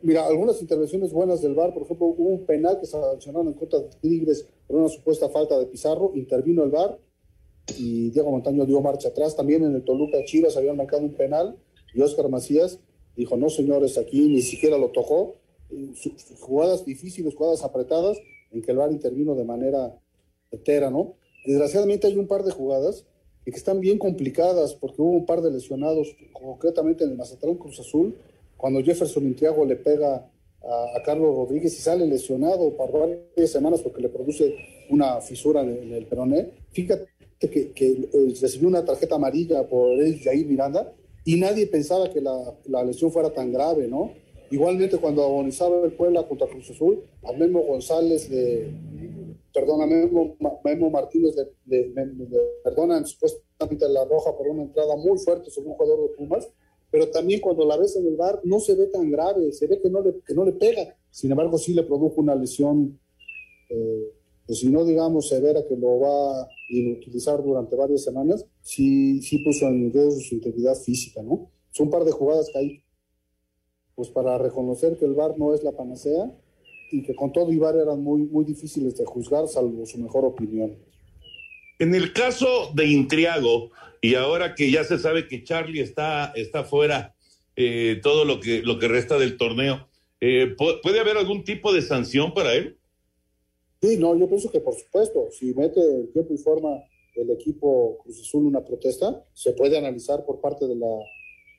mira, 0.02 0.26
algunas 0.26 0.60
intervenciones 0.60 1.14
buenas 1.14 1.40
del 1.40 1.54
VAR, 1.54 1.72
por 1.72 1.84
ejemplo, 1.84 2.08
hubo 2.08 2.28
un 2.28 2.44
penal 2.44 2.78
que 2.78 2.84
sancionaron 2.84 3.48
en 3.48 3.54
contra 3.54 3.78
de 3.78 3.88
Tigres 4.02 4.46
por 4.66 4.76
una 4.76 4.90
supuesta 4.90 5.30
falta 5.30 5.58
de 5.58 5.64
Pizarro, 5.64 6.12
intervino 6.14 6.62
el 6.62 6.70
VAR 6.70 6.98
y 7.78 8.10
Diego 8.10 8.30
Montaño 8.30 8.66
dio 8.66 8.82
marcha 8.82 9.08
atrás. 9.08 9.34
También 9.34 9.64
en 9.64 9.74
el 9.74 9.82
Toluca 9.82 10.22
Chivas 10.24 10.58
habían 10.58 10.76
marcado 10.76 11.02
un 11.02 11.14
penal 11.14 11.56
y 11.94 12.02
Oscar 12.02 12.28
Macías 12.28 12.80
dijo, 13.16 13.36
no 13.36 13.48
señores, 13.48 13.98
aquí 13.98 14.28
ni 14.28 14.42
siquiera 14.42 14.78
lo 14.78 14.90
tocó. 14.90 15.36
Jugadas 16.40 16.84
difíciles, 16.84 17.34
jugadas 17.34 17.64
apretadas, 17.64 18.18
en 18.52 18.62
que 18.62 18.70
el 18.70 18.78
VAR 18.78 18.92
intervino 18.92 19.34
de 19.34 19.44
manera 19.44 19.98
entera, 20.50 20.90
¿no? 20.90 21.14
Desgraciadamente 21.44 22.06
hay 22.06 22.16
un 22.16 22.26
par 22.26 22.44
de 22.44 22.52
jugadas 22.52 23.04
que 23.44 23.50
están 23.50 23.80
bien 23.80 23.98
complicadas 23.98 24.74
porque 24.74 25.00
hubo 25.00 25.12
un 25.12 25.26
par 25.26 25.40
de 25.40 25.50
lesionados, 25.50 26.16
concretamente 26.32 27.04
en 27.04 27.10
el 27.10 27.16
Mazatlán 27.16 27.56
Cruz 27.56 27.78
Azul, 27.78 28.16
cuando 28.56 28.82
Jefferson 28.82 29.24
Intriago 29.24 29.64
le 29.64 29.76
pega 29.76 30.28
a, 30.62 31.02
Carlos 31.04 31.36
Rodríguez 31.36 31.72
y 31.78 31.80
sale 31.80 32.06
lesionado 32.06 32.76
por 32.76 32.90
varias 32.90 33.50
semanas 33.50 33.80
porque 33.82 34.02
le 34.02 34.08
produce 34.08 34.56
una 34.90 35.20
fisura 35.20 35.60
en, 35.60 35.92
el 35.92 36.06
peroné. 36.06 36.50
Fíjate 36.70 37.06
que, 37.38 37.72
eh, 37.76 38.34
recibió 38.40 38.66
una 38.66 38.84
tarjeta 38.84 39.14
amarilla 39.14 39.68
por 39.68 39.96
Jair 40.18 40.46
Miranda 40.46 40.92
y 41.26 41.36
nadie 41.40 41.66
pensaba 41.66 42.08
que 42.08 42.20
la, 42.20 42.56
la, 42.66 42.84
lesión 42.84 43.10
fuera 43.10 43.34
tan 43.34 43.52
grave, 43.52 43.88
¿no? 43.88 44.12
Igualmente 44.48 44.96
cuando 44.98 45.24
agonizaba 45.24 45.84
el 45.84 45.92
Puebla 45.92 46.26
contra 46.26 46.46
Cruz 46.46 46.70
Azul, 46.70 47.02
a 47.24 47.32
Memo 47.32 47.62
González 47.64 48.30
de, 48.30 48.72
perdón, 49.52 49.82
a 49.82 49.86
Memo, 49.86 50.88
Martínez 50.88 51.34
de, 51.34 51.48
de, 51.64 51.88
de, 51.88 52.40
perdonan 52.62 53.04
supuestamente 53.04 53.88
la 53.88 54.04
roja 54.04 54.36
por 54.36 54.46
una 54.46 54.62
entrada 54.62 54.94
muy 54.96 55.18
fuerte 55.18 55.50
sobre 55.50 55.70
un 55.70 55.74
jugador 55.74 56.08
de 56.08 56.16
Pumas, 56.16 56.48
pero 56.92 57.10
también 57.10 57.40
cuando 57.40 57.66
la 57.66 57.76
ves 57.76 57.96
en 57.96 58.06
el 58.06 58.14
bar 58.14 58.40
no 58.44 58.60
se 58.60 58.76
ve 58.76 58.86
tan 58.86 59.10
grave, 59.10 59.50
se 59.50 59.66
ve 59.66 59.80
que 59.80 59.90
no 59.90 60.02
le, 60.02 60.20
que 60.24 60.32
no 60.32 60.44
le 60.44 60.52
pega, 60.52 60.96
sin 61.10 61.32
embargo 61.32 61.58
sí 61.58 61.74
le 61.74 61.82
produjo 61.82 62.20
una 62.20 62.36
lesión, 62.36 63.00
eh, 63.68 64.12
pues 64.46 64.60
si 64.60 64.68
no 64.68 64.84
digamos 64.84 65.28
severa 65.28 65.60
que 65.68 65.76
lo 65.76 66.00
va 66.00 66.42
a 66.42 66.48
inutilizar 66.68 67.42
durante 67.42 67.74
varias 67.76 68.04
semanas, 68.04 68.46
sí, 68.62 69.20
sí 69.22 69.38
puso 69.38 69.66
en 69.66 69.92
riesgo 69.92 70.20
su 70.20 70.36
integridad 70.36 70.76
física, 70.76 71.22
¿no? 71.22 71.50
Son 71.70 71.86
un 71.86 71.90
par 71.90 72.04
de 72.04 72.12
jugadas 72.12 72.48
que 72.52 72.58
hay, 72.58 72.82
pues 73.94 74.08
para 74.08 74.38
reconocer 74.38 74.96
que 74.96 75.04
el 75.04 75.14
bar 75.14 75.36
no 75.38 75.54
es 75.54 75.62
la 75.64 75.72
panacea 75.72 76.32
y 76.92 77.02
que 77.02 77.14
con 77.14 77.32
todo 77.32 77.52
Ibar 77.52 77.76
eran 77.76 78.02
muy, 78.02 78.22
muy 78.22 78.44
difíciles 78.44 78.96
de 78.96 79.04
juzgar, 79.04 79.48
salvo 79.48 79.84
su 79.86 79.98
mejor 79.98 80.24
opinión. 80.24 80.76
En 81.78 81.94
el 81.94 82.12
caso 82.12 82.70
de 82.74 82.86
Intriago, 82.86 83.70
y 84.00 84.14
ahora 84.14 84.54
que 84.54 84.70
ya 84.70 84.84
se 84.84 84.98
sabe 84.98 85.26
que 85.26 85.42
Charlie 85.42 85.80
está, 85.80 86.32
está 86.36 86.64
fuera 86.64 87.14
eh, 87.56 88.00
todo 88.02 88.24
lo 88.24 88.40
que, 88.40 88.62
lo 88.62 88.78
que 88.78 88.88
resta 88.88 89.18
del 89.18 89.36
torneo, 89.36 89.88
eh, 90.20 90.54
¿puede 90.56 91.00
haber 91.00 91.16
algún 91.16 91.44
tipo 91.44 91.72
de 91.72 91.82
sanción 91.82 92.32
para 92.32 92.54
él? 92.54 92.78
Sí, 93.82 93.96
no, 93.98 94.16
yo 94.16 94.28
pienso 94.28 94.50
que 94.50 94.60
por 94.60 94.74
supuesto, 94.74 95.28
si 95.30 95.54
mete 95.54 95.80
en 95.80 96.12
tiempo 96.12 96.32
y 96.32 96.38
forma 96.38 96.82
el 97.14 97.30
equipo 97.30 97.98
Cruz 98.02 98.20
Azul 98.20 98.46
una 98.46 98.64
protesta, 98.64 99.24
se 99.32 99.52
puede 99.52 99.76
analizar 99.76 100.24
por 100.24 100.40
parte 100.40 100.66
de 100.66 100.76
la, 100.76 100.94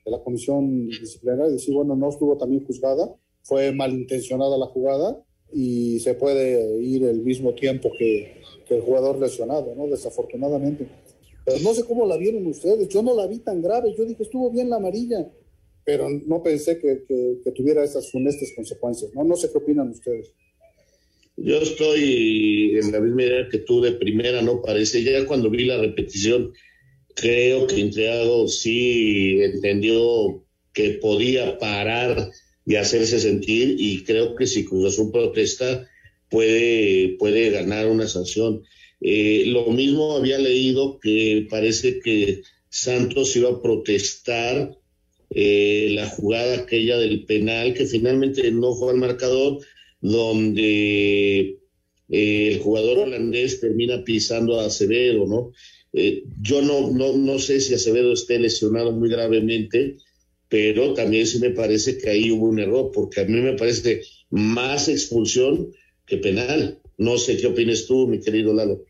de 0.04 0.10
la 0.10 0.22
comisión 0.22 0.88
disciplinaria 0.88 1.48
y 1.48 1.52
decir, 1.52 1.74
bueno, 1.74 1.96
no 1.96 2.08
estuvo 2.08 2.36
también 2.36 2.64
juzgada, 2.64 3.14
fue 3.42 3.72
malintencionada 3.72 4.56
la 4.58 4.66
jugada 4.66 5.22
y 5.52 5.98
se 6.00 6.14
puede 6.14 6.80
ir 6.82 7.04
el 7.04 7.22
mismo 7.22 7.54
tiempo 7.54 7.90
que, 7.98 8.38
el 8.68 8.82
jugador 8.82 9.18
lesionado, 9.18 9.74
¿no? 9.74 9.86
Desafortunadamente. 9.86 10.86
Pero 11.46 11.58
no 11.60 11.72
sé 11.72 11.84
cómo 11.84 12.04
la 12.04 12.18
vieron 12.18 12.46
ustedes, 12.46 12.86
yo 12.88 13.02
no 13.02 13.14
la 13.14 13.26
vi 13.26 13.38
tan 13.38 13.62
grave, 13.62 13.94
yo 13.96 14.04
dije, 14.04 14.24
estuvo 14.24 14.50
bien 14.50 14.68
la 14.68 14.76
amarilla, 14.76 15.32
pero 15.84 16.10
no 16.10 16.42
pensé 16.42 16.78
que, 16.78 17.04
que 17.42 17.52
tuviera 17.52 17.82
esas 17.82 18.10
funestas 18.10 18.52
consecuencias, 18.54 19.10
¿no? 19.14 19.24
No 19.24 19.36
sé 19.36 19.50
qué 19.50 19.56
opinan 19.56 19.88
ustedes. 19.88 20.34
Yo 21.40 21.60
estoy 21.60 22.78
en 22.82 22.90
la 22.90 23.00
misma 23.00 23.22
idea 23.22 23.48
que 23.48 23.58
tú 23.58 23.80
de 23.80 23.92
primera, 23.92 24.42
¿no? 24.42 24.60
Parece, 24.60 25.02
ya 25.04 25.24
cuando 25.24 25.50
vi 25.50 25.64
la 25.64 25.78
repetición, 25.78 26.52
creo 27.14 27.66
que 27.66 27.80
Entreado 27.80 28.48
sí 28.48 29.40
entendió 29.42 30.44
que 30.72 30.90
podía 30.90 31.58
parar 31.58 32.30
y 32.66 32.74
hacerse 32.74 33.20
sentir 33.20 33.76
y 33.78 34.02
creo 34.04 34.34
que 34.34 34.46
si 34.46 34.64
Cruz 34.64 34.92
Azul 34.92 35.10
protesta 35.12 35.88
puede, 36.28 37.16
puede 37.18 37.50
ganar 37.50 37.86
una 37.86 38.08
sanción. 38.08 38.62
Eh, 39.00 39.44
lo 39.46 39.70
mismo 39.70 40.16
había 40.16 40.38
leído 40.38 40.98
que 40.98 41.46
parece 41.48 42.00
que 42.00 42.42
Santos 42.68 43.34
iba 43.36 43.50
a 43.50 43.62
protestar 43.62 44.76
eh, 45.30 45.88
la 45.92 46.08
jugada 46.08 46.58
aquella 46.58 46.98
del 46.98 47.24
penal 47.26 47.74
que 47.74 47.86
finalmente 47.86 48.50
no 48.50 48.74
fue 48.74 48.92
al 48.92 48.98
marcador, 48.98 49.58
donde 50.00 51.58
eh, 52.08 52.48
el 52.48 52.60
jugador 52.60 52.98
holandés 52.98 53.60
termina 53.60 54.04
pisando 54.04 54.60
a 54.60 54.66
Acevedo, 54.66 55.26
¿no? 55.26 55.52
yo 56.42 56.60
no, 56.62 56.90
no, 56.90 57.16
no 57.16 57.38
sé 57.38 57.60
si 57.60 57.74
Acevedo 57.74 58.12
esté 58.12 58.38
lesionado 58.38 58.92
muy 58.92 59.08
gravemente, 59.08 59.96
pero 60.48 60.94
también 60.94 61.26
sí 61.26 61.40
me 61.40 61.50
parece 61.50 61.98
que 61.98 62.10
ahí 62.10 62.30
hubo 62.30 62.46
un 62.46 62.58
error, 62.58 62.90
porque 62.92 63.22
a 63.22 63.24
mí 63.24 63.40
me 63.40 63.54
parece 63.54 64.02
más 64.30 64.88
expulsión 64.88 65.72
que 66.06 66.18
penal. 66.18 66.80
No 66.96 67.18
sé 67.18 67.36
qué 67.36 67.46
opinas 67.46 67.86
tú, 67.86 68.08
mi 68.08 68.20
querido 68.20 68.52
Lalo. 68.52 68.84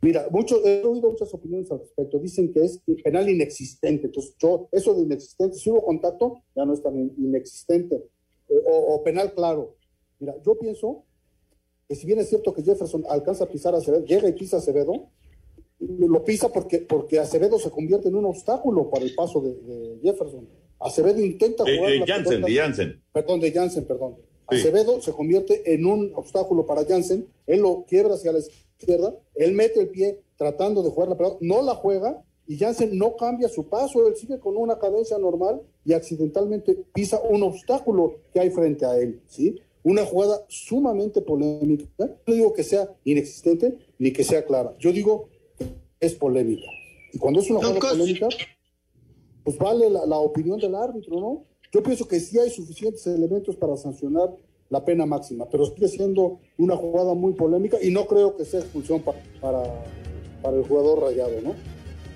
Mira, 0.00 0.28
mucho, 0.30 0.64
he 0.64 0.84
oído 0.84 1.10
muchas 1.10 1.32
opiniones 1.34 1.70
al 1.72 1.80
respecto. 1.80 2.18
Dicen 2.18 2.52
que 2.52 2.64
es 2.64 2.80
penal 3.02 3.28
inexistente. 3.28 4.06
Entonces, 4.06 4.36
yo, 4.38 4.68
eso 4.70 4.94
de 4.94 5.02
inexistente, 5.02 5.56
si 5.56 5.70
hubo 5.70 5.84
contacto, 5.84 6.44
ya 6.54 6.64
no 6.64 6.74
es 6.74 6.82
tan 6.82 6.96
inexistente. 7.18 7.96
Eh, 8.48 8.62
o, 8.64 9.02
penal 9.02 9.34
claro. 9.34 9.76
Mira, 10.18 10.34
yo 10.44 10.58
pienso 10.58 11.04
que 11.88 11.94
si 11.94 12.06
bien 12.06 12.18
es 12.18 12.28
cierto 12.28 12.52
que 12.52 12.62
Jefferson 12.62 13.04
alcanza 13.08 13.44
a 13.44 13.48
pisar 13.48 13.74
a 13.74 13.78
Acevedo, 13.78 14.04
llega 14.04 14.28
y 14.28 14.32
pisa 14.32 14.56
a 14.56 14.60
Acevedo, 14.60 15.08
lo 15.80 16.24
pisa 16.24 16.50
porque, 16.50 16.78
porque 16.78 17.18
Acevedo 17.18 17.58
se 17.58 17.70
convierte 17.70 18.08
en 18.08 18.16
un 18.16 18.26
obstáculo 18.26 18.90
para 18.90 19.04
el 19.04 19.14
paso 19.14 19.40
de, 19.40 19.98
Jefferson. 20.02 20.48
Acevedo 20.80 21.20
intenta 21.20 21.64
jugar. 21.64 21.92
De, 21.92 22.04
Jansen, 22.06 22.42
de 22.42 22.54
Jansen. 22.54 23.02
Perdón, 23.12 23.40
de 23.40 23.52
Jansen, 23.52 23.84
perdón. 23.84 24.16
Acevedo 24.46 25.00
se 25.00 25.12
convierte 25.12 25.74
en 25.74 25.84
un 25.84 26.12
obstáculo 26.14 26.66
para 26.66 26.84
Jansen. 26.84 27.26
Él 27.46 27.60
lo 27.60 27.84
quiebra 27.86 28.14
hacia 28.14 28.32
la 28.32 28.38
izquierda. 28.38 29.14
Él 29.34 29.52
mete 29.52 29.80
el 29.80 29.88
pie 29.88 30.20
tratando 30.36 30.82
de 30.82 30.90
jugar 30.90 31.10
la 31.10 31.16
pelota. 31.16 31.36
No 31.40 31.62
la 31.62 31.74
juega 31.74 32.22
y 32.46 32.56
Jansen 32.56 32.96
no 32.96 33.14
cambia 33.16 33.48
su 33.48 33.68
paso. 33.68 34.06
Él 34.06 34.16
sigue 34.16 34.38
con 34.38 34.56
una 34.56 34.78
cadencia 34.78 35.18
normal 35.18 35.60
y 35.84 35.92
accidentalmente 35.92 36.76
pisa 36.94 37.20
un 37.20 37.42
obstáculo 37.42 38.20
que 38.32 38.40
hay 38.40 38.50
frente 38.50 38.86
a 38.86 38.96
él. 38.96 39.20
¿sí? 39.26 39.60
Una 39.88 40.04
jugada 40.04 40.44
sumamente 40.48 41.22
polémica. 41.22 41.86
No 42.26 42.34
digo 42.34 42.52
que 42.52 42.62
sea 42.62 42.94
inexistente 43.04 43.74
ni 43.98 44.12
que 44.12 44.22
sea 44.22 44.44
clara. 44.44 44.76
Yo 44.78 44.92
digo 44.92 45.30
es 45.98 46.14
polémica. 46.14 46.66
Y 47.10 47.16
cuando 47.16 47.40
es 47.40 47.48
una 47.48 47.60
jugada 47.60 47.92
polémica, 47.92 48.28
pues 49.44 49.56
vale 49.56 49.88
la, 49.88 50.18
opinión 50.18 50.60
del 50.60 50.74
árbitro, 50.74 51.18
¿no? 51.18 51.44
Yo 51.72 51.82
pienso 51.82 52.06
que 52.06 52.20
sí 52.20 52.38
hay 52.38 52.50
suficientes 52.50 53.06
elementos 53.06 53.56
para 53.56 53.78
sancionar 53.78 54.36
la 54.68 54.84
pena 54.84 55.06
máxima, 55.06 55.48
pero 55.48 55.64
sigue 55.64 55.88
siendo 55.88 56.38
una 56.58 56.76
jugada 56.76 57.14
muy 57.14 57.32
polémica 57.32 57.78
y 57.80 57.90
no 57.90 58.06
creo 58.06 58.36
que 58.36 58.44
sea 58.44 58.60
expulsión 58.60 59.00
para, 59.40 59.64
para 60.42 60.54
el 60.54 60.64
jugador 60.64 61.00
rayado, 61.04 61.40
¿no? 61.42 61.54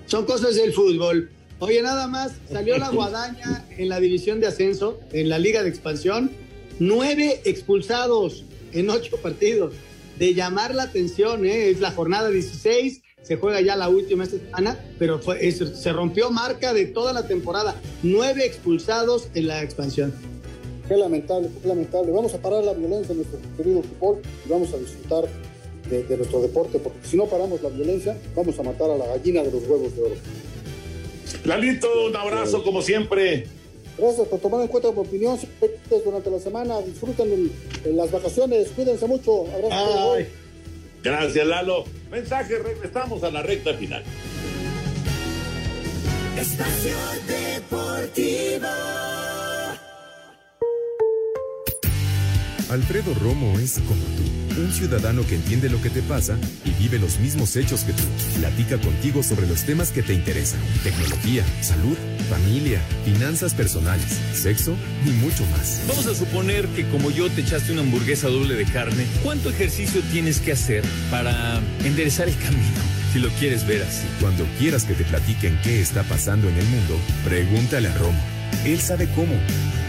Son 0.05 0.25
cosas 0.27 0.55
del 0.57 0.73
fútbol. 0.73 1.31
Oye, 1.57 1.81
nada 1.81 2.07
más, 2.07 2.33
salió 2.51 2.77
la 2.77 2.89
guadaña 2.91 3.65
en 3.79 3.89
la 3.89 3.99
división 3.99 4.39
de 4.39 4.45
ascenso, 4.45 4.99
en 5.11 5.27
la 5.29 5.39
liga 5.39 5.63
de 5.63 5.69
expansión, 5.69 6.29
nueve 6.79 7.41
expulsados 7.45 8.43
en 8.73 8.89
ocho 8.89 9.17
partidos. 9.17 9.73
De 10.17 10.33
llamar 10.33 10.75
la 10.75 10.83
atención, 10.83 11.45
¿eh? 11.45 11.69
es 11.69 11.79
la 11.79 11.91
jornada 11.91 12.29
16, 12.29 13.01
se 13.23 13.37
juega 13.37 13.61
ya 13.61 13.75
la 13.75 13.89
última 13.89 14.25
semana, 14.25 14.77
pero 14.99 15.19
fue, 15.19 15.51
se 15.51 15.93
rompió 15.93 16.29
marca 16.29 16.73
de 16.73 16.85
toda 16.85 17.13
la 17.13 17.25
temporada. 17.27 17.75
Nueve 18.03 18.45
expulsados 18.45 19.29
en 19.33 19.47
la 19.47 19.63
expansión. 19.63 20.13
Qué 20.87 20.97
lamentable, 20.97 21.49
qué 21.61 21.67
lamentable. 21.67 22.11
Vamos 22.11 22.33
a 22.33 22.37
parar 22.37 22.63
la 22.63 22.73
violencia 22.73 23.13
en 23.13 23.19
nuestro 23.19 23.39
querido 23.57 23.81
fútbol 23.81 24.21
y 24.45 24.49
vamos 24.49 24.73
a 24.73 24.77
disfrutar 24.77 25.29
de, 25.89 26.17
nuestro 26.17 26.41
deporte, 26.41 26.79
porque 26.79 26.99
si 27.03 27.17
no 27.17 27.25
paramos 27.25 27.61
la 27.61 27.69
violencia, 27.69 28.17
vamos 28.35 28.59
a 28.59 28.63
matar 28.63 28.89
a 28.91 28.97
la 28.97 29.07
gallina 29.07 29.41
de 29.43 29.51
los 29.51 29.63
huevos 29.63 29.95
de 29.95 30.01
oro. 30.03 30.15
Lalito, 31.45 31.87
un 32.07 32.15
abrazo 32.15 32.63
como 32.63 32.81
siempre. 32.81 33.47
Gracias 33.97 34.27
por 34.27 34.39
tomar 34.39 34.61
en 34.61 34.67
cuenta 34.67 34.91
mi 34.91 34.99
opinión 34.99 35.37
durante 36.03 36.29
la 36.29 36.39
semana. 36.39 36.81
Disfruten 36.81 37.51
en, 37.85 37.97
las 37.97 38.11
vacaciones. 38.11 38.69
Cuídense 38.69 39.05
mucho. 39.07 39.45
Abrazo. 39.53 40.15
Gracias, 41.03 41.45
Lalo. 41.45 41.83
Mensaje, 42.09 42.57
regresamos 42.57 43.23
a 43.23 43.29
la 43.31 43.41
recta 43.43 43.73
final. 43.73 44.03
Espacio 46.37 46.95
Deportivo. 47.27 48.67
Alfredo 52.69 53.13
Romo 53.21 53.59
es 53.59 53.73
como 53.73 54.01
tú, 54.17 54.42
un 54.57 54.71
ciudadano 54.71 55.25
que 55.25 55.35
entiende 55.35 55.69
lo 55.69 55.81
que 55.81 55.89
te 55.89 56.01
pasa 56.01 56.37
y 56.65 56.71
vive 56.81 56.99
los 56.99 57.19
mismos 57.19 57.55
hechos 57.55 57.83
que 57.83 57.93
tú. 57.93 58.03
Platica 58.39 58.77
contigo 58.77 59.23
sobre 59.23 59.47
los 59.47 59.63
temas 59.63 59.91
que 59.91 60.03
te 60.03 60.13
interesan, 60.13 60.59
tecnología, 60.83 61.43
salud, 61.61 61.97
familia, 62.29 62.81
finanzas 63.05 63.53
personales, 63.53 64.19
sexo 64.33 64.75
y 65.05 65.09
mucho 65.11 65.45
más. 65.47 65.81
Vamos 65.87 66.07
a 66.07 66.15
suponer 66.15 66.67
que 66.69 66.87
como 66.89 67.11
yo 67.11 67.29
te 67.29 67.41
echaste 67.41 67.71
una 67.71 67.81
hamburguesa 67.81 68.29
doble 68.29 68.55
de 68.55 68.65
carne, 68.65 69.05
¿cuánto 69.23 69.49
ejercicio 69.49 70.01
tienes 70.11 70.39
que 70.39 70.51
hacer 70.53 70.83
para 71.09 71.59
enderezar 71.83 72.27
el 72.27 72.37
camino? 72.37 72.81
Si 73.13 73.19
lo 73.19 73.29
quieres 73.29 73.67
ver 73.67 73.83
así. 73.83 74.05
Cuando 74.19 74.43
quieras 74.57 74.85
que 74.85 74.95
te 74.95 75.03
platiquen 75.03 75.59
qué 75.63 75.79
está 75.79 76.03
pasando 76.03 76.49
en 76.49 76.57
el 76.57 76.65
mundo, 76.65 76.97
pregúntale 77.23 77.87
a 77.87 77.93
Romo. 77.95 78.32
Él 78.65 78.79
sabe 78.79 79.07
cómo. 79.15 79.33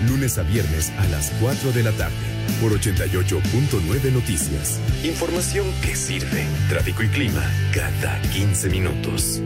Lunes 0.08 0.38
a 0.38 0.42
viernes 0.42 0.92
a 0.98 1.06
las 1.08 1.30
4 1.40 1.72
de 1.72 1.82
la 1.82 1.92
tarde 1.92 2.14
por 2.60 2.72
88.9 2.72 4.12
Noticias. 4.12 4.80
Información 5.04 5.66
que 5.82 5.96
sirve. 5.96 6.44
Tráfico 6.68 7.02
y 7.02 7.08
clima 7.08 7.42
cada 7.72 8.20
15 8.32 8.68
minutos. 8.70 9.40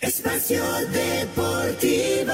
Espacio 0.00 0.62
Deportivo. 0.92 2.32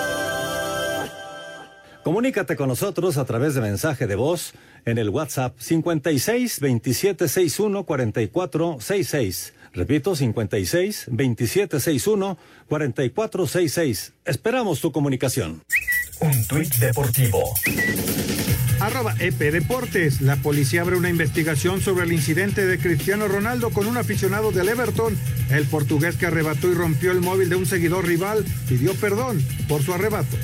Comunícate 2.03 2.57
con 2.57 2.69
nosotros 2.69 3.17
a 3.17 3.25
través 3.25 3.55
de 3.55 3.61
mensaje 3.61 4.09
de 4.09 4.17
voz 4.17 4.55
en 4.85 4.99
el 4.99 5.09
WhatsApp 5.09 5.55
56 5.59 6.59
27 6.59 7.29
61 7.29 7.85
44 7.85 8.79
66. 8.81 9.55
Repito, 9.73 10.15
56 10.15 11.07
27 11.11 11.81
61 11.81 12.39
44 12.69 13.47
66. 13.47 14.13
Esperamos 14.25 14.81
tu 14.81 14.93
comunicación. 14.93 15.63
Un 16.21 16.47
tuit 16.47 16.73
deportivo 16.77 17.55
Arroba 18.83 19.15
EP 19.21 19.39
Deportes. 19.39 20.21
La 20.21 20.35
policía 20.35 20.81
abre 20.81 20.97
una 20.97 21.09
investigación 21.09 21.81
sobre 21.81 22.05
el 22.05 22.13
incidente 22.13 22.67
de 22.67 22.79
Cristiano 22.79 23.29
Ronaldo 23.29 23.71
con 23.71 23.87
un 23.87 23.97
aficionado 23.97 24.51
del 24.51 24.69
Everton. 24.69 25.17
El 25.51 25.67
portugués 25.67 26.17
que 26.17 26.27
arrebató 26.27 26.69
y 26.69 26.75
rompió 26.75 27.13
el 27.13 27.21
móvil 27.21 27.49
de 27.49 27.55
un 27.55 27.65
seguidor 27.65 28.05
rival 28.05 28.45
pidió 28.69 28.93
perdón 28.95 29.41
por 29.69 29.85
su 29.85 29.95
arrebato. 29.95 30.37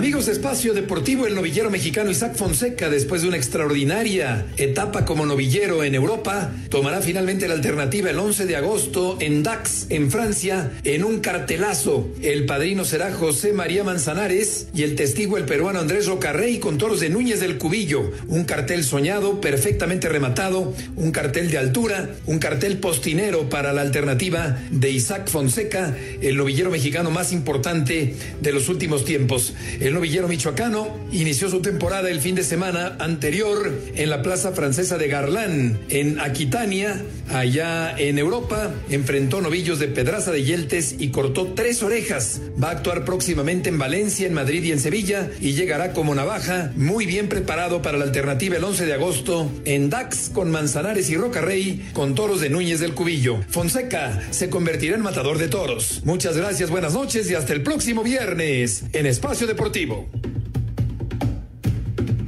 Amigos 0.00 0.24
de 0.24 0.32
Espacio 0.32 0.72
Deportivo, 0.72 1.26
el 1.26 1.34
novillero 1.34 1.68
mexicano 1.68 2.10
Isaac 2.10 2.34
Fonseca, 2.34 2.88
después 2.88 3.20
de 3.20 3.28
una 3.28 3.36
extraordinaria 3.36 4.46
etapa 4.56 5.04
como 5.04 5.26
novillero 5.26 5.84
en 5.84 5.94
Europa, 5.94 6.52
tomará 6.70 7.02
finalmente 7.02 7.46
la 7.46 7.52
alternativa 7.52 8.08
el 8.08 8.18
11 8.18 8.46
de 8.46 8.56
agosto 8.56 9.18
en 9.20 9.42
Dax, 9.42 9.88
en 9.90 10.10
Francia, 10.10 10.72
en 10.84 11.04
un 11.04 11.20
cartelazo. 11.20 12.08
El 12.22 12.46
padrino 12.46 12.86
será 12.86 13.12
José 13.12 13.52
María 13.52 13.84
Manzanares 13.84 14.68
y 14.72 14.84
el 14.84 14.94
testigo 14.94 15.36
el 15.36 15.44
peruano 15.44 15.80
Andrés 15.80 16.06
Rocarrey 16.06 16.60
con 16.60 16.78
toros 16.78 17.00
de 17.00 17.10
Núñez 17.10 17.38
del 17.40 17.58
Cubillo. 17.58 18.10
Un 18.26 18.44
cartel 18.44 18.84
soñado, 18.84 19.42
perfectamente 19.42 20.08
rematado, 20.08 20.72
un 20.96 21.10
cartel 21.12 21.50
de 21.50 21.58
altura, 21.58 22.08
un 22.24 22.38
cartel 22.38 22.78
postinero 22.78 23.50
para 23.50 23.74
la 23.74 23.82
alternativa 23.82 24.56
de 24.70 24.92
Isaac 24.92 25.28
Fonseca, 25.28 25.94
el 26.22 26.38
novillero 26.38 26.70
mexicano 26.70 27.10
más 27.10 27.32
importante 27.32 28.14
de 28.40 28.52
los 28.52 28.70
últimos 28.70 29.04
tiempos. 29.04 29.52
Novillero 29.94 30.28
michoacano 30.28 30.88
inició 31.10 31.48
su 31.48 31.62
temporada 31.62 32.10
el 32.10 32.20
fin 32.20 32.34
de 32.34 32.42
semana 32.42 32.96
anterior 32.98 33.72
en 33.94 34.10
la 34.10 34.20
Plaza 34.20 34.52
Francesa 34.52 34.98
de 34.98 35.08
Garlán, 35.08 35.78
en 35.88 36.20
Aquitania, 36.20 37.02
allá 37.30 37.94
en 37.96 38.18
Europa. 38.18 38.70
Enfrentó 38.90 39.40
novillos 39.40 39.78
de 39.78 39.88
Pedraza 39.88 40.32
de 40.32 40.44
Yeltes 40.44 40.96
y 40.98 41.08
cortó 41.08 41.52
tres 41.54 41.82
orejas. 41.82 42.42
Va 42.62 42.68
a 42.68 42.72
actuar 42.72 43.06
próximamente 43.06 43.70
en 43.70 43.78
Valencia, 43.78 44.26
en 44.26 44.34
Madrid 44.34 44.62
y 44.64 44.72
en 44.72 44.80
Sevilla 44.80 45.30
y 45.40 45.52
llegará 45.52 45.92
como 45.94 46.14
navaja, 46.14 46.72
muy 46.76 47.06
bien 47.06 47.28
preparado 47.28 47.80
para 47.80 47.96
la 47.96 48.04
alternativa 48.04 48.56
el 48.56 48.64
11 48.64 48.84
de 48.84 48.92
agosto 48.92 49.50
en 49.64 49.88
Dax 49.88 50.30
con 50.34 50.50
Manzanares 50.50 51.08
y 51.08 51.16
Rocarrey 51.16 51.88
con 51.94 52.14
toros 52.14 52.42
de 52.42 52.50
Núñez 52.50 52.80
del 52.80 52.94
Cubillo. 52.94 53.38
Fonseca 53.48 54.20
se 54.30 54.50
convertirá 54.50 54.96
en 54.96 55.02
matador 55.02 55.38
de 55.38 55.48
toros. 55.48 56.02
Muchas 56.04 56.36
gracias, 56.36 56.68
buenas 56.68 56.92
noches 56.92 57.30
y 57.30 57.34
hasta 57.34 57.54
el 57.54 57.62
próximo 57.62 58.02
viernes 58.02 58.84
en 58.92 59.06
Espacio 59.06 59.46
Deportivo. 59.46 59.69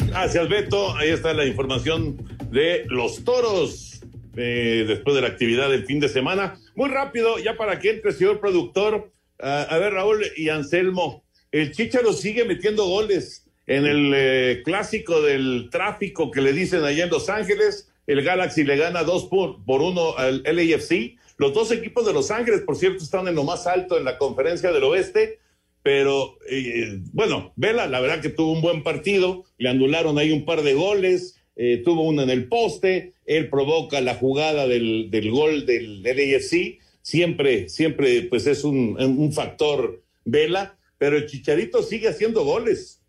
Gracias, 0.07 0.49
Beto. 0.49 0.97
Ahí 0.97 1.09
está 1.09 1.35
la 1.35 1.45
información 1.45 2.17
de 2.51 2.85
los 2.87 3.25
toros 3.25 4.01
eh, 4.37 4.85
después 4.87 5.17
de 5.17 5.23
la 5.23 5.29
actividad 5.29 5.69
del 5.69 5.85
fin 5.85 5.99
de 5.99 6.09
semana. 6.09 6.61
Muy 6.77 6.89
rápido, 6.89 7.39
ya 7.39 7.57
para 7.57 7.81
que 7.81 7.91
entre, 7.91 8.13
señor 8.13 8.39
productor. 8.39 9.11
Uh, 9.41 9.67
a 9.69 9.79
ver, 9.79 9.95
Raúl 9.95 10.25
y 10.37 10.51
Anselmo, 10.51 11.25
el 11.51 11.73
Chicharo 11.73 12.13
sigue 12.13 12.45
metiendo 12.45 12.87
goles 12.87 13.45
en 13.67 13.87
el 13.87 14.13
eh, 14.15 14.63
clásico 14.65 15.21
del 15.21 15.69
tráfico 15.73 16.31
que 16.31 16.43
le 16.43 16.53
dicen 16.53 16.85
allá 16.85 17.05
en 17.05 17.11
Los 17.11 17.29
Ángeles. 17.29 17.91
El 18.07 18.23
Galaxy 18.23 18.63
le 18.63 18.77
gana 18.77 19.03
dos 19.03 19.25
por, 19.25 19.65
por 19.65 19.83
uno 19.83 20.17
al 20.17 20.45
LAFC. 20.45 21.17
Los 21.39 21.55
dos 21.55 21.73
equipos 21.73 22.07
de 22.07 22.13
Los 22.13 22.31
Ángeles, 22.31 22.61
por 22.61 22.77
cierto, 22.77 23.03
están 23.03 23.27
en 23.27 23.35
lo 23.35 23.43
más 23.43 23.67
alto 23.67 23.99
en 23.99 24.05
la 24.05 24.17
conferencia 24.17 24.71
del 24.71 24.85
oeste 24.85 25.41
pero 25.83 26.39
eh, 26.49 27.01
bueno, 27.13 27.53
Vela, 27.57 27.87
la 27.87 28.01
verdad 28.01 28.21
que 28.21 28.29
tuvo 28.29 28.53
un 28.53 28.63
buen 28.63 28.83
partido, 28.83 29.45
le 29.59 29.69
anularon 29.69 30.19
ahí 30.19 30.31
un 30.31 30.45
par 30.45 30.63
de 30.63 30.75
goles, 30.75 31.37
eh, 31.57 31.83
tuvo 31.85 32.03
uno 32.03 32.23
en 32.23 32.31
el 32.31 32.49
poste, 32.49 33.15
él 33.27 33.51
provoca 33.51 34.01
la 34.01 34.15
jugada 34.15 34.67
del, 34.67 35.11
del 35.11 35.31
gol 35.31 35.67
del, 35.67 36.03
del 36.03 36.35
AFC, 36.37 36.79
siempre, 37.03 37.69
siempre 37.69 38.23
pues 38.23 38.47
es 38.47 38.65
un, 38.65 38.97
un 39.01 39.33
factor 39.33 40.03
Vela, 40.25 40.79
pero 40.99 41.17
el 41.17 41.27
Chicharito 41.27 41.83
sigue 41.83 42.09
haciendo 42.09 42.45
goles. 42.45 43.01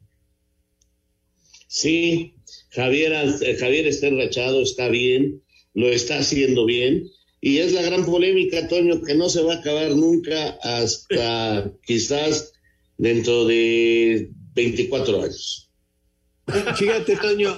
Sí, 1.67 2.36
Javier, 2.69 3.13
eh, 3.13 3.55
Javier 3.55 3.88
está 3.88 4.07
enrachado, 4.07 4.61
está 4.61 4.89
bien, 4.89 5.43
lo 5.74 5.89
está 5.89 6.19
haciendo 6.19 6.65
bien. 6.65 7.09
Y 7.39 7.57
es 7.57 7.74
la 7.74 7.82
gran 7.82 8.05
polémica, 8.05 8.67
Toño, 8.67 9.01
que 9.01 9.15
no 9.15 9.30
se 9.30 9.43
va 9.43 9.55
a 9.55 9.57
acabar 9.57 9.91
nunca 9.91 10.57
hasta 10.61 11.71
quizás 11.86 12.53
dentro 13.04 13.43
de 13.43 14.30
24 14.56 15.24
años. 15.24 15.70
Fíjate, 16.78 17.18
Toño, 17.18 17.54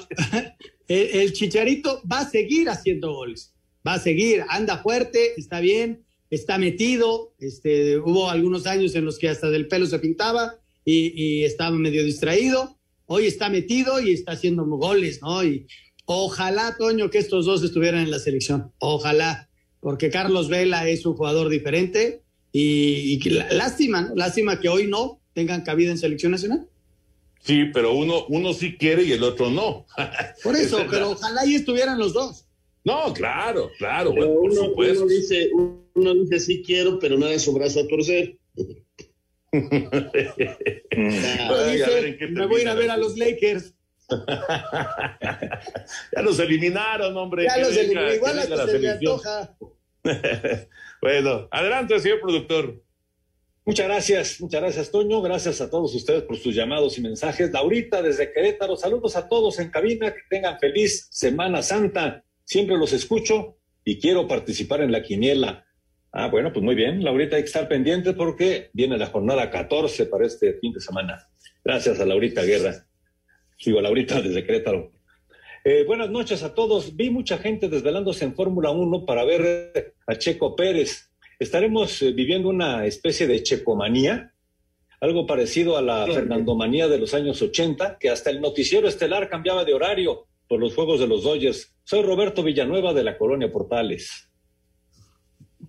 el, 0.87 1.33
Chicharito 1.33 2.01
va 2.11 2.21
a 2.21 2.29
seguir 2.29 2.67
haciendo 2.67 3.13
goles, 3.13 3.53
va 3.87 3.93
a 3.93 3.99
seguir, 3.99 4.43
anda 4.49 4.79
fuerte, 4.79 5.33
está 5.37 5.59
bien, 5.59 6.03
está 6.31 6.57
metido, 6.57 7.35
este, 7.39 7.99
hubo 7.99 8.31
algunos 8.31 8.65
años 8.65 8.95
en 8.95 9.05
los 9.05 9.19
que 9.19 9.29
hasta 9.29 9.51
del 9.51 9.67
pelo 9.67 9.85
se 9.85 9.99
pintaba 9.99 10.55
y, 10.83 11.13
y 11.15 11.43
estaba 11.43 11.77
medio 11.77 12.03
distraído, 12.03 12.79
hoy 13.05 13.27
está 13.27 13.47
metido 13.49 13.99
y 13.99 14.13
está 14.13 14.31
haciendo 14.31 14.65
goles, 14.65 15.21
¿no? 15.21 15.43
Y 15.43 15.67
ojalá, 16.05 16.75
Toño, 16.75 17.11
que 17.11 17.19
estos 17.19 17.45
dos 17.45 17.63
estuvieran 17.63 18.01
en 18.01 18.09
la 18.09 18.17
selección, 18.17 18.71
ojalá, 18.79 19.47
porque 19.79 20.09
Carlos 20.09 20.49
Vela 20.49 20.89
es 20.89 21.05
un 21.05 21.13
jugador 21.13 21.49
diferente 21.49 22.23
y, 22.51 23.19
y 23.23 23.29
lástima, 23.51 24.01
¿no? 24.01 24.15
lástima 24.15 24.59
que 24.59 24.69
hoy 24.69 24.87
no, 24.87 25.21
tengan 25.35 25.61
cabida 25.61 25.91
en 25.91 25.99
selección 25.99 26.31
nacional. 26.31 26.67
Sí, 27.41 27.65
pero 27.71 27.93
uno, 27.93 28.25
uno 28.29 28.53
sí 28.53 28.75
quiere 28.77 29.03
y 29.03 29.11
el 29.11 29.21
otro 29.21 29.51
no. 29.51 29.85
Por 30.43 30.55
eso, 30.55 30.83
pero 30.89 31.11
ojalá 31.11 31.41
ahí 31.41 31.53
estuvieran 31.53 31.99
los 31.99 32.13
dos. 32.13 32.47
No, 32.83 33.13
claro, 33.13 33.69
claro, 33.77 34.11
Pero 34.13 34.27
bueno, 34.27 34.41
por 34.41 34.51
uno, 34.51 34.61
supuesto. 34.65 35.03
uno 35.05 35.11
dice, 35.11 35.49
uno 35.95 36.13
dice 36.13 36.39
sí 36.39 36.63
quiero, 36.63 36.99
pero 36.99 37.17
no 37.17 37.27
da 37.27 37.37
su 37.39 37.51
brazo 37.51 37.79
a 37.81 37.87
torcer. 37.87 38.37
Pero 39.51 40.11
Ay, 40.91 41.71
dice, 41.77 41.85
a 41.85 41.89
ver 41.89 42.05
en 42.05 42.17
qué 42.17 42.27
me 42.27 42.45
voy 42.45 42.59
a 42.59 42.63
ir 42.63 42.69
a 42.69 42.73
ver 42.75 42.91
a 42.91 42.97
los 42.97 43.17
Lakers. 43.17 43.73
ya 46.11 46.21
los 46.21 46.37
eliminaron, 46.39 47.17
hombre. 47.17 47.45
Ya 47.45 47.57
los 47.57 47.69
que 47.69 48.15
igual 48.15 48.37
hasta 48.37 48.55
la 48.55 48.65
se 48.67 48.73
me 48.73 48.79
selección. 48.79 49.13
antoja. 49.13 49.57
bueno, 51.01 51.47
adelante, 51.51 51.99
señor 51.99 52.19
productor. 52.19 52.83
Muchas 53.67 53.87
gracias, 53.87 54.41
muchas 54.41 54.61
gracias, 54.61 54.91
Toño. 54.91 55.23
Gracias 55.23 55.59
a 55.59 55.71
todos 55.71 55.95
ustedes 55.95 56.21
por 56.21 56.37
sus 56.37 56.53
llamados 56.53 56.99
y 56.99 57.01
mensajes. 57.01 57.51
Laurita, 57.51 58.03
desde 58.03 58.31
Querétaro, 58.31 58.75
saludos 58.75 59.15
a 59.15 59.27
todos 59.27 59.57
en 59.57 59.71
cabina. 59.71 60.13
Que 60.13 60.19
tengan 60.29 60.59
feliz 60.59 61.07
Semana 61.09 61.63
Santa. 61.63 62.23
Siempre 62.43 62.77
los 62.77 62.93
escucho 62.93 63.57
y 63.83 63.99
quiero 63.99 64.27
participar 64.27 64.81
en 64.81 64.91
la 64.91 65.01
quiniela. 65.01 65.65
Ah, 66.11 66.27
bueno, 66.27 66.53
pues 66.53 66.63
muy 66.63 66.75
bien. 66.75 67.03
Laurita, 67.03 67.37
hay 67.37 67.41
que 67.41 67.47
estar 67.47 67.67
pendiente 67.67 68.13
porque 68.13 68.69
viene 68.71 68.99
la 68.99 69.07
jornada 69.07 69.49
14 69.49 70.05
para 70.05 70.27
este 70.27 70.53
fin 70.59 70.71
de 70.71 70.79
semana. 70.79 71.27
Gracias 71.63 71.99
a 71.99 72.05
Laurita 72.05 72.43
Guerra. 72.43 72.85
Sigo 73.57 73.79
a 73.79 73.81
Laurita 73.81 74.21
desde 74.21 74.45
Querétaro. 74.45 74.91
Eh, 75.63 75.85
buenas 75.87 76.11
noches 76.11 76.43
a 76.43 76.53
todos. 76.53 76.95
Vi 76.95 77.09
mucha 77.09 77.39
gente 77.39 77.67
desvelándose 77.67 78.25
en 78.25 78.35
Fórmula 78.35 78.69
1 78.69 79.07
para 79.07 79.25
ver 79.25 79.95
a 80.05 80.15
Checo 80.15 80.55
Pérez. 80.55 81.04
Estaremos 81.39 82.01
eh, 82.01 82.11
viviendo 82.11 82.49
una 82.49 82.85
especie 82.85 83.27
de 83.27 83.43
checomanía, 83.43 84.31
algo 85.01 85.25
parecido 85.27 85.77
a 85.77 85.81
la 85.81 86.05
Fernandomanía 86.07 86.87
de 86.87 86.97
los 86.97 87.13
años 87.13 87.41
80, 87.41 87.97
que 87.99 88.09
hasta 88.09 88.29
el 88.29 88.41
noticiero 88.41 88.87
estelar 88.87 89.29
cambiaba 89.29 89.65
de 89.65 89.73
horario 89.73 90.27
por 90.47 90.59
los 90.59 90.73
juegos 90.73 90.99
de 90.99 91.07
los 91.07 91.23
Dodgers. 91.23 91.75
Soy 91.83 92.01
Roberto 92.03 92.43
Villanueva 92.43 92.93
de 92.93 93.03
la 93.03 93.17
Colonia 93.17 93.51
Portales. 93.51 94.29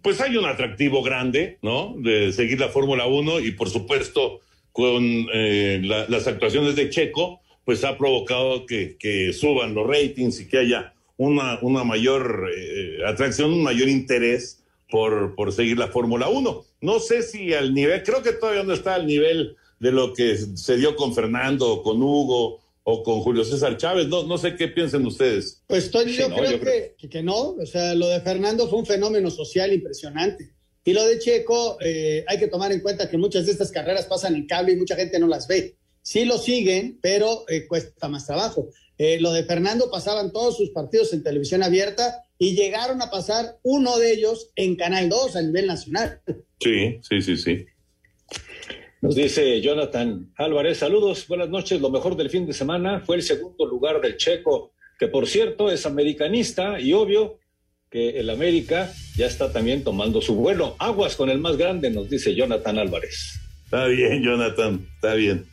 Pues 0.03 0.21
hay 0.21 0.37
un 0.37 0.45
atractivo 0.45 1.03
grande, 1.03 1.59
¿no? 1.63 1.95
De 1.99 2.33
seguir 2.33 2.61
la 2.61 2.69
Fórmula 2.69 3.07
1 3.07 3.41
y 3.41 3.53
por 3.53 3.69
supuesto 3.69 4.41
con 4.73 5.03
eh, 5.33 5.81
la- 5.83 6.07
las 6.09 6.27
actuaciones 6.29 6.77
de 6.77 6.91
Checo, 6.91 7.41
pues 7.65 7.83
ha 7.83 7.97
provocado 7.99 8.67
que, 8.67 8.97
que 8.99 9.33
suban 9.33 9.75
los 9.75 9.87
ratings 9.87 10.41
y 10.41 10.49
que 10.49 10.59
haya 10.59 10.95
una, 11.17 11.59
una 11.63 11.83
mayor 11.83 12.49
eh, 12.57 12.99
atracción, 13.07 13.53
un 13.53 13.63
mayor 13.63 13.89
interés 13.89 14.63
por, 14.97 15.35
por 15.35 15.53
seguir 15.53 15.77
la 15.77 15.89
Fórmula 15.89 16.31
1. 16.31 16.65
No 16.81 17.01
sé 17.01 17.23
si 17.23 17.53
al 17.53 17.75
nivel, 17.75 18.03
creo 18.03 18.23
que 18.23 18.33
todavía 18.33 18.63
no 18.63 18.73
está 18.73 18.95
al 18.95 19.07
nivel 19.07 19.55
de 19.79 19.93
lo 19.93 20.15
que 20.15 20.39
se 20.39 20.79
dio 20.79 20.97
con 20.97 21.15
Fernando, 21.15 21.83
con 21.83 22.03
Hugo 22.03 22.63
o 22.83 23.03
con 23.03 23.21
Julio 23.21 23.45
César 23.45 23.77
Chávez. 23.77 24.09
No, 24.09 24.23
no 24.23 24.39
sé 24.39 24.57
qué 24.57 24.69
piensen 24.69 25.05
ustedes. 25.05 25.61
Pues 25.67 25.91
Sí, 25.93 26.15
yo, 26.15 26.31
no, 26.31 26.37
creo 26.37 26.53
yo 26.53 26.61
que, 26.61 26.95
que, 26.97 27.11
que 27.11 27.23
no. 27.23 27.57
O 27.61 27.67
sea, 27.67 27.95
lo 27.95 28.09
de 28.09 28.23
Fernando 28.23 28.71
fue 28.71 28.79
un 28.79 28.87
fenómeno 28.87 29.31
social 29.31 29.71
impresionante. 29.71 30.55
Y 30.83 30.95
lo 30.95 31.05
de 31.05 31.19
Checo, 31.19 31.77
eh, 31.83 32.25
hay 32.27 32.39
que 32.39 32.49
tomar 32.49 32.73
en 32.73 32.81
cuenta 32.81 33.11
que 33.11 33.19
muchas 33.19 33.45
de 33.45 33.53
estas 33.53 33.71
carreras 33.71 34.07
pasan 34.07 34.35
en 34.35 34.47
cable 34.47 34.73
y 34.73 34.77
mucha 34.77 34.97
gente 34.97 35.19
no 35.19 35.27
las 35.27 35.47
ve. 35.47 35.77
Sí 36.01 36.25
lo 36.25 36.39
siguen, 36.39 36.99
pero 37.03 37.45
eh, 37.49 37.67
cuesta 37.67 38.09
más 38.09 38.25
trabajo. 38.25 38.71
Eh, 38.97 39.21
lo 39.21 39.31
de 39.33 39.45
Fernando 39.45 39.91
pasaban 39.91 40.33
todos 40.33 40.57
sus 40.57 40.71
partidos 40.71 41.13
en 41.13 41.23
televisión 41.23 41.63
abierta 41.63 42.23
y 42.39 42.55
llegaron 42.55 43.03
a 43.03 43.11
pasar 43.11 43.57
uno 43.63 43.99
de 43.99 44.13
ellos 44.13 44.51
en 44.57 44.77
Canal 44.77 45.09
2 45.09 45.37
a 45.37 45.43
nivel 45.43 45.67
nacional. 45.67 46.21
Sí, 46.61 46.99
sí, 47.03 47.23
sí, 47.23 47.37
sí. 47.37 47.67
Nos 49.03 49.15
dice 49.15 49.61
Jonathan 49.61 50.33
Álvarez, 50.37 50.79
saludos, 50.79 51.27
buenas 51.29 51.49
noches. 51.49 51.81
Lo 51.81 51.91
mejor 51.91 52.17
del 52.17 52.31
fin 52.31 52.47
de 52.47 52.53
semana 52.53 53.01
fue 53.01 53.17
el 53.17 53.23
segundo 53.23 53.67
lugar 53.67 54.01
del 54.01 54.17
Checo, 54.17 54.73
que 54.99 55.09
por 55.09 55.27
cierto 55.29 55.71
es 55.71 55.87
americanista 55.87 56.81
y 56.81 56.93
obvio 56.93 57.39
que 57.91 58.19
el 58.19 58.31
América 58.31 58.91
ya 59.17 59.27
está 59.27 59.53
también 59.53 59.85
tomando 59.85 60.21
su 60.21 60.35
vuelo. 60.35 60.77
Aguas 60.79 61.15
con 61.15 61.31
el 61.31 61.39
más 61.39 61.57
grande, 61.57 61.91
nos 61.91 62.11
dice 62.11 62.35
Jonathan 62.35 62.79
Álvarez. 62.79 63.39
Está 63.65 63.87
bien, 63.87 64.23
Jonathan, 64.23 64.87
está 64.97 65.15
bien. 65.15 65.45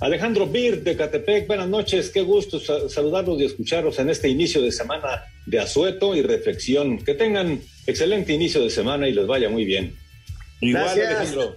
Alejandro 0.00 0.46
Bir 0.46 0.82
de 0.82 0.96
Catepec, 0.96 1.46
buenas 1.46 1.68
noches, 1.68 2.08
qué 2.08 2.22
gusto 2.22 2.58
saludarlos 2.88 3.38
y 3.38 3.44
escucharlos 3.44 3.98
en 3.98 4.08
este 4.08 4.30
inicio 4.30 4.62
de 4.62 4.72
semana 4.72 5.24
de 5.50 5.58
asueto 5.58 6.14
y 6.14 6.22
reflexión. 6.22 6.98
Que 6.98 7.14
tengan 7.14 7.60
excelente 7.86 8.32
inicio 8.32 8.62
de 8.62 8.70
semana 8.70 9.08
y 9.08 9.12
les 9.12 9.26
vaya 9.26 9.48
muy 9.48 9.64
bien. 9.64 9.96
Igual, 10.60 10.88
Alejandro. 10.88 11.56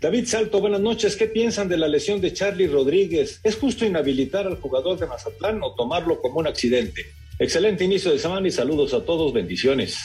David 0.00 0.26
Salto, 0.26 0.60
buenas 0.60 0.80
noches. 0.80 1.14
¿Qué 1.14 1.26
piensan 1.26 1.68
de 1.68 1.76
la 1.76 1.86
lesión 1.86 2.20
de 2.20 2.32
Charlie 2.32 2.66
Rodríguez? 2.66 3.40
¿Es 3.44 3.56
justo 3.56 3.84
inhabilitar 3.84 4.46
al 4.46 4.56
jugador 4.56 4.98
de 4.98 5.06
Mazatlán 5.06 5.62
o 5.62 5.74
tomarlo 5.74 6.20
como 6.20 6.40
un 6.40 6.46
accidente? 6.46 7.06
Excelente 7.38 7.84
inicio 7.84 8.10
de 8.10 8.18
semana 8.18 8.48
y 8.48 8.50
saludos 8.50 8.94
a 8.94 9.04
todos, 9.04 9.32
bendiciones. 9.32 9.98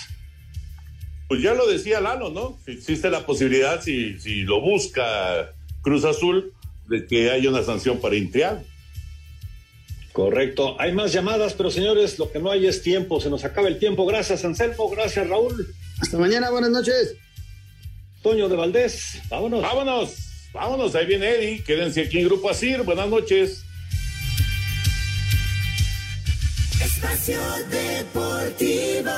Pues 1.28 1.42
ya 1.42 1.54
lo 1.54 1.68
decía 1.68 2.00
Lalo, 2.00 2.30
¿no? 2.30 2.60
Existe 2.68 3.10
la 3.10 3.26
posibilidad, 3.26 3.82
si, 3.82 4.20
si 4.20 4.42
lo 4.42 4.62
busca 4.62 5.54
Cruz 5.82 6.06
Azul, 6.06 6.54
de 6.88 7.06
que 7.06 7.32
haya 7.32 7.50
una 7.50 7.64
sanción 7.64 8.00
para 8.00 8.16
Intrial. 8.16 8.64
Correcto. 10.18 10.76
Hay 10.82 10.94
más 10.94 11.14
llamadas, 11.14 11.54
pero 11.54 11.70
señores, 11.70 12.18
lo 12.18 12.32
que 12.32 12.40
no 12.40 12.50
hay 12.50 12.66
es 12.66 12.82
tiempo. 12.82 13.22
Se 13.22 13.30
nos 13.30 13.46
acaba 13.46 13.68
el 13.68 13.78
tiempo. 13.78 14.04
Gracias, 14.08 14.44
Anselmo. 14.44 14.90
Gracias, 14.90 15.30
Raúl. 15.30 15.76
Hasta 16.02 16.18
mañana. 16.18 16.50
Buenas 16.50 16.72
noches. 16.72 17.14
Toño 18.24 18.50
de 18.50 18.56
Valdés. 18.56 19.22
Vámonos. 19.30 19.62
Vámonos. 19.62 20.16
Vámonos. 20.52 20.96
Ahí 20.96 21.06
viene 21.06 21.30
Eddie. 21.30 21.64
Quédense 21.64 22.02
aquí 22.02 22.18
en 22.18 22.26
Grupo 22.26 22.50
Asir. 22.50 22.82
Buenas 22.82 23.08
noches. 23.10 23.64
Espacio 26.84 27.40
Deportivo. 27.70 29.12